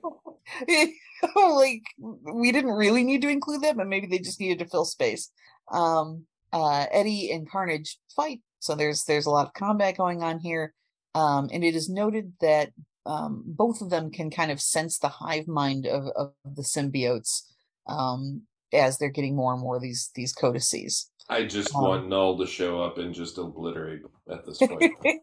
like 1.35 1.83
we 1.99 2.51
didn't 2.51 2.71
really 2.71 3.03
need 3.03 3.21
to 3.21 3.29
include 3.29 3.61
that, 3.63 3.77
but 3.77 3.87
maybe 3.87 4.07
they 4.07 4.19
just 4.19 4.39
needed 4.39 4.59
to 4.59 4.69
fill 4.69 4.85
space. 4.85 5.29
Um 5.71 6.25
uh 6.51 6.85
Eddie 6.91 7.31
and 7.31 7.49
Carnage 7.49 7.97
fight. 8.15 8.41
So 8.59 8.75
there's 8.75 9.03
there's 9.03 9.25
a 9.25 9.31
lot 9.31 9.47
of 9.47 9.53
combat 9.53 9.97
going 9.97 10.23
on 10.23 10.39
here. 10.39 10.73
Um 11.13 11.49
and 11.53 11.63
it 11.63 11.75
is 11.75 11.89
noted 11.89 12.33
that 12.41 12.71
um 13.05 13.43
both 13.45 13.81
of 13.81 13.89
them 13.91 14.09
can 14.09 14.31
kind 14.31 14.51
of 14.51 14.59
sense 14.61 14.97
the 14.97 15.09
hive 15.09 15.47
mind 15.47 15.85
of, 15.85 16.07
of 16.15 16.33
the 16.43 16.63
symbiotes 16.63 17.41
um 17.87 18.41
as 18.73 18.97
they're 18.97 19.09
getting 19.09 19.35
more 19.35 19.53
and 19.53 19.61
more 19.61 19.75
of 19.75 19.81
these 19.81 20.09
these 20.15 20.33
codices. 20.33 21.11
I 21.29 21.45
just 21.45 21.73
Um, 21.75 21.81
want 21.83 22.07
Knull 22.07 22.37
to 22.37 22.45
show 22.47 22.81
up 22.81 22.97
and 22.97 23.13
just 23.13 23.37
obliterate 23.37 24.01
at 24.29 24.45
this 24.45 24.59
point. 24.59 24.93
I'm- 25.05 25.19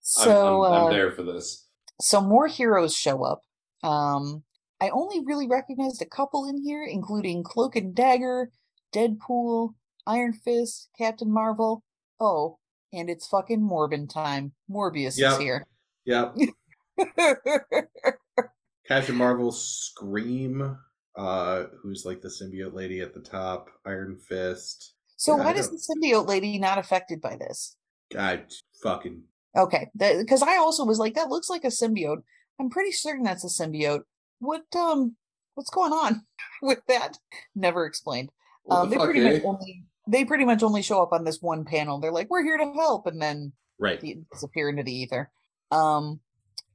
so 0.00 0.64
I'm, 0.64 0.72
I'm, 0.72 0.82
uh, 0.86 0.90
there 0.90 1.12
for 1.12 1.22
this. 1.22 1.68
so 2.00 2.20
more 2.20 2.46
heroes 2.46 2.94
show 2.94 3.22
up. 3.24 3.40
Um, 3.82 4.42
I 4.80 4.90
only 4.90 5.24
really 5.24 5.46
recognized 5.48 6.02
a 6.02 6.06
couple 6.06 6.46
in 6.48 6.60
here, 6.62 6.84
including 6.84 7.42
Cloak 7.42 7.74
and 7.76 7.94
Dagger, 7.94 8.50
Deadpool, 8.92 9.74
Iron 10.06 10.32
Fist, 10.34 10.88
Captain 10.98 11.32
Marvel. 11.32 11.82
Oh, 12.20 12.58
and 12.92 13.08
it's 13.08 13.26
fucking 13.28 13.60
Morbin 13.60 14.08
time. 14.12 14.52
Morbius 14.70 15.16
Yep. 15.16 15.32
is 15.32 15.38
here. 15.38 15.66
Yep. 16.04 16.36
Captain 18.86 19.16
Marvel, 19.16 19.50
Scream, 19.52 20.76
uh, 21.16 21.64
who's 21.82 22.04
like 22.04 22.20
the 22.20 22.28
symbiote 22.28 22.74
lady 22.74 23.00
at 23.00 23.14
the 23.14 23.20
top, 23.20 23.70
Iron 23.86 24.18
Fist. 24.18 24.93
So 25.24 25.36
why 25.36 25.52
does 25.52 25.68
don't- 25.68 25.80
the 26.00 26.06
symbiote 26.08 26.28
lady 26.28 26.58
not 26.58 26.78
affected 26.78 27.20
by 27.20 27.36
this? 27.36 27.76
I 28.18 28.42
fucking. 28.82 29.22
Okay, 29.56 29.88
because 29.96 30.42
I 30.42 30.56
also 30.56 30.84
was 30.84 30.98
like, 30.98 31.14
that 31.14 31.28
looks 31.28 31.48
like 31.48 31.64
a 31.64 31.68
symbiote. 31.68 32.22
I'm 32.60 32.70
pretty 32.70 32.92
certain 32.92 33.22
that's 33.24 33.44
a 33.44 33.48
symbiote. 33.62 34.02
What 34.40 34.62
um, 34.76 35.16
what's 35.54 35.70
going 35.70 35.92
on 35.92 36.22
with 36.62 36.80
that? 36.88 37.18
Never 37.54 37.86
explained. 37.86 38.30
Um, 38.70 38.90
the 38.90 38.96
they 38.96 39.04
pretty 39.04 39.20
eh? 39.20 39.32
much 39.34 39.42
only 39.44 39.84
they 40.06 40.24
pretty 40.24 40.44
much 40.44 40.62
only 40.62 40.82
show 40.82 41.02
up 41.02 41.12
on 41.12 41.24
this 41.24 41.40
one 41.40 41.64
panel. 41.64 41.98
They're 41.98 42.12
like, 42.12 42.28
"We're 42.30 42.42
here 42.44 42.58
to 42.58 42.72
help," 42.72 43.06
and 43.06 43.20
then 43.20 43.52
Right. 43.78 44.00
di- 44.00 44.22
disappear 44.32 44.68
into 44.68 44.82
the 44.84 44.92
ether. 44.94 45.30
Um, 45.70 46.20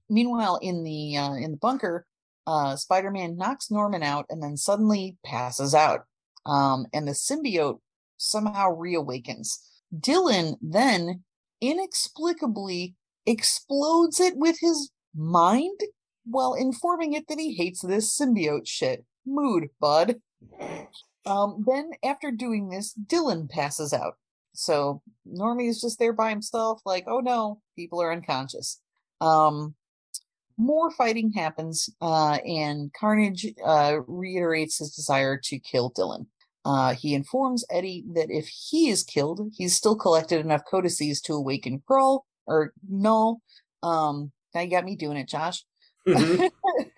meanwhile, 0.09 0.57
in 0.61 0.83
the 0.83 1.17
uh, 1.17 1.33
in 1.35 1.51
the 1.51 1.57
bunker, 1.57 2.05
uh, 2.47 2.75
Spider-Man 2.75 3.37
knocks 3.37 3.69
Norman 3.71 4.03
out 4.03 4.25
and 4.29 4.41
then 4.41 4.57
suddenly 4.57 5.17
passes 5.23 5.73
out. 5.75 6.05
Um, 6.45 6.87
and 6.93 7.07
the 7.07 7.11
symbiote 7.11 7.79
somehow 8.19 8.75
reawakens. 8.75 9.57
Dylan 9.95 10.57
then 10.61 11.23
inexplicably 11.61 12.95
explodes 13.25 14.19
it 14.19 14.37
with 14.37 14.57
his 14.59 14.91
mind 15.15 15.79
while 16.25 16.53
informing 16.53 17.13
it 17.13 17.27
that 17.27 17.39
he 17.39 17.55
hates 17.55 17.81
this 17.81 18.15
symbiote 18.15 18.67
shit. 18.67 19.03
Mood, 19.25 19.69
bud. 19.79 20.21
Um, 21.25 21.63
then 21.67 21.91
after 22.03 22.31
doing 22.31 22.69
this, 22.69 22.93
Dylan 22.93 23.49
passes 23.49 23.93
out. 23.93 24.15
So 24.53 25.01
Normie 25.27 25.69
is 25.69 25.81
just 25.81 25.99
there 25.99 26.13
by 26.13 26.29
himself, 26.29 26.81
like, 26.85 27.05
oh 27.07 27.19
no, 27.19 27.61
people 27.75 28.01
are 28.01 28.11
unconscious. 28.11 28.79
Um, 29.21 29.75
more 30.57 30.91
fighting 30.91 31.31
happens, 31.31 31.89
uh, 32.01 32.39
and 32.45 32.91
Carnage 32.93 33.47
uh, 33.63 33.99
reiterates 34.07 34.79
his 34.79 34.93
desire 34.93 35.39
to 35.45 35.59
kill 35.59 35.91
Dylan. 35.91 36.25
Uh, 36.65 36.93
he 36.93 37.13
informs 37.13 37.65
Eddie 37.71 38.03
that 38.13 38.29
if 38.29 38.47
he 38.47 38.89
is 38.89 39.03
killed, 39.03 39.51
he's 39.55 39.75
still 39.75 39.95
collected 39.95 40.39
enough 40.39 40.61
codices 40.69 41.21
to 41.21 41.33
awaken 41.33 41.81
Krull 41.89 42.21
or 42.45 42.73
Knull. 42.87 43.41
Um, 43.81 44.31
now 44.53 44.61
you 44.61 44.69
got 44.69 44.85
me 44.85 44.95
doing 44.95 45.17
it, 45.17 45.27
Josh. 45.29 45.63
Mhm. 46.07 46.49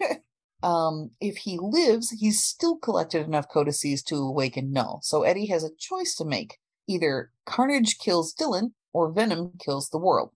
um, 0.64 1.12
if 1.20 1.38
he 1.38 1.59
lives, 1.62 2.09
he's 2.12 2.41
still 2.43 2.78
collected 2.78 3.26
enough 3.26 3.47
codices 3.49 4.01
to 4.03 4.16
awaken 4.16 4.72
Knull. 4.72 4.99
So 5.03 5.24
Eddie 5.24 5.47
has 5.47 5.64
a 5.64 5.76
choice 5.78 6.16
to 6.16 6.26
make. 6.26 6.57
Either 6.88 7.32
Carnage 7.45 7.97
kills 7.99 8.34
Dylan 8.34 8.72
or 8.93 9.12
Venom 9.12 9.53
kills 9.59 9.89
the 9.89 9.99
world. 9.99 10.32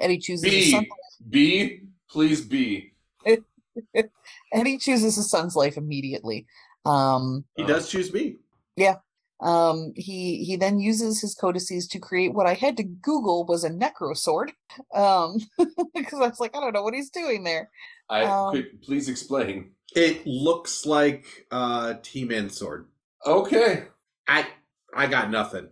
Eddie 0.00 0.18
chooses 0.18 0.50
B 0.50 0.70
son- 0.70 0.86
B 1.28 1.80
Please 2.10 2.40
B. 2.40 2.92
and 3.94 4.66
he 4.66 4.78
chooses 4.78 5.16
his 5.16 5.30
son's 5.30 5.54
life 5.54 5.76
immediately. 5.76 6.46
Um, 6.86 7.44
He 7.56 7.64
does 7.64 7.90
choose 7.90 8.10
me. 8.78 8.92
um, 9.40 9.92
he 9.94 10.44
he 10.44 10.56
then 10.56 10.80
uses 10.80 11.20
his 11.20 11.34
codices 11.34 11.86
to 11.88 11.98
create 11.98 12.34
what 12.34 12.46
I 12.46 12.54
had 12.54 12.76
to 12.78 12.82
Google 12.82 13.46
was 13.46 13.62
a 13.64 13.70
necro 13.70 14.16
sword, 14.16 14.52
um, 14.94 15.38
because 15.94 16.20
I 16.20 16.28
was 16.28 16.40
like, 16.40 16.56
I 16.56 16.60
don't 16.60 16.72
know 16.74 16.82
what 16.82 16.94
he's 16.94 17.10
doing 17.10 17.44
there. 17.44 17.70
I 18.10 18.24
Um, 18.24 18.54
could 18.54 18.82
please 18.82 19.08
explain. 19.08 19.72
It 19.94 20.26
looks 20.26 20.84
like 20.86 21.24
uh 21.50 21.94
T-Man 22.02 22.50
sword. 22.50 22.88
Okay. 23.24 23.84
I 24.26 24.46
I 24.94 25.06
got 25.06 25.30
nothing. 25.30 25.68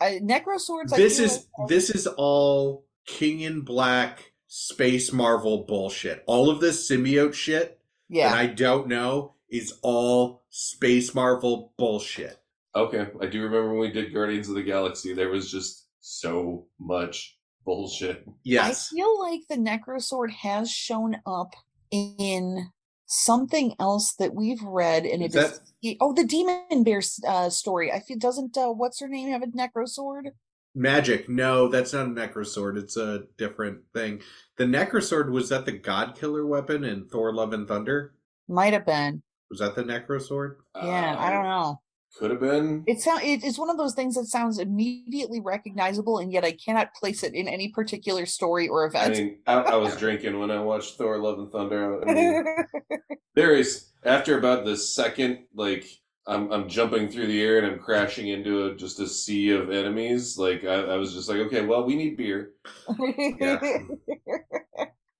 I, 0.00 0.18
necro 0.22 0.58
swords. 0.58 0.92
This 0.92 1.18
feel 1.18 1.26
is 1.26 1.46
like- 1.58 1.68
this 1.68 1.90
is 1.90 2.06
all 2.06 2.86
King 3.06 3.40
in 3.40 3.60
Black 3.62 4.32
space 4.46 5.12
Marvel 5.12 5.64
bullshit. 5.64 6.24
All 6.26 6.48
of 6.50 6.60
this 6.60 6.90
symbiote 6.90 7.34
shit 7.34 7.78
that 8.08 8.16
yeah. 8.16 8.32
I 8.32 8.46
don't 8.46 8.88
know 8.88 9.34
is 9.50 9.74
all 9.82 10.42
space 10.48 11.14
Marvel 11.14 11.72
bullshit. 11.76 12.39
Okay. 12.74 13.08
I 13.20 13.26
do 13.26 13.42
remember 13.42 13.70
when 13.70 13.80
we 13.80 13.90
did 13.90 14.14
Guardians 14.14 14.48
of 14.48 14.54
the 14.54 14.62
Galaxy, 14.62 15.12
there 15.14 15.30
was 15.30 15.50
just 15.50 15.86
so 16.00 16.66
much 16.78 17.36
bullshit. 17.64 18.24
Yes. 18.44 18.90
I 18.92 18.96
feel 18.96 19.20
like 19.20 19.40
the 19.48 19.56
necro 19.56 20.00
sword 20.00 20.30
has 20.30 20.70
shown 20.70 21.16
up 21.26 21.54
in 21.90 22.70
something 23.06 23.74
else 23.80 24.14
that 24.14 24.34
we've 24.34 24.62
read, 24.62 25.04
and 25.04 25.22
Is 25.22 25.34
it 25.34 25.38
is 25.38 25.60
that- 25.82 25.96
oh 26.00 26.12
the 26.12 26.24
demon 26.24 26.84
bear 26.84 27.02
uh, 27.26 27.50
story. 27.50 27.90
I 27.90 28.00
feel 28.00 28.18
doesn't 28.18 28.56
uh, 28.56 28.68
what's 28.68 29.00
her 29.00 29.08
name 29.08 29.30
have 29.30 29.42
a 29.42 29.46
necro 29.46 29.88
sword? 29.88 30.30
Magic. 30.74 31.28
No, 31.28 31.68
that's 31.68 31.92
not 31.92 32.06
a 32.06 32.10
Necrosword. 32.10 32.78
It's 32.78 32.96
a 32.96 33.24
different 33.36 33.80
thing. 33.92 34.22
The 34.56 34.64
Necrosword 34.64 35.30
was 35.30 35.48
that 35.48 35.66
the 35.66 35.72
God 35.72 36.16
Killer 36.16 36.46
weapon 36.46 36.84
in 36.84 37.06
Thor: 37.08 37.34
Love 37.34 37.52
and 37.52 37.66
Thunder. 37.66 38.14
Might 38.48 38.72
have 38.72 38.86
been. 38.86 39.22
Was 39.50 39.58
that 39.58 39.74
the 39.74 39.82
Necrosword? 39.82 40.56
Yeah, 40.76 41.16
I 41.18 41.30
don't 41.30 41.44
know. 41.44 41.80
Could 42.18 42.32
have 42.32 42.40
been. 42.40 42.82
It 42.86 43.00
sound 43.00 43.22
it 43.22 43.44
is 43.44 43.58
one 43.58 43.70
of 43.70 43.76
those 43.76 43.94
things 43.94 44.16
that 44.16 44.26
sounds 44.26 44.58
immediately 44.58 45.40
recognizable, 45.40 46.18
and 46.18 46.32
yet 46.32 46.44
I 46.44 46.52
cannot 46.52 46.92
place 46.94 47.22
it 47.22 47.34
in 47.34 47.46
any 47.46 47.68
particular 47.68 48.26
story 48.26 48.68
or 48.68 48.84
I 48.84 48.88
event. 48.88 49.16
mean, 49.16 49.38
I, 49.46 49.54
I 49.54 49.76
was 49.76 49.96
drinking 49.96 50.38
when 50.38 50.50
I 50.50 50.60
watched 50.60 50.96
Thor: 50.96 51.18
Love 51.18 51.38
and 51.38 51.50
Thunder. 51.50 52.02
I 52.02 52.12
mean, 52.12 52.44
there 53.34 53.54
is 53.54 53.90
after 54.04 54.38
about 54.38 54.64
the 54.64 54.76
second, 54.76 55.44
like 55.54 55.86
I'm 56.26 56.52
I'm 56.52 56.68
jumping 56.68 57.08
through 57.08 57.28
the 57.28 57.42
air 57.42 57.58
and 57.58 57.66
I'm 57.66 57.78
crashing 57.78 58.28
into 58.28 58.66
a, 58.66 58.74
just 58.74 59.00
a 59.00 59.06
sea 59.06 59.50
of 59.50 59.70
enemies. 59.70 60.36
Like 60.36 60.64
I, 60.64 60.74
I 60.74 60.96
was 60.96 61.14
just 61.14 61.28
like, 61.28 61.38
okay, 61.38 61.62
well, 61.64 61.84
we 61.84 61.94
need 61.96 62.16
beer. 62.16 62.52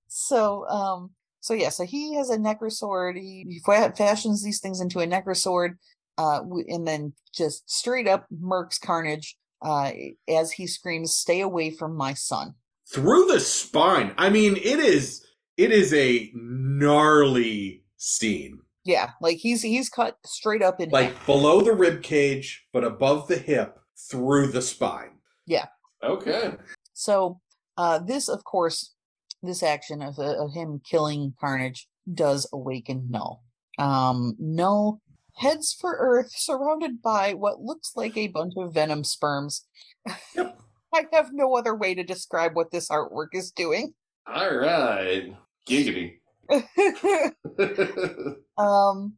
so 0.08 0.66
um 0.68 1.10
so 1.38 1.54
yeah 1.54 1.68
so 1.68 1.84
he 1.84 2.14
has 2.14 2.30
a 2.30 2.36
necro 2.36 2.70
sword 2.70 3.16
he, 3.16 3.46
he 3.48 3.60
fashions 3.60 4.42
these 4.42 4.58
things 4.58 4.80
into 4.80 4.98
a 4.98 5.06
necro 5.06 5.36
sword 5.36 5.78
uh 6.20 6.40
and 6.74 6.84
then 6.86 7.02
just 7.40 7.58
straight 7.70 8.08
up 8.08 8.26
murks 8.52 8.78
carnage 8.88 9.28
uh 9.62 9.90
as 10.28 10.52
he 10.52 10.66
screams 10.66 11.14
stay 11.14 11.40
away 11.40 11.70
from 11.70 11.92
my 11.96 12.14
son 12.14 12.54
Through 12.94 13.26
the 13.26 13.40
spine. 13.40 14.12
I 14.18 14.28
mean, 14.30 14.56
it 14.56 14.80
is 14.94 15.24
it 15.56 15.70
is 15.80 15.92
a 15.94 16.30
gnarly 16.34 17.84
scene. 17.96 18.58
yeah 18.84 19.10
like 19.20 19.38
he's 19.44 19.62
he's 19.62 19.88
cut 19.88 20.16
straight 20.24 20.62
up 20.68 20.80
in 20.80 20.88
Like 20.90 21.14
below 21.26 21.60
the 21.60 21.74
rib 21.84 22.02
cage, 22.02 22.48
but 22.72 22.84
above 22.84 23.28
the 23.28 23.38
hip, 23.38 23.78
through 24.10 24.46
the 24.56 24.62
spine. 24.62 25.14
Yeah. 25.46 25.66
Okay. 26.02 26.56
So 26.94 27.40
uh, 27.76 27.98
this, 27.98 28.28
of 28.28 28.44
course, 28.44 28.94
this 29.42 29.62
action 29.62 30.02
of, 30.02 30.18
uh, 30.18 30.36
of 30.44 30.52
him 30.52 30.80
killing 30.90 31.34
Carnage 31.40 31.88
does 32.12 32.46
awaken 32.52 33.08
Knull. 33.10 33.42
Um, 33.78 34.34
Knull 34.38 35.00
heads 35.40 35.76
for 35.78 35.96
Earth, 35.98 36.30
surrounded 36.34 37.02
by 37.02 37.34
what 37.34 37.62
looks 37.62 37.92
like 37.96 38.16
a 38.16 38.28
bunch 38.28 38.54
of 38.56 38.74
venom 38.74 39.04
sperms. 39.04 39.66
I 40.36 41.06
have 41.12 41.30
no 41.32 41.56
other 41.56 41.74
way 41.74 41.94
to 41.94 42.02
describe 42.02 42.54
what 42.54 42.70
this 42.70 42.88
artwork 42.88 43.28
is 43.32 43.50
doing. 43.50 43.94
All 44.26 44.54
right. 44.54 45.34
Giggity. 45.68 46.18
um, 48.58 49.14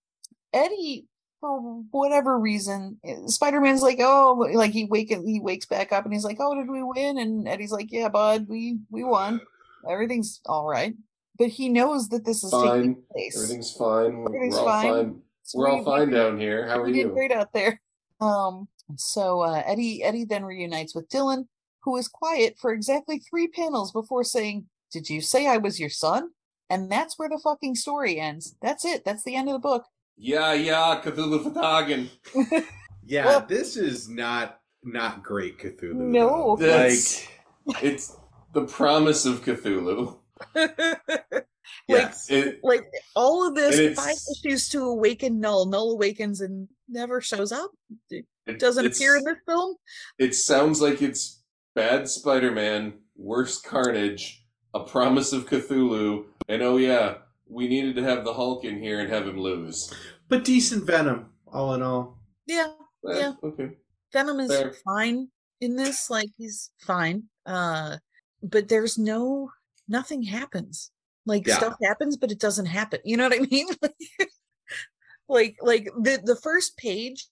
Eddie, 0.53 1.09
for 1.41 1.83
whatever 1.91 2.39
reason, 2.39 3.01
eh, 3.05 3.17
Spider-Man's 3.27 3.83
like, 3.83 3.99
oh, 4.01 4.49
like 4.55 4.73
he 4.73 4.85
wake 4.85 5.09
he 5.09 5.41
wakes 5.41 5.67
back 5.67 5.93
up 5.93 6.05
and 6.05 6.13
he's 6.13 6.25
like, 6.25 6.37
oh, 6.41 6.55
did 6.55 6.71
we 6.71 6.83
win? 6.83 7.19
And 7.19 7.49
Eddie's 7.49 7.73
like, 7.73 7.91
yeah, 7.91 8.09
bud, 8.09 8.47
we 8.49 8.79
we 8.91 9.03
won. 9.03 9.41
Everything's 9.89 10.41
all 10.47 10.69
right. 10.69 10.95
But 11.39 11.49
he 11.49 11.69
knows 11.69 12.11
that 12.11 12.25
this 12.25 12.45
is 12.45 12.53
taking 12.53 12.69
fine. 12.95 12.97
place. 13.11 13.37
Everything's 13.37 13.73
fine. 13.73 14.25
Everything's 14.27 14.59
fine. 14.59 14.93
fine. 14.93 15.23
We're 15.55 15.69
all 15.69 15.79
We- 15.79 15.85
fine 15.85 16.11
down 16.11 16.39
here. 16.39 16.67
How 16.69 16.79
are 16.81 16.85
we 16.85 16.93
did 16.93 16.99
you? 16.99 17.09
great 17.13 17.33
out 17.33 17.53
there. 17.53 17.81
Um, 18.21 18.69
so 18.97 19.41
uh, 19.41 19.63
Eddie 19.67 20.03
Eddie 20.03 20.25
then 20.25 20.45
reunites 20.45 20.95
with 20.95 21.09
Dylan, 21.09 21.47
who 21.83 21.97
is 21.97 22.09
quiet 22.09 22.57
for 22.61 22.73
exactly 22.73 23.19
three 23.19 23.49
panels 23.49 23.93
before 23.93 24.25
saying, 24.25 24.67
"Did 24.93 25.09
you 25.11 25.21
say 25.21 25.47
I 25.47 25.57
was 25.59 25.81
your 25.81 25.91
son?" 25.91 26.31
And 26.71 26.91
that's 26.91 27.19
where 27.19 27.29
the 27.29 27.41
fucking 27.43 27.75
story 27.75 28.19
ends. 28.19 28.57
That's 28.63 28.85
it. 28.85 29.05
That's 29.05 29.25
the 29.25 29.35
end 29.35 29.49
of 29.49 29.55
the 29.55 29.59
book. 29.59 29.85
Yeah, 30.17 30.53
yeah, 30.55 31.01
Cthulhu 31.05 31.53
fhtagn. 31.53 32.09
Yeah, 33.05 33.27
Well- 33.27 33.47
this 33.49 33.77
is 33.77 34.09
not 34.09 34.61
not 34.85 35.23
great 35.25 35.59
Cthulhu. 35.59 35.95
No. 35.95 36.53
like 36.61 37.83
it's 37.83 38.17
the 38.55 38.65
promise 38.67 39.27
of 39.27 39.43
Cthulhu. 39.45 40.19
like 41.89 42.03
Like. 42.05 42.15
It, 42.29 42.61
like 42.63 42.85
all 43.15 43.47
of 43.47 43.55
this 43.55 43.79
And 43.79 43.97
five 43.97 44.17
issues 44.31 44.69
to 44.71 44.83
awaken 44.85 45.41
Knull. 45.41 45.67
Knull 45.67 45.93
awakens 45.93 46.41
and 46.41 46.69
never 46.89 47.21
shows 47.21 47.53
up. 47.53 47.71
it 48.11 48.59
Doesn't 48.59 48.87
appear 48.87 49.17
in 49.17 49.25
this 49.25 49.39
film. 49.47 49.77
It 50.19 50.35
sounds 50.35 50.81
like 50.81 51.03
it's 51.03 51.43
bad 51.75 52.09
Spider-Man, 52.09 52.95
worse 53.17 53.61
Carnage, 53.61 54.45
a 54.75 54.81
promise 54.81 55.33
of 55.33 55.47
Cthulhu, 55.47 56.25
and 56.49 56.63
oh 56.63 56.77
yeah, 56.77 57.15
we 57.49 57.69
needed 57.69 57.97
to 57.97 58.03
have 58.03 58.25
the 58.25 58.33
Hulk 58.33 58.65
in 58.65 58.83
here 58.83 59.01
and 59.01 59.11
have 59.13 59.27
him 59.27 59.39
lose. 59.39 59.93
but 60.29 60.45
decent 60.45 60.85
Venom, 60.87 61.27
all 61.53 61.75
in 61.75 61.83
all. 61.83 62.19
Yeah, 62.47 62.73
Eh, 63.09 63.19
Yeah. 63.19 63.33
Okay. 63.43 63.71
Venom 64.13 64.41
is 64.41 64.51
Fair. 64.51 64.73
fine 64.85 65.29
in 65.61 65.77
this. 65.77 66.11
Like 66.11 66.29
he's 66.37 66.71
fine. 66.81 67.25
Uh, 67.47 67.97
but 68.43 68.69
there's 68.69 68.99
no 68.99 69.51
nothing 69.89 70.23
happens. 70.23 70.91
Like 71.27 71.47
Yeah. 71.47 71.57
stuff 71.57 71.77
happens, 71.83 72.17
but 72.17 72.33
it 72.33 72.41
doesn't 72.41 72.67
happen. 72.67 73.01
You 73.05 73.17
know 73.17 73.29
what 73.29 73.39
I 73.41 73.47
mean? 73.51 73.69
like 75.29 75.57
like 75.61 75.85
the 76.01 76.21
the 76.25 76.37
first 76.37 76.77
page 76.77 77.27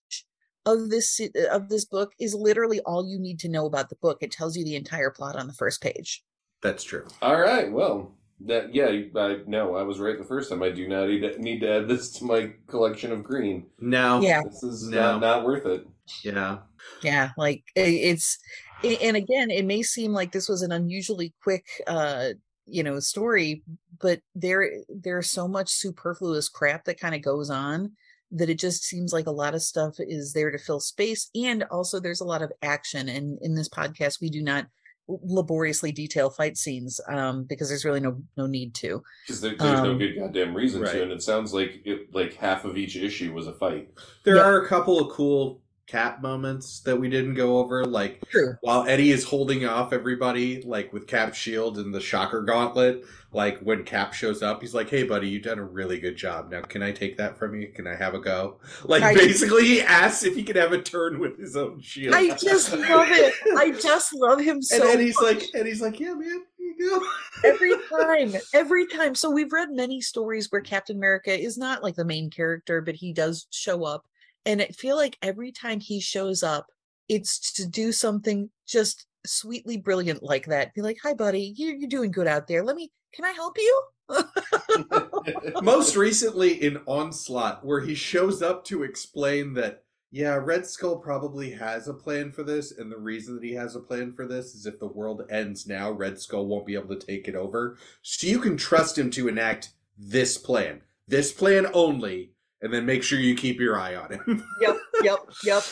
of 0.66 0.90
this 0.90 1.20
of 1.50 1.68
this 1.68 1.84
book 1.84 2.12
is 2.18 2.34
literally 2.34 2.80
all 2.80 3.08
you 3.08 3.18
need 3.18 3.40
to 3.40 3.48
know 3.48 3.66
about 3.66 3.88
the 3.88 3.96
book. 3.96 4.18
It 4.20 4.30
tells 4.30 4.56
you 4.56 4.64
the 4.64 4.76
entire 4.76 5.10
plot 5.10 5.36
on 5.36 5.46
the 5.46 5.54
first 5.54 5.82
page. 5.82 6.22
That's 6.62 6.84
true. 6.84 7.06
All 7.22 7.40
right. 7.40 7.70
Well, 7.70 8.14
that 8.46 8.74
yeah. 8.74 8.86
I 9.16 9.38
no, 9.46 9.74
I 9.76 9.82
was 9.82 9.98
right 9.98 10.18
the 10.18 10.24
first 10.24 10.50
time. 10.50 10.62
I 10.62 10.70
do 10.70 10.86
not 10.86 11.08
need 11.08 11.20
to, 11.20 11.38
need 11.40 11.60
to 11.60 11.70
add 11.70 11.88
this 11.88 12.10
to 12.18 12.24
my 12.24 12.52
collection 12.68 13.12
of 13.12 13.24
green. 13.24 13.66
No. 13.80 14.20
Yeah. 14.20 14.42
This 14.44 14.62
is 14.62 14.88
No. 14.88 15.18
not 15.18 15.20
not 15.20 15.44
worth 15.44 15.66
it. 15.66 15.86
Yeah. 16.24 16.58
yeah 17.02 17.30
like 17.36 17.62
it's 17.76 18.36
and 18.82 19.16
again 19.16 19.48
it 19.50 19.64
may 19.64 19.80
seem 19.82 20.12
like 20.12 20.32
this 20.32 20.48
was 20.48 20.62
an 20.62 20.72
unusually 20.72 21.32
quick 21.40 21.64
uh 21.86 22.30
you 22.70 22.82
know 22.82 22.98
story 23.00 23.62
but 24.00 24.20
there 24.34 24.70
there's 24.88 25.30
so 25.30 25.46
much 25.48 25.68
superfluous 25.68 26.48
crap 26.48 26.84
that 26.84 27.00
kind 27.00 27.14
of 27.14 27.22
goes 27.22 27.50
on 27.50 27.92
that 28.32 28.48
it 28.50 28.58
just 28.58 28.84
seems 28.84 29.12
like 29.12 29.26
a 29.26 29.30
lot 29.30 29.54
of 29.54 29.62
stuff 29.62 29.94
is 29.98 30.32
there 30.32 30.50
to 30.50 30.58
fill 30.58 30.80
space 30.80 31.30
and 31.34 31.64
also 31.64 31.98
there's 31.98 32.20
a 32.20 32.24
lot 32.24 32.42
of 32.42 32.52
action 32.62 33.08
and 33.08 33.38
in 33.42 33.54
this 33.54 33.68
podcast 33.68 34.20
we 34.20 34.30
do 34.30 34.42
not 34.42 34.66
laboriously 35.08 35.90
detail 35.90 36.30
fight 36.30 36.56
scenes 36.56 37.00
um 37.08 37.42
because 37.44 37.68
there's 37.68 37.84
really 37.84 37.98
no 37.98 38.22
no 38.36 38.46
need 38.46 38.72
to 38.74 39.02
Because 39.26 39.40
there, 39.40 39.56
there's 39.58 39.82
no 39.82 39.90
Um, 39.90 39.98
good 39.98 40.14
goddamn 40.16 40.54
reason 40.54 40.82
right. 40.82 40.92
to, 40.92 41.02
and 41.02 41.10
it 41.12 41.22
sounds 41.22 41.52
like 41.52 41.82
it, 41.84 42.14
like 42.14 42.34
half 42.34 42.64
of 42.64 42.76
each 42.76 42.94
issue 42.96 43.32
was 43.32 43.48
a 43.48 43.52
fight. 43.52 43.90
There 44.24 44.36
Yeah. 44.36 44.42
are 44.42 44.62
a 44.62 44.68
couple 44.68 45.00
of 45.00 45.10
cool 45.12 45.62
cap 45.90 46.22
moments 46.22 46.80
that 46.80 46.96
we 46.96 47.08
didn't 47.08 47.34
go 47.34 47.58
over, 47.58 47.84
like 47.84 48.22
true 48.30 48.54
while 48.60 48.86
Eddie 48.86 49.10
is 49.10 49.24
holding 49.24 49.66
off 49.66 49.92
everybody, 49.92 50.62
like 50.62 50.92
with 50.92 51.06
Cap's 51.08 51.36
shield 51.36 51.78
and 51.78 51.92
the 51.92 52.00
shocker 52.00 52.42
gauntlet, 52.42 53.04
like 53.32 53.58
when 53.60 53.82
Cap 53.84 54.12
shows 54.12 54.40
up, 54.42 54.60
he's 54.60 54.72
like, 54.74 54.88
Hey 54.88 55.02
buddy, 55.02 55.28
you've 55.28 55.42
done 55.42 55.58
a 55.58 55.64
really 55.64 55.98
good 55.98 56.16
job. 56.16 56.50
Now 56.52 56.60
can 56.62 56.80
I 56.82 56.92
take 56.92 57.16
that 57.16 57.36
from 57.36 57.60
you? 57.60 57.68
Can 57.68 57.88
I 57.88 57.96
have 57.96 58.14
a 58.14 58.20
go? 58.20 58.60
Like 58.84 59.02
I- 59.02 59.14
basically 59.14 59.64
he 59.64 59.80
asks 59.82 60.22
if 60.22 60.36
he 60.36 60.44
can 60.44 60.56
have 60.56 60.72
a 60.72 60.80
turn 60.80 61.18
with 61.18 61.38
his 61.38 61.56
own 61.56 61.80
shield. 61.80 62.14
i 62.14 62.36
just 62.36 62.72
love 62.76 63.08
it 63.10 63.34
i 63.58 63.70
just 63.72 64.14
love 64.14 64.40
him 64.40 64.62
so 64.62 64.76
and 64.76 64.84
Eddie's 64.84 65.20
much. 65.20 65.34
like 65.42 65.50
Eddie's 65.54 65.82
like, 65.82 65.98
Yeah, 65.98 66.14
man, 66.14 66.42
here 66.56 66.74
you 66.78 66.90
go. 67.00 67.04
every 67.48 67.74
time 68.04 68.34
every 68.54 68.86
time 68.86 69.14
so 69.14 69.30
we've 69.30 69.52
read 69.52 69.70
many 69.70 70.00
stories 70.00 70.50
where 70.52 70.60
captain 70.60 70.96
america 70.96 71.32
is 71.32 71.56
not 71.56 71.82
like 71.82 71.94
the 71.96 72.04
main 72.04 72.28
character 72.28 72.80
but 72.82 72.94
he 72.94 73.12
does 73.14 73.46
show 73.50 73.82
up 73.84 74.04
and 74.46 74.62
i 74.62 74.66
feel 74.66 74.96
like 74.96 75.16
every 75.22 75.52
time 75.52 75.80
he 75.80 76.00
shows 76.00 76.42
up 76.42 76.66
it's 77.08 77.52
to 77.52 77.66
do 77.66 77.92
something 77.92 78.50
just 78.66 79.06
sweetly 79.26 79.76
brilliant 79.76 80.22
like 80.22 80.46
that 80.46 80.72
be 80.74 80.80
like 80.80 80.98
hi 81.02 81.12
buddy 81.12 81.54
you're, 81.56 81.74
you're 81.74 81.88
doing 81.88 82.10
good 82.10 82.26
out 82.26 82.46
there 82.46 82.62
let 82.62 82.76
me 82.76 82.90
can 83.12 83.24
i 83.24 83.32
help 83.32 83.56
you 83.58 83.82
Most 85.62 85.96
recently 85.96 86.62
in 86.62 86.80
Onslaught, 86.86 87.64
where 87.64 87.80
he 87.80 87.94
shows 87.94 88.42
up 88.42 88.64
to 88.66 88.82
explain 88.82 89.54
that, 89.54 89.84
yeah, 90.10 90.34
Red 90.34 90.66
Skull 90.66 90.96
probably 90.96 91.52
has 91.52 91.86
a 91.86 91.94
plan 91.94 92.32
for 92.32 92.42
this, 92.42 92.72
and 92.72 92.90
the 92.90 92.98
reason 92.98 93.34
that 93.36 93.44
he 93.44 93.52
has 93.54 93.76
a 93.76 93.80
plan 93.80 94.12
for 94.12 94.26
this 94.26 94.54
is 94.54 94.66
if 94.66 94.80
the 94.80 94.86
world 94.86 95.22
ends 95.30 95.66
now, 95.66 95.90
Red 95.90 96.18
Skull 96.18 96.46
won't 96.46 96.66
be 96.66 96.74
able 96.74 96.96
to 96.96 97.06
take 97.06 97.28
it 97.28 97.36
over. 97.36 97.78
So 98.02 98.26
you 98.26 98.40
can 98.40 98.56
trust 98.56 98.98
him 98.98 99.10
to 99.12 99.28
enact 99.28 99.70
this 99.96 100.36
plan. 100.36 100.82
This 101.06 101.32
plan 101.32 101.66
only, 101.72 102.32
and 102.62 102.72
then 102.72 102.86
make 102.86 103.02
sure 103.02 103.18
you 103.18 103.34
keep 103.34 103.58
your 103.60 103.78
eye 103.78 103.94
on 103.96 104.12
him. 104.12 104.44
yep, 104.60 104.76
yep, 105.02 105.18
yep. 105.44 105.62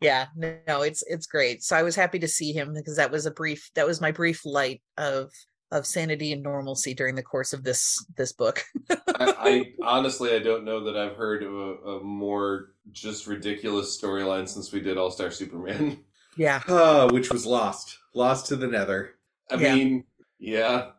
Yeah, 0.00 0.26
no, 0.36 0.82
it's 0.82 1.02
it's 1.06 1.26
great. 1.26 1.62
So 1.62 1.76
I 1.76 1.82
was 1.82 1.96
happy 1.96 2.18
to 2.18 2.28
see 2.28 2.52
him 2.52 2.74
because 2.74 2.96
that 2.96 3.10
was 3.10 3.26
a 3.26 3.30
brief 3.30 3.70
that 3.74 3.86
was 3.86 4.00
my 4.00 4.10
brief 4.10 4.44
light 4.44 4.82
of 4.98 5.30
of 5.70 5.86
sanity 5.86 6.32
and 6.32 6.42
normalcy 6.42 6.94
during 6.94 7.14
the 7.14 7.22
course 7.22 7.52
of 7.52 7.64
this 7.64 8.04
this 8.16 8.32
book. 8.32 8.62
I, 8.90 8.96
I 9.18 9.72
honestly 9.82 10.34
I 10.34 10.40
don't 10.40 10.64
know 10.64 10.84
that 10.84 10.96
I've 10.96 11.16
heard 11.16 11.42
of 11.42 11.52
a, 11.52 11.72
a 11.98 12.00
more 12.04 12.74
just 12.92 13.26
ridiculous 13.26 13.98
storyline 13.98 14.46
since 14.48 14.72
we 14.72 14.80
did 14.80 14.98
All 14.98 15.10
Star 15.10 15.30
Superman. 15.30 15.98
yeah. 16.36 16.60
Ah, 16.68 17.08
which 17.10 17.30
was 17.32 17.46
lost. 17.46 17.98
Lost 18.14 18.46
to 18.46 18.56
the 18.56 18.66
nether. 18.66 19.14
I 19.50 19.54
Yeah. 19.54 19.74
mean, 19.74 20.04
yeah. 20.38 20.90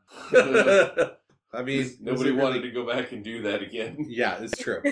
I 1.56 1.64
mean, 1.64 1.90
Nobody 2.02 2.32
wanted 2.32 2.58
really- 2.58 2.70
to 2.70 2.72
go 2.72 2.86
back 2.88 3.12
and 3.12 3.24
do 3.24 3.42
that 3.44 3.62
again. 3.62 3.98
Yeah, 4.08 4.38
it's 4.42 4.58
true. 4.62 4.82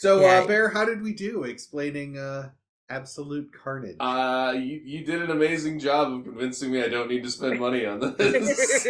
So, 0.00 0.20
Yeah. 0.20 0.42
uh, 0.42 0.46
Bear, 0.46 0.68
how 0.68 0.84
did 0.84 1.02
we 1.02 1.12
do 1.12 1.42
explaining 1.42 2.16
uh, 2.18 2.50
absolute 2.88 3.50
carnage? 3.52 3.96
Uh, 3.98 4.54
you, 4.56 4.80
you 4.84 5.04
did 5.04 5.20
an 5.22 5.32
amazing 5.32 5.80
job 5.80 6.12
of 6.12 6.22
convincing 6.24 6.70
me 6.70 6.80
I 6.84 6.88
don't 6.88 7.08
need 7.10 7.24
to 7.24 7.30
spend 7.32 7.58
money 7.66 7.84
on 7.84 7.98
this. 8.16 8.86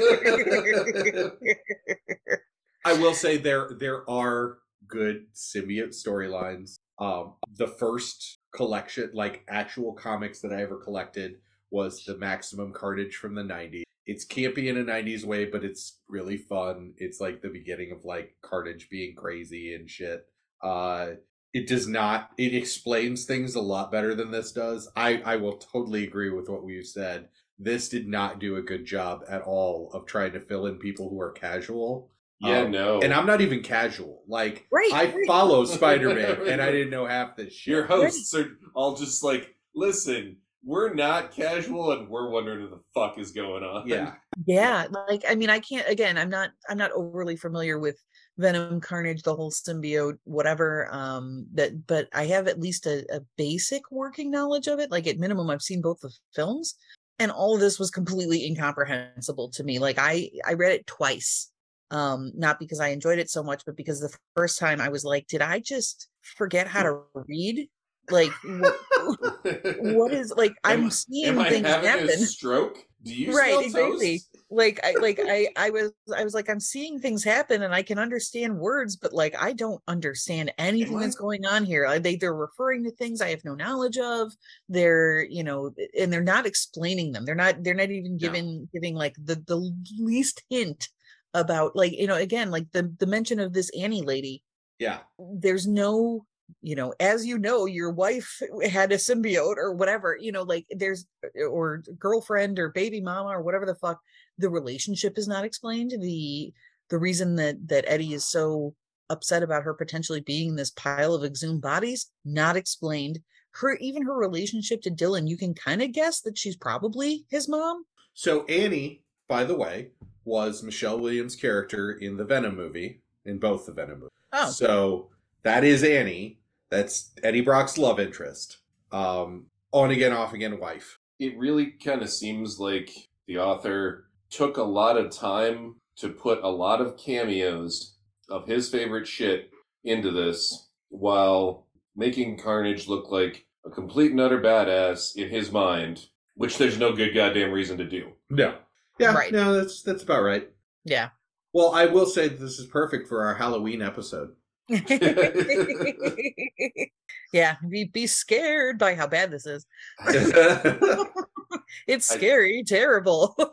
I 2.84 2.92
will 2.92 3.14
say 3.14 3.38
there 3.38 3.70
there 3.78 4.08
are 4.08 4.58
good 4.86 5.32
symbiote 5.34 5.94
storylines. 5.96 6.76
Um, 6.98 7.34
the 7.56 7.68
first 7.68 8.36
collection, 8.54 9.10
like 9.14 9.44
actual 9.48 9.94
comics 9.94 10.40
that 10.40 10.52
I 10.52 10.60
ever 10.62 10.76
collected, 10.76 11.36
was 11.70 12.04
the 12.04 12.18
Maximum 12.18 12.72
Carnage 12.74 13.16
from 13.16 13.34
the 13.34 13.42
'90s. 13.42 13.84
It's 14.08 14.26
campy 14.26 14.66
in 14.66 14.76
a 14.76 14.82
'90s 14.84 15.24
way, 15.24 15.44
but 15.44 15.62
it's 15.64 16.00
really 16.08 16.36
fun. 16.38 16.94
It's 16.96 17.20
like 17.20 17.40
the 17.42 17.48
beginning 17.50 17.92
of 17.92 18.04
like 18.04 18.34
Carnage 18.42 18.88
being 18.90 19.14
crazy 19.14 19.74
and 19.74 19.88
shit. 19.88 20.26
Uh, 20.62 21.10
it 21.54 21.68
does 21.68 21.86
not. 21.86 22.30
It 22.36 22.54
explains 22.54 23.24
things 23.24 23.54
a 23.54 23.60
lot 23.60 23.92
better 23.92 24.14
than 24.14 24.30
this 24.32 24.50
does. 24.52 24.90
I 24.96 25.22
I 25.24 25.36
will 25.36 25.58
totally 25.58 26.04
agree 26.04 26.30
with 26.30 26.48
what 26.48 26.64
we've 26.64 26.86
said. 26.86 27.28
This 27.58 27.88
did 27.88 28.06
not 28.08 28.38
do 28.38 28.56
a 28.56 28.62
good 28.62 28.84
job 28.86 29.22
at 29.28 29.42
all 29.42 29.90
of 29.92 30.06
trying 30.06 30.32
to 30.32 30.40
fill 30.40 30.66
in 30.66 30.78
people 30.78 31.08
who 31.10 31.20
are 31.20 31.32
casual. 31.32 32.10
yeah, 32.40 32.60
Um, 32.62 32.70
no. 32.70 33.00
And 33.02 33.12
I'm 33.12 33.26
not 33.26 33.40
even 33.40 33.62
casual. 33.62 34.22
Like 34.28 34.66
Right, 34.70 34.90
I 34.92 35.04
right. 35.06 35.26
follow 35.26 35.64
Spider 35.76 36.14
Man, 36.14 36.46
and 36.48 36.62
I 36.62 36.70
didn't 36.70 36.90
know 36.90 37.04
half 37.06 37.36
this 37.36 37.52
shit. 37.52 37.72
Your 37.72 37.86
hosts 37.86 38.32
are 38.34 38.56
all 38.74 38.94
just 38.94 39.24
like, 39.24 39.56
listen, 39.74 40.36
we're 40.64 40.92
not 40.92 41.30
casual 41.30 41.92
and 41.92 42.08
we're 42.08 42.30
wondering 42.30 42.62
what 42.62 42.70
the 42.70 42.80
fuck 42.92 43.18
is 43.18 43.30
going 43.30 43.62
on. 43.62 43.86
yeah, 43.86 44.14
yeah 44.46 44.86
like 45.08 45.22
i 45.28 45.34
mean 45.34 45.50
i 45.50 45.58
can't 45.60 45.88
again 45.88 46.18
i'm 46.18 46.28
not 46.28 46.50
i'm 46.68 46.78
not 46.78 46.90
overly 46.92 47.36
familiar 47.36 47.78
with 47.78 47.96
venom 48.38 48.80
carnage 48.80 49.22
the 49.22 49.34
whole 49.34 49.50
symbiote 49.50 50.18
whatever 50.24 50.88
um 50.92 51.46
that 51.54 51.86
but 51.86 52.08
i 52.12 52.24
have 52.24 52.48
at 52.48 52.60
least 52.60 52.86
a, 52.86 53.04
a 53.14 53.20
basic 53.36 53.82
working 53.90 54.30
knowledge 54.30 54.66
of 54.66 54.78
it 54.78 54.90
like 54.90 55.06
at 55.06 55.18
minimum 55.18 55.48
i've 55.50 55.62
seen 55.62 55.80
both 55.80 56.00
the 56.00 56.12
films 56.34 56.74
and 57.18 57.30
all 57.30 57.54
of 57.54 57.60
this 57.60 57.78
was 57.78 57.90
completely 57.90 58.44
incomprehensible 58.46 59.48
to 59.50 59.62
me 59.64 59.78
like 59.78 59.96
i 59.98 60.28
i 60.46 60.52
read 60.54 60.72
it 60.72 60.86
twice 60.86 61.50
um 61.90 62.32
not 62.34 62.58
because 62.58 62.80
i 62.80 62.88
enjoyed 62.88 63.18
it 63.18 63.30
so 63.30 63.42
much 63.42 63.62
but 63.64 63.76
because 63.76 64.00
the 64.00 64.14
first 64.34 64.58
time 64.58 64.80
i 64.80 64.88
was 64.88 65.04
like 65.04 65.26
did 65.28 65.40
i 65.40 65.58
just 65.60 66.08
forget 66.22 66.66
how 66.66 66.82
to 66.82 67.00
read 67.14 67.68
like 68.10 68.30
wh- 68.44 69.80
what 69.80 70.12
is 70.12 70.32
like 70.36 70.52
Am- 70.64 70.84
i'm 70.84 70.90
seeing 70.90 71.36
things 71.44 71.66
happen 71.66 72.08
a 72.08 72.16
stroke? 72.18 72.78
Do 73.04 73.14
you 73.14 73.36
Right, 73.36 73.64
exactly. 73.64 74.18
toast? 74.18 74.36
like 74.50 74.80
i 74.82 74.92
like 75.00 75.20
i 75.24 75.46
i 75.56 75.70
was 75.70 75.92
i 76.16 76.24
was 76.24 76.34
like 76.34 76.48
i'm 76.48 76.58
seeing 76.60 76.98
things 76.98 77.22
happen 77.22 77.62
and 77.62 77.74
i 77.74 77.82
can 77.82 77.98
understand 77.98 78.58
words 78.58 78.96
but 78.96 79.12
like 79.12 79.34
i 79.38 79.52
don't 79.52 79.80
understand 79.86 80.52
anything 80.58 80.98
that's 80.98 81.14
going 81.16 81.44
on 81.46 81.64
here 81.64 81.86
Like, 81.86 82.02
they 82.02 82.16
they're 82.16 82.34
referring 82.34 82.82
to 82.84 82.90
things 82.92 83.20
i 83.20 83.28
have 83.28 83.44
no 83.44 83.54
knowledge 83.54 83.98
of 83.98 84.32
they're 84.68 85.22
you 85.24 85.44
know 85.44 85.70
and 85.98 86.12
they're 86.12 86.22
not 86.22 86.46
explaining 86.46 87.12
them 87.12 87.24
they're 87.24 87.34
not 87.34 87.62
they're 87.62 87.74
not 87.74 87.90
even 87.90 88.12
No. 88.12 88.18
giving 88.18 88.68
giving 88.72 88.94
like 88.94 89.14
the 89.22 89.34
the 89.46 89.70
least 89.98 90.42
hint 90.50 90.88
about 91.34 91.76
like 91.76 91.92
you 91.92 92.06
know 92.06 92.16
again 92.16 92.50
like 92.50 92.66
the 92.72 92.92
the 92.98 93.06
mention 93.06 93.38
of 93.38 93.52
this 93.52 93.70
annie 93.78 94.02
lady 94.02 94.42
yeah, 94.80 95.00
there's 95.18 95.66
no 95.66 96.24
you 96.62 96.74
know 96.74 96.94
as 96.98 97.26
you 97.26 97.38
know 97.38 97.66
your 97.66 97.90
wife 97.90 98.40
had 98.70 98.90
a 98.92 98.96
symbiote 98.96 99.56
or 99.56 99.72
whatever 99.72 100.16
you 100.18 100.32
know 100.32 100.42
like 100.42 100.66
there's 100.70 101.06
uh, 101.38 101.44
or 101.44 101.82
girlfriend 101.98 102.58
or 102.58 102.70
baby 102.70 103.00
mama 103.00 103.28
or 103.28 103.42
whatever 103.42 103.66
the 103.66 103.74
fuck 103.74 104.00
the 104.38 104.48
relationship 104.48 105.18
is 105.18 105.28
not 105.28 105.44
explained. 105.44 105.92
The 106.00 106.52
the 106.88 106.98
reason 106.98 107.36
that 107.36 107.68
that 107.68 107.84
eddie 107.86 108.14
is 108.14 108.24
so 108.24 108.74
upset 109.10 109.42
about 109.42 109.62
her 109.62 109.74
potentially 109.74 110.20
being 110.20 110.54
this 110.54 110.70
pile 110.70 111.14
of 111.14 111.24
exhumed 111.24 111.60
bodies 111.60 112.10
not 112.24 112.56
explained. 112.56 113.18
Her 113.52 113.74
even 113.76 114.04
her 114.04 114.16
relationship 114.16 114.82
to 114.82 114.90
dylan 114.90 115.28
you 115.28 115.36
can 115.36 115.54
kind 115.54 115.82
of 115.82 115.92
guess 115.92 116.20
that 116.22 116.38
she's 116.38 116.56
probably 116.56 117.26
his 117.28 117.48
mom. 117.48 117.84
So 118.14 118.44
Annie, 118.46 119.02
by 119.28 119.44
the 119.44 119.56
way, 119.56 119.88
was 120.24 120.62
Michelle 120.62 120.98
Williams' 120.98 121.36
character 121.36 121.92
in 121.92 122.16
the 122.16 122.24
Venom 122.24 122.56
movie, 122.56 123.00
in 123.24 123.38
both 123.38 123.66
the 123.66 123.72
Venom 123.72 124.00
movies. 124.00 124.10
oh. 124.32 124.50
So 124.50 125.10
that 125.42 125.64
is 125.64 125.82
Annie. 125.84 126.38
That's 126.70 127.10
Eddie 127.22 127.40
Brock's 127.40 127.78
love 127.78 127.98
interest. 128.00 128.58
Um, 128.92 129.46
on 129.72 129.90
again, 129.90 130.12
off 130.12 130.32
again 130.32 130.58
wife. 130.60 130.98
It 131.18 131.36
really 131.38 131.66
kind 131.72 132.02
of 132.02 132.10
seems 132.10 132.58
like 132.58 132.90
the 133.26 133.38
author 133.38 134.08
took 134.30 134.56
a 134.56 134.62
lot 134.62 134.96
of 134.96 135.10
time 135.10 135.76
to 135.96 136.08
put 136.10 136.42
a 136.42 136.48
lot 136.48 136.80
of 136.80 136.96
cameos 136.96 137.96
of 138.28 138.46
his 138.46 138.68
favorite 138.70 139.06
shit 139.06 139.50
into 139.84 140.10
this 140.10 140.68
while 140.90 141.66
making 141.96 142.38
Carnage 142.38 142.88
look 142.88 143.10
like 143.10 143.46
a 143.66 143.70
complete 143.70 144.12
and 144.12 144.20
utter 144.20 144.40
badass 144.40 145.16
in 145.16 145.28
his 145.28 145.50
mind, 145.50 146.06
which 146.34 146.56
there's 146.58 146.78
no 146.78 146.92
good 146.92 147.14
goddamn 147.14 147.50
reason 147.50 147.76
to 147.78 147.84
do. 147.84 148.12
No. 148.30 148.56
Yeah, 148.98 149.14
Right. 149.14 149.32
no, 149.32 149.54
that's 149.54 149.82
that's 149.82 150.02
about 150.02 150.22
right. 150.22 150.48
yeah 150.84 151.10
Well, 151.52 151.72
I 151.74 151.86
will 151.86 152.06
say 152.06 152.28
that 152.28 152.38
this 152.40 152.58
is 152.58 152.66
perfect 152.66 153.08
for 153.08 153.24
our 153.24 153.34
Halloween 153.34 153.80
episode. 153.82 154.34
yeah 157.32 157.56
be, 157.68 157.84
be 157.84 158.06
scared 158.06 158.78
by 158.78 158.94
how 158.94 159.06
bad 159.06 159.30
this 159.30 159.46
is 159.46 159.66
Scarable. 160.02 161.06
it's 161.86 162.10
I- 162.10 162.16
scary 162.16 162.64
terrible 162.66 163.34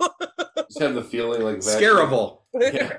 Just 0.67 0.79
have 0.79 0.95
the 0.95 1.03
feeling 1.03 1.41
like 1.43 1.61
that. 1.61 2.37
Yeah. 2.53 2.97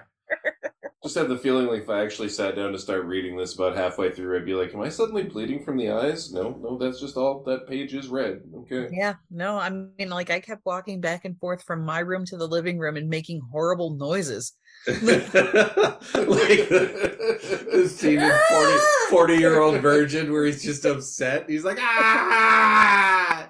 Just 1.03 1.17
have 1.17 1.29
the 1.29 1.39
feeling 1.39 1.67
like 1.67 1.83
if 1.83 1.91
I 1.91 2.03
actually 2.03 2.29
sat 2.29 2.57
down 2.57 2.73
to 2.73 2.79
start 2.79 3.05
reading 3.05 3.37
this 3.37 3.55
about 3.55 3.77
halfway 3.77 4.11
through, 4.11 4.37
I'd 4.37 4.47
be 4.47 4.55
like, 4.55 4.73
Am 4.73 4.81
I 4.81 4.89
suddenly 4.89 5.25
bleeding 5.25 5.63
from 5.63 5.77
the 5.77 5.91
eyes? 5.91 6.33
No, 6.33 6.57
no, 6.61 6.79
that's 6.79 7.01
just 7.01 7.17
all 7.17 7.43
that 7.45 7.69
page 7.69 7.95
is 7.95 8.09
red. 8.09 8.41
Okay. 8.61 8.89
yeah 8.93 9.15
no 9.31 9.59
i 9.59 9.69
mean 9.69 10.09
like 10.11 10.31
i 10.31 10.41
kept 10.41 10.65
walking 10.65 11.01
back 11.01 11.25
and 11.25 11.39
forth 11.39 11.63
from 11.63 11.85
my 11.85 12.01
room 12.01 12.25
to 12.25 12.37
the 12.37 12.47
living 12.47 12.79
room 12.79 12.97
and 12.97 13.09
making 13.09 13.41
horrible 13.53 13.95
noises 13.97 14.53
like 14.87 16.69
the 16.69 17.93
scene 17.93 18.21
in 18.21 18.33
40, 18.51 18.73
40 19.11 19.35
year 19.35 19.61
old 19.61 19.81
virgin 19.81 20.33
where 20.33 20.45
he's 20.45 20.63
just 20.63 20.85
upset. 20.85 21.49
He's 21.49 21.65
like, 21.65 21.79
ah, 21.81 23.49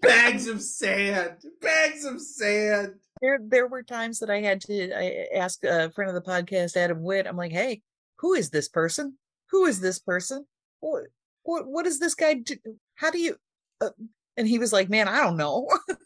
bags 0.00 0.46
of 0.46 0.62
sand, 0.62 1.38
bags 1.60 2.04
of 2.04 2.20
sand. 2.20 2.94
there 3.22 3.38
there 3.42 3.66
were 3.66 3.82
times 3.82 4.18
that 4.18 4.28
i 4.28 4.40
had 4.40 4.60
to 4.60 4.92
i 4.92 5.26
ask 5.34 5.64
a 5.64 5.90
friend 5.92 6.10
of 6.10 6.14
the 6.14 6.30
podcast 6.30 6.76
adam 6.76 7.02
witt 7.02 7.26
i'm 7.26 7.36
like 7.36 7.52
hey 7.52 7.80
who 8.16 8.34
is 8.34 8.50
this 8.50 8.68
person 8.68 9.16
who 9.50 9.64
is 9.66 9.80
this 9.80 9.98
person 9.98 10.44
what 10.80 11.04
what, 11.44 11.66
what 11.66 11.84
does 11.84 11.98
this 12.00 12.14
guy 12.14 12.34
do 12.34 12.56
how 12.96 13.10
do 13.10 13.18
you 13.18 13.36
uh, 13.80 13.90
and 14.36 14.48
he 14.48 14.58
was 14.58 14.72
like 14.72 14.90
man 14.90 15.08
i 15.08 15.22
don't 15.22 15.36
know 15.36 15.68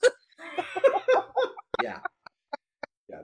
yeah. 1.82 1.98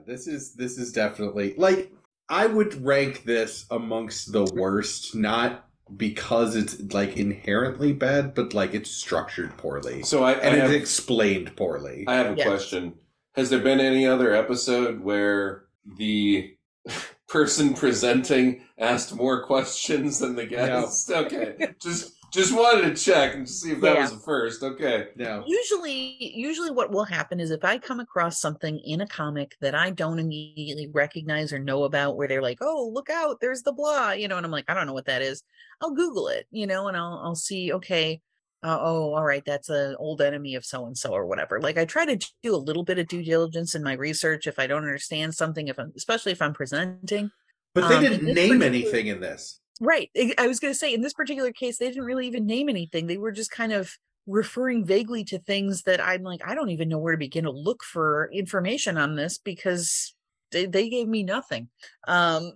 This 0.05 0.27
is 0.27 0.53
this 0.53 0.77
is 0.77 0.91
definitely 0.91 1.53
like 1.57 1.91
I 2.29 2.47
would 2.47 2.83
rank 2.83 3.23
this 3.25 3.65
amongst 3.69 4.31
the 4.31 4.43
worst, 4.45 5.15
not 5.15 5.67
because 5.97 6.55
it's 6.55 6.81
like 6.93 7.17
inherently 7.17 7.93
bad, 7.93 8.33
but 8.33 8.53
like 8.53 8.73
it's 8.73 8.89
structured 8.89 9.55
poorly 9.57 10.01
So 10.03 10.23
I, 10.23 10.31
I 10.31 10.33
and 10.35 10.61
have 10.61 10.71
it's 10.71 10.81
explained 10.81 11.55
poorly. 11.55 12.05
I 12.07 12.15
have 12.15 12.33
a 12.33 12.37
Yeah. 12.37 12.45
question. 12.45 12.95
Has 13.35 13.49
there 13.49 13.59
been 13.59 13.79
any 13.79 14.07
other 14.07 14.33
episode 14.33 15.01
where 15.01 15.65
the 15.97 16.55
person 17.27 17.73
presenting 17.73 18.61
asked 18.77 19.13
more 19.15 19.45
questions 19.45 20.19
than 20.19 20.35
the 20.35 20.45
guest? 20.45 21.11
Okay. 21.11 21.73
just 21.81 22.14
Just 22.35 22.53
wanted 22.53 22.93
to 22.93 23.01
check 23.01 23.33
and 23.33 23.47
see 23.47 23.71
if 23.71 23.79
that 23.79 23.93
Yeah. 23.95 24.01
was 24.01 24.11
the 24.11 24.19
first. 24.19 24.61
Okay. 24.61 25.07
No. 25.15 25.43
usually 25.47 26.17
usually 26.35 26.69
what 26.71 26.91
will 26.91 27.05
happen 27.05 27.39
is 27.39 27.49
if 27.49 27.63
i 27.63 27.77
come 27.77 27.99
across 28.01 28.39
something 28.41 28.77
in 28.79 28.99
a 29.01 29.07
comic 29.07 29.55
that 29.61 29.73
i 29.73 29.89
don't 29.89 30.19
immediately 30.19 30.87
recognize 30.93 31.53
or 31.53 31.59
know 31.59 31.83
about 31.85 32.17
where 32.17 32.27
they're 32.27 32.41
like 32.41 32.57
oh 32.61 32.91
look 32.93 33.09
out 33.09 33.37
there's 33.39 33.61
the 33.63 33.71
blah 33.71 34.11
you 34.11 34.27
know 34.27 34.35
and 34.37 34.45
i'm 34.45 34.51
like 34.51 34.65
i 34.67 34.73
don't 34.73 34.85
know 34.87 34.93
what 34.93 35.05
that 35.05 35.21
is 35.21 35.43
i'll 35.81 35.93
google 35.95 36.27
it 36.27 36.45
you 36.51 36.67
know 36.67 36.87
and 36.89 36.97
i'll 36.97 37.21
i'll 37.23 37.35
see 37.35 37.71
okay 37.71 38.19
uh, 38.63 38.77
oh 38.81 39.13
all 39.13 39.23
right 39.23 39.43
that's 39.45 39.69
an 39.69 39.95
old 39.99 40.21
enemy 40.21 40.55
of 40.55 40.65
so 40.65 40.85
and 40.87 40.97
so 40.97 41.11
or 41.11 41.25
whatever 41.25 41.61
like 41.61 41.77
i 41.77 41.85
try 41.85 42.05
to 42.05 42.17
do 42.43 42.53
a 42.55 42.57
little 42.57 42.83
bit 42.83 42.99
of 42.99 43.07
due 43.07 43.23
diligence 43.23 43.75
in 43.75 43.83
my 43.83 43.93
research 43.93 44.47
if 44.47 44.59
i 44.59 44.67
don't 44.67 44.83
understand 44.83 45.33
something 45.33 45.67
if 45.69 45.77
i'm 45.79 45.91
especially 45.95 46.31
if 46.33 46.41
i'm 46.41 46.53
presenting 46.53 47.31
But 47.73 47.87
they 47.87 47.95
Um, 47.95 48.01
didn't 48.03 48.25
this 48.25 48.35
name 48.35 48.61
anything 48.61 49.07
in 49.07 49.19
this. 49.21 49.59
Right. 49.81 50.09
I 50.37 50.47
was 50.47 50.59
going 50.59 50.73
to 50.73 50.77
say 50.79 50.93
in 50.93 51.01
this 51.01 51.13
particular 51.13 51.51
case, 51.51 51.77
they 51.77 51.87
didn't 51.87 52.05
really 52.05 52.27
even 52.27 52.45
name 52.45 52.69
anything. 52.69 53.07
They 53.07 53.17
were 53.17 53.31
just 53.31 53.51
kind 53.51 53.73
of 53.73 53.91
referring 54.27 54.85
vaguely 54.85 55.23
to 55.25 55.39
things 55.39 55.83
that 55.83 56.01
I'm 56.01 56.23
like, 56.23 56.41
I 56.45 56.55
don't 56.55 56.69
even 56.69 56.89
know 56.89 56.97
where 56.97 57.13
to 57.13 57.17
begin 57.17 57.43
to 57.43 57.51
look 57.51 57.83
for 57.83 58.29
information 58.33 58.97
on 58.97 59.15
this 59.15 59.37
because 59.37 60.15
they, 60.51 60.65
they 60.65 60.89
gave 60.89 61.07
me 61.07 61.23
nothing. 61.23 61.69
Um, 62.07 62.53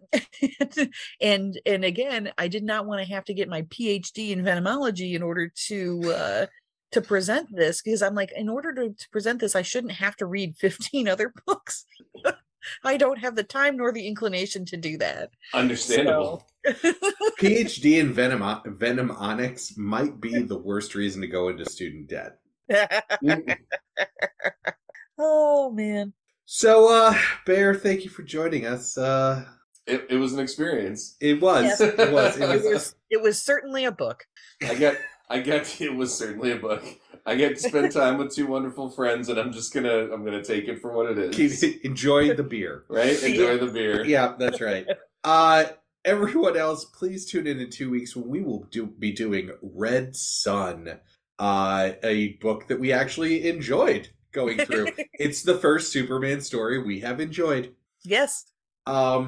and 1.21 1.59
and 1.65 1.83
again, 1.83 2.31
I 2.37 2.47
did 2.47 2.63
not 2.63 2.85
want 2.85 3.05
to 3.05 3.13
have 3.13 3.25
to 3.25 3.33
get 3.33 3.49
my 3.49 3.63
PhD 3.63 4.31
in 4.31 4.43
venomology 4.43 5.13
in 5.13 5.21
order 5.21 5.51
to 5.67 6.13
uh, 6.13 6.45
to 6.91 7.01
present 7.01 7.53
this 7.55 7.81
because 7.81 8.01
I'm 8.01 8.15
like, 8.15 8.31
in 8.31 8.49
order 8.49 8.73
to, 8.73 8.89
to 8.89 9.09
present 9.09 9.39
this, 9.39 9.55
I 9.55 9.61
shouldn't 9.61 9.93
have 9.93 10.15
to 10.17 10.25
read 10.25 10.55
15 10.57 11.07
other 11.07 11.33
books. 11.45 11.85
I 12.83 12.97
don't 12.97 13.19
have 13.19 13.35
the 13.35 13.43
time 13.43 13.77
nor 13.77 13.91
the 13.91 14.07
inclination 14.07 14.65
to 14.65 14.77
do 14.77 14.97
that. 14.97 15.31
Understandable. 15.53 16.45
PhD 17.39 17.99
in 17.99 18.11
venom 18.13 18.41
venomonics 18.41 19.77
might 19.77 20.19
be 20.19 20.41
the 20.41 20.57
worst 20.57 20.95
reason 20.95 21.21
to 21.21 21.27
go 21.27 21.49
into 21.49 21.65
student 21.65 22.07
debt. 22.09 22.39
oh 25.17 25.71
man. 25.71 26.13
So, 26.45 26.89
uh, 26.91 27.15
Bear, 27.45 27.75
thank 27.75 28.03
you 28.03 28.09
for 28.09 28.23
joining 28.23 28.65
us. 28.65 28.97
Uh, 28.97 29.45
it, 29.85 30.07
it 30.09 30.15
was 30.17 30.33
an 30.33 30.39
experience. 30.39 31.15
it 31.21 31.39
was, 31.41 31.63
Yes. 31.63 31.81
it 31.81 32.11
was, 32.11 32.37
it 32.37 32.41
It 32.43 32.47
was. 32.49 32.63
was 32.63 32.95
it 33.11 33.21
was 33.21 33.41
certainly 33.41 33.85
a 33.85 33.91
book. 33.91 34.23
I 34.63 34.73
get, 34.75 34.99
I 35.29 35.39
get. 35.39 35.79
It 35.81 35.95
was 35.95 36.13
certainly 36.17 36.51
a 36.51 36.57
book. 36.57 36.83
I 37.25 37.35
get 37.35 37.57
to 37.57 37.69
spend 37.69 37.91
time 37.91 38.17
with 38.17 38.33
two 38.33 38.47
wonderful 38.47 38.89
friends, 38.89 39.29
and 39.29 39.37
I'm 39.37 39.51
just 39.51 39.73
gonna, 39.73 40.11
I'm 40.11 40.25
gonna 40.25 40.43
take 40.43 40.67
it 40.67 40.81
for 40.81 40.91
what 40.91 41.11
it 41.11 41.17
is. 41.17 41.35
Keep- 41.61 41.85
enjoy 41.85 42.33
the 42.33 42.43
beer. 42.43 42.85
Right? 42.87 43.21
Enjoy 43.21 43.57
the 43.57 43.71
beer. 43.71 44.05
Yeah, 44.05 44.33
that's 44.37 44.61
right. 44.61 44.87
Uh, 45.23 45.65
everyone 46.05 46.57
else, 46.57 46.85
please 46.85 47.25
tune 47.25 47.45
in 47.45 47.59
in 47.59 47.69
two 47.69 47.89
weeks 47.91 48.15
when 48.15 48.27
we 48.27 48.41
will 48.41 48.63
do 48.71 48.87
be 48.87 49.11
doing 49.11 49.51
Red 49.61 50.15
Son, 50.15 50.99
uh, 51.37 51.91
a 52.03 52.33
book 52.41 52.67
that 52.67 52.79
we 52.79 52.91
actually 52.93 53.47
enjoyed 53.47 54.09
going 54.31 54.57
through. 54.59 54.87
it's 55.13 55.43
the 55.43 55.57
first 55.57 55.91
Superman 55.91 56.41
story 56.41 56.81
we 56.81 57.01
have 57.01 57.19
enjoyed. 57.19 57.75
yes. 58.03 58.45
Um, 58.87 59.27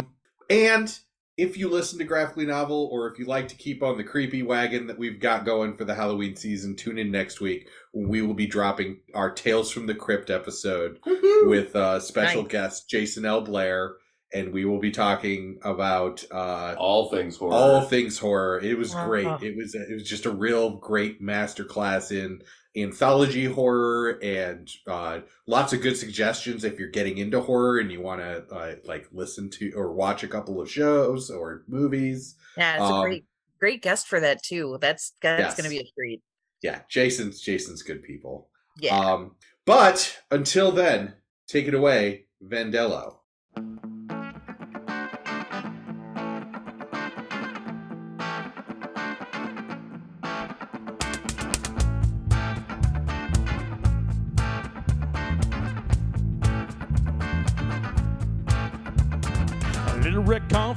and 0.50 0.98
if 1.38 1.58
you 1.58 1.70
listen 1.70 1.98
to 2.00 2.06
Graphically 2.06 2.46
Novel, 2.46 2.90
or 2.92 3.08
if 3.08 3.18
you 3.18 3.26
like 3.26 3.48
to 3.48 3.56
keep 3.56 3.82
on 3.82 3.98
the 3.98 4.04
creepy 4.04 4.44
wagon 4.44 4.88
that 4.88 4.98
we've 5.00 5.20
got 5.20 5.46
going 5.46 5.76
for 5.76 5.86
the 5.86 5.96
Halloween 5.96 6.36
season, 6.36 6.76
tune 6.76 6.98
in 6.98 7.12
next 7.12 7.40
week 7.40 7.68
when 7.94 8.10
we 8.10 8.22
will 8.22 8.34
be 8.34 8.48
dropping 8.48 9.00
our 9.14 9.32
Tales 9.32 9.72
from 9.72 9.88
the 9.88 9.96
Crypt 9.96 10.30
episode 10.30 11.00
Woohoo! 11.06 11.50
with 11.50 11.76
uh, 11.76 12.00
special 12.00 12.44
Nice. 12.44 12.52
guest 12.52 12.90
Jason 12.90 13.26
L. 13.26 13.42
Blair, 13.42 13.96
and 14.34 14.54
we 14.54 14.66
will 14.66 14.80
be 14.80 14.92
talking 14.92 15.60
about 15.64 16.24
uh, 16.32 16.76
all 16.78 17.10
things 17.10 17.38
horror. 17.38 17.54
all 17.54 17.82
things 17.82 18.18
horror. 18.18 18.60
It 18.60 18.78
was 18.78 18.94
great. 18.94 19.28
It 19.42 19.56
was 19.58 19.74
it 19.74 19.94
was 19.94 20.04
just 20.04 20.26
a 20.26 20.32
real 20.32 20.78
great 20.78 21.22
masterclass 21.22 22.12
in 22.12 22.42
anthology 22.76 23.46
horror 23.46 24.20
and 24.24 24.70
uh, 24.88 25.20
lots 25.48 25.74
of 25.74 25.82
good 25.82 25.98
suggestions 25.98 26.64
if 26.64 26.80
you're 26.80 26.90
getting 26.90 27.18
into 27.18 27.42
horror 27.42 27.80
and 27.80 27.92
you 27.92 28.02
want 28.02 28.22
to 28.22 28.46
uh, 28.54 28.76
like 28.86 29.08
listen 29.12 29.50
to 29.50 29.72
or 29.76 29.92
watch 29.94 30.24
a 30.24 30.28
couple 30.28 30.62
of 30.62 30.72
shows 30.72 31.30
or 31.30 31.64
movies. 31.68 32.36
Yeah, 32.58 32.76
it's 32.76 32.84
Um, 32.84 33.00
a 33.00 33.04
great 33.04 33.26
great 33.60 33.82
guest 33.82 34.08
for 34.08 34.20
that 34.20 34.42
too. 34.44 34.78
That's 34.82 35.14
that's 35.22 35.40
Yes. 35.40 35.58
gonna 35.58 35.70
be 35.70 35.80
a 35.80 35.92
treat. 35.98 36.22
Yeah, 36.62 36.82
Jason's 36.90 37.42
Jason's 37.42 37.84
good 37.84 38.04
people. 38.04 38.50
Yeah. 38.80 38.98
Um, 38.98 39.36
but 39.66 40.20
until 40.32 40.72
then, 40.72 41.16
take 41.48 41.68
it 41.68 41.74
away, 41.74 42.26
Vandello. 42.44 43.18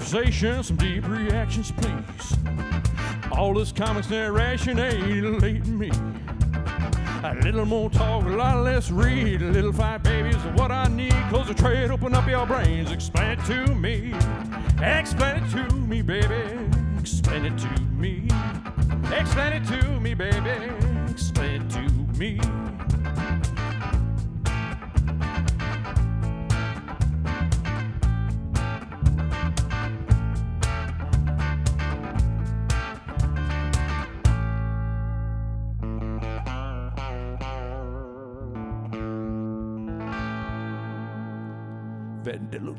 Conversation, 0.04 0.62
some 0.62 0.76
deep 0.76 1.08
reactions, 1.08 1.72
please. 1.72 2.36
All 3.32 3.54
this 3.54 3.72
comics 3.72 4.10
narration 4.10 4.78
alienating 4.78 5.78
me. 5.78 5.90
A 7.22 7.34
little 7.42 7.64
more 7.64 7.88
talk, 7.88 8.24
a 8.24 8.28
lot 8.28 8.62
less 8.64 8.90
read. 8.90 9.40
A 9.40 9.46
little 9.46 9.72
fight, 9.72 10.02
baby, 10.02 10.28
is 10.28 10.44
what 10.58 10.70
I 10.70 10.88
need. 10.88 11.14
Close 11.30 11.48
the 11.48 11.54
trade, 11.54 11.90
open 11.90 12.14
up 12.14 12.28
your 12.28 12.44
brains, 12.44 12.92
explain 12.92 13.38
it 13.38 13.44
to 13.46 13.74
me. 13.74 14.14
Explain 14.82 15.42
it 15.42 15.50
to 15.52 15.74
me, 15.74 16.02
baby. 16.02 16.68
Explain 17.00 17.46
it 17.46 17.58
to 17.58 17.80
me. 17.96 18.28
Explain 19.10 19.52
it 19.54 19.66
to 19.68 20.00
me, 20.00 20.12
baby. 20.12 20.50
Explain 21.10 21.62
it 21.62 21.70
to 21.70 22.18
me. 22.18 22.38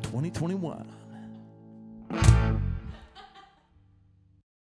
2021. 0.01 0.85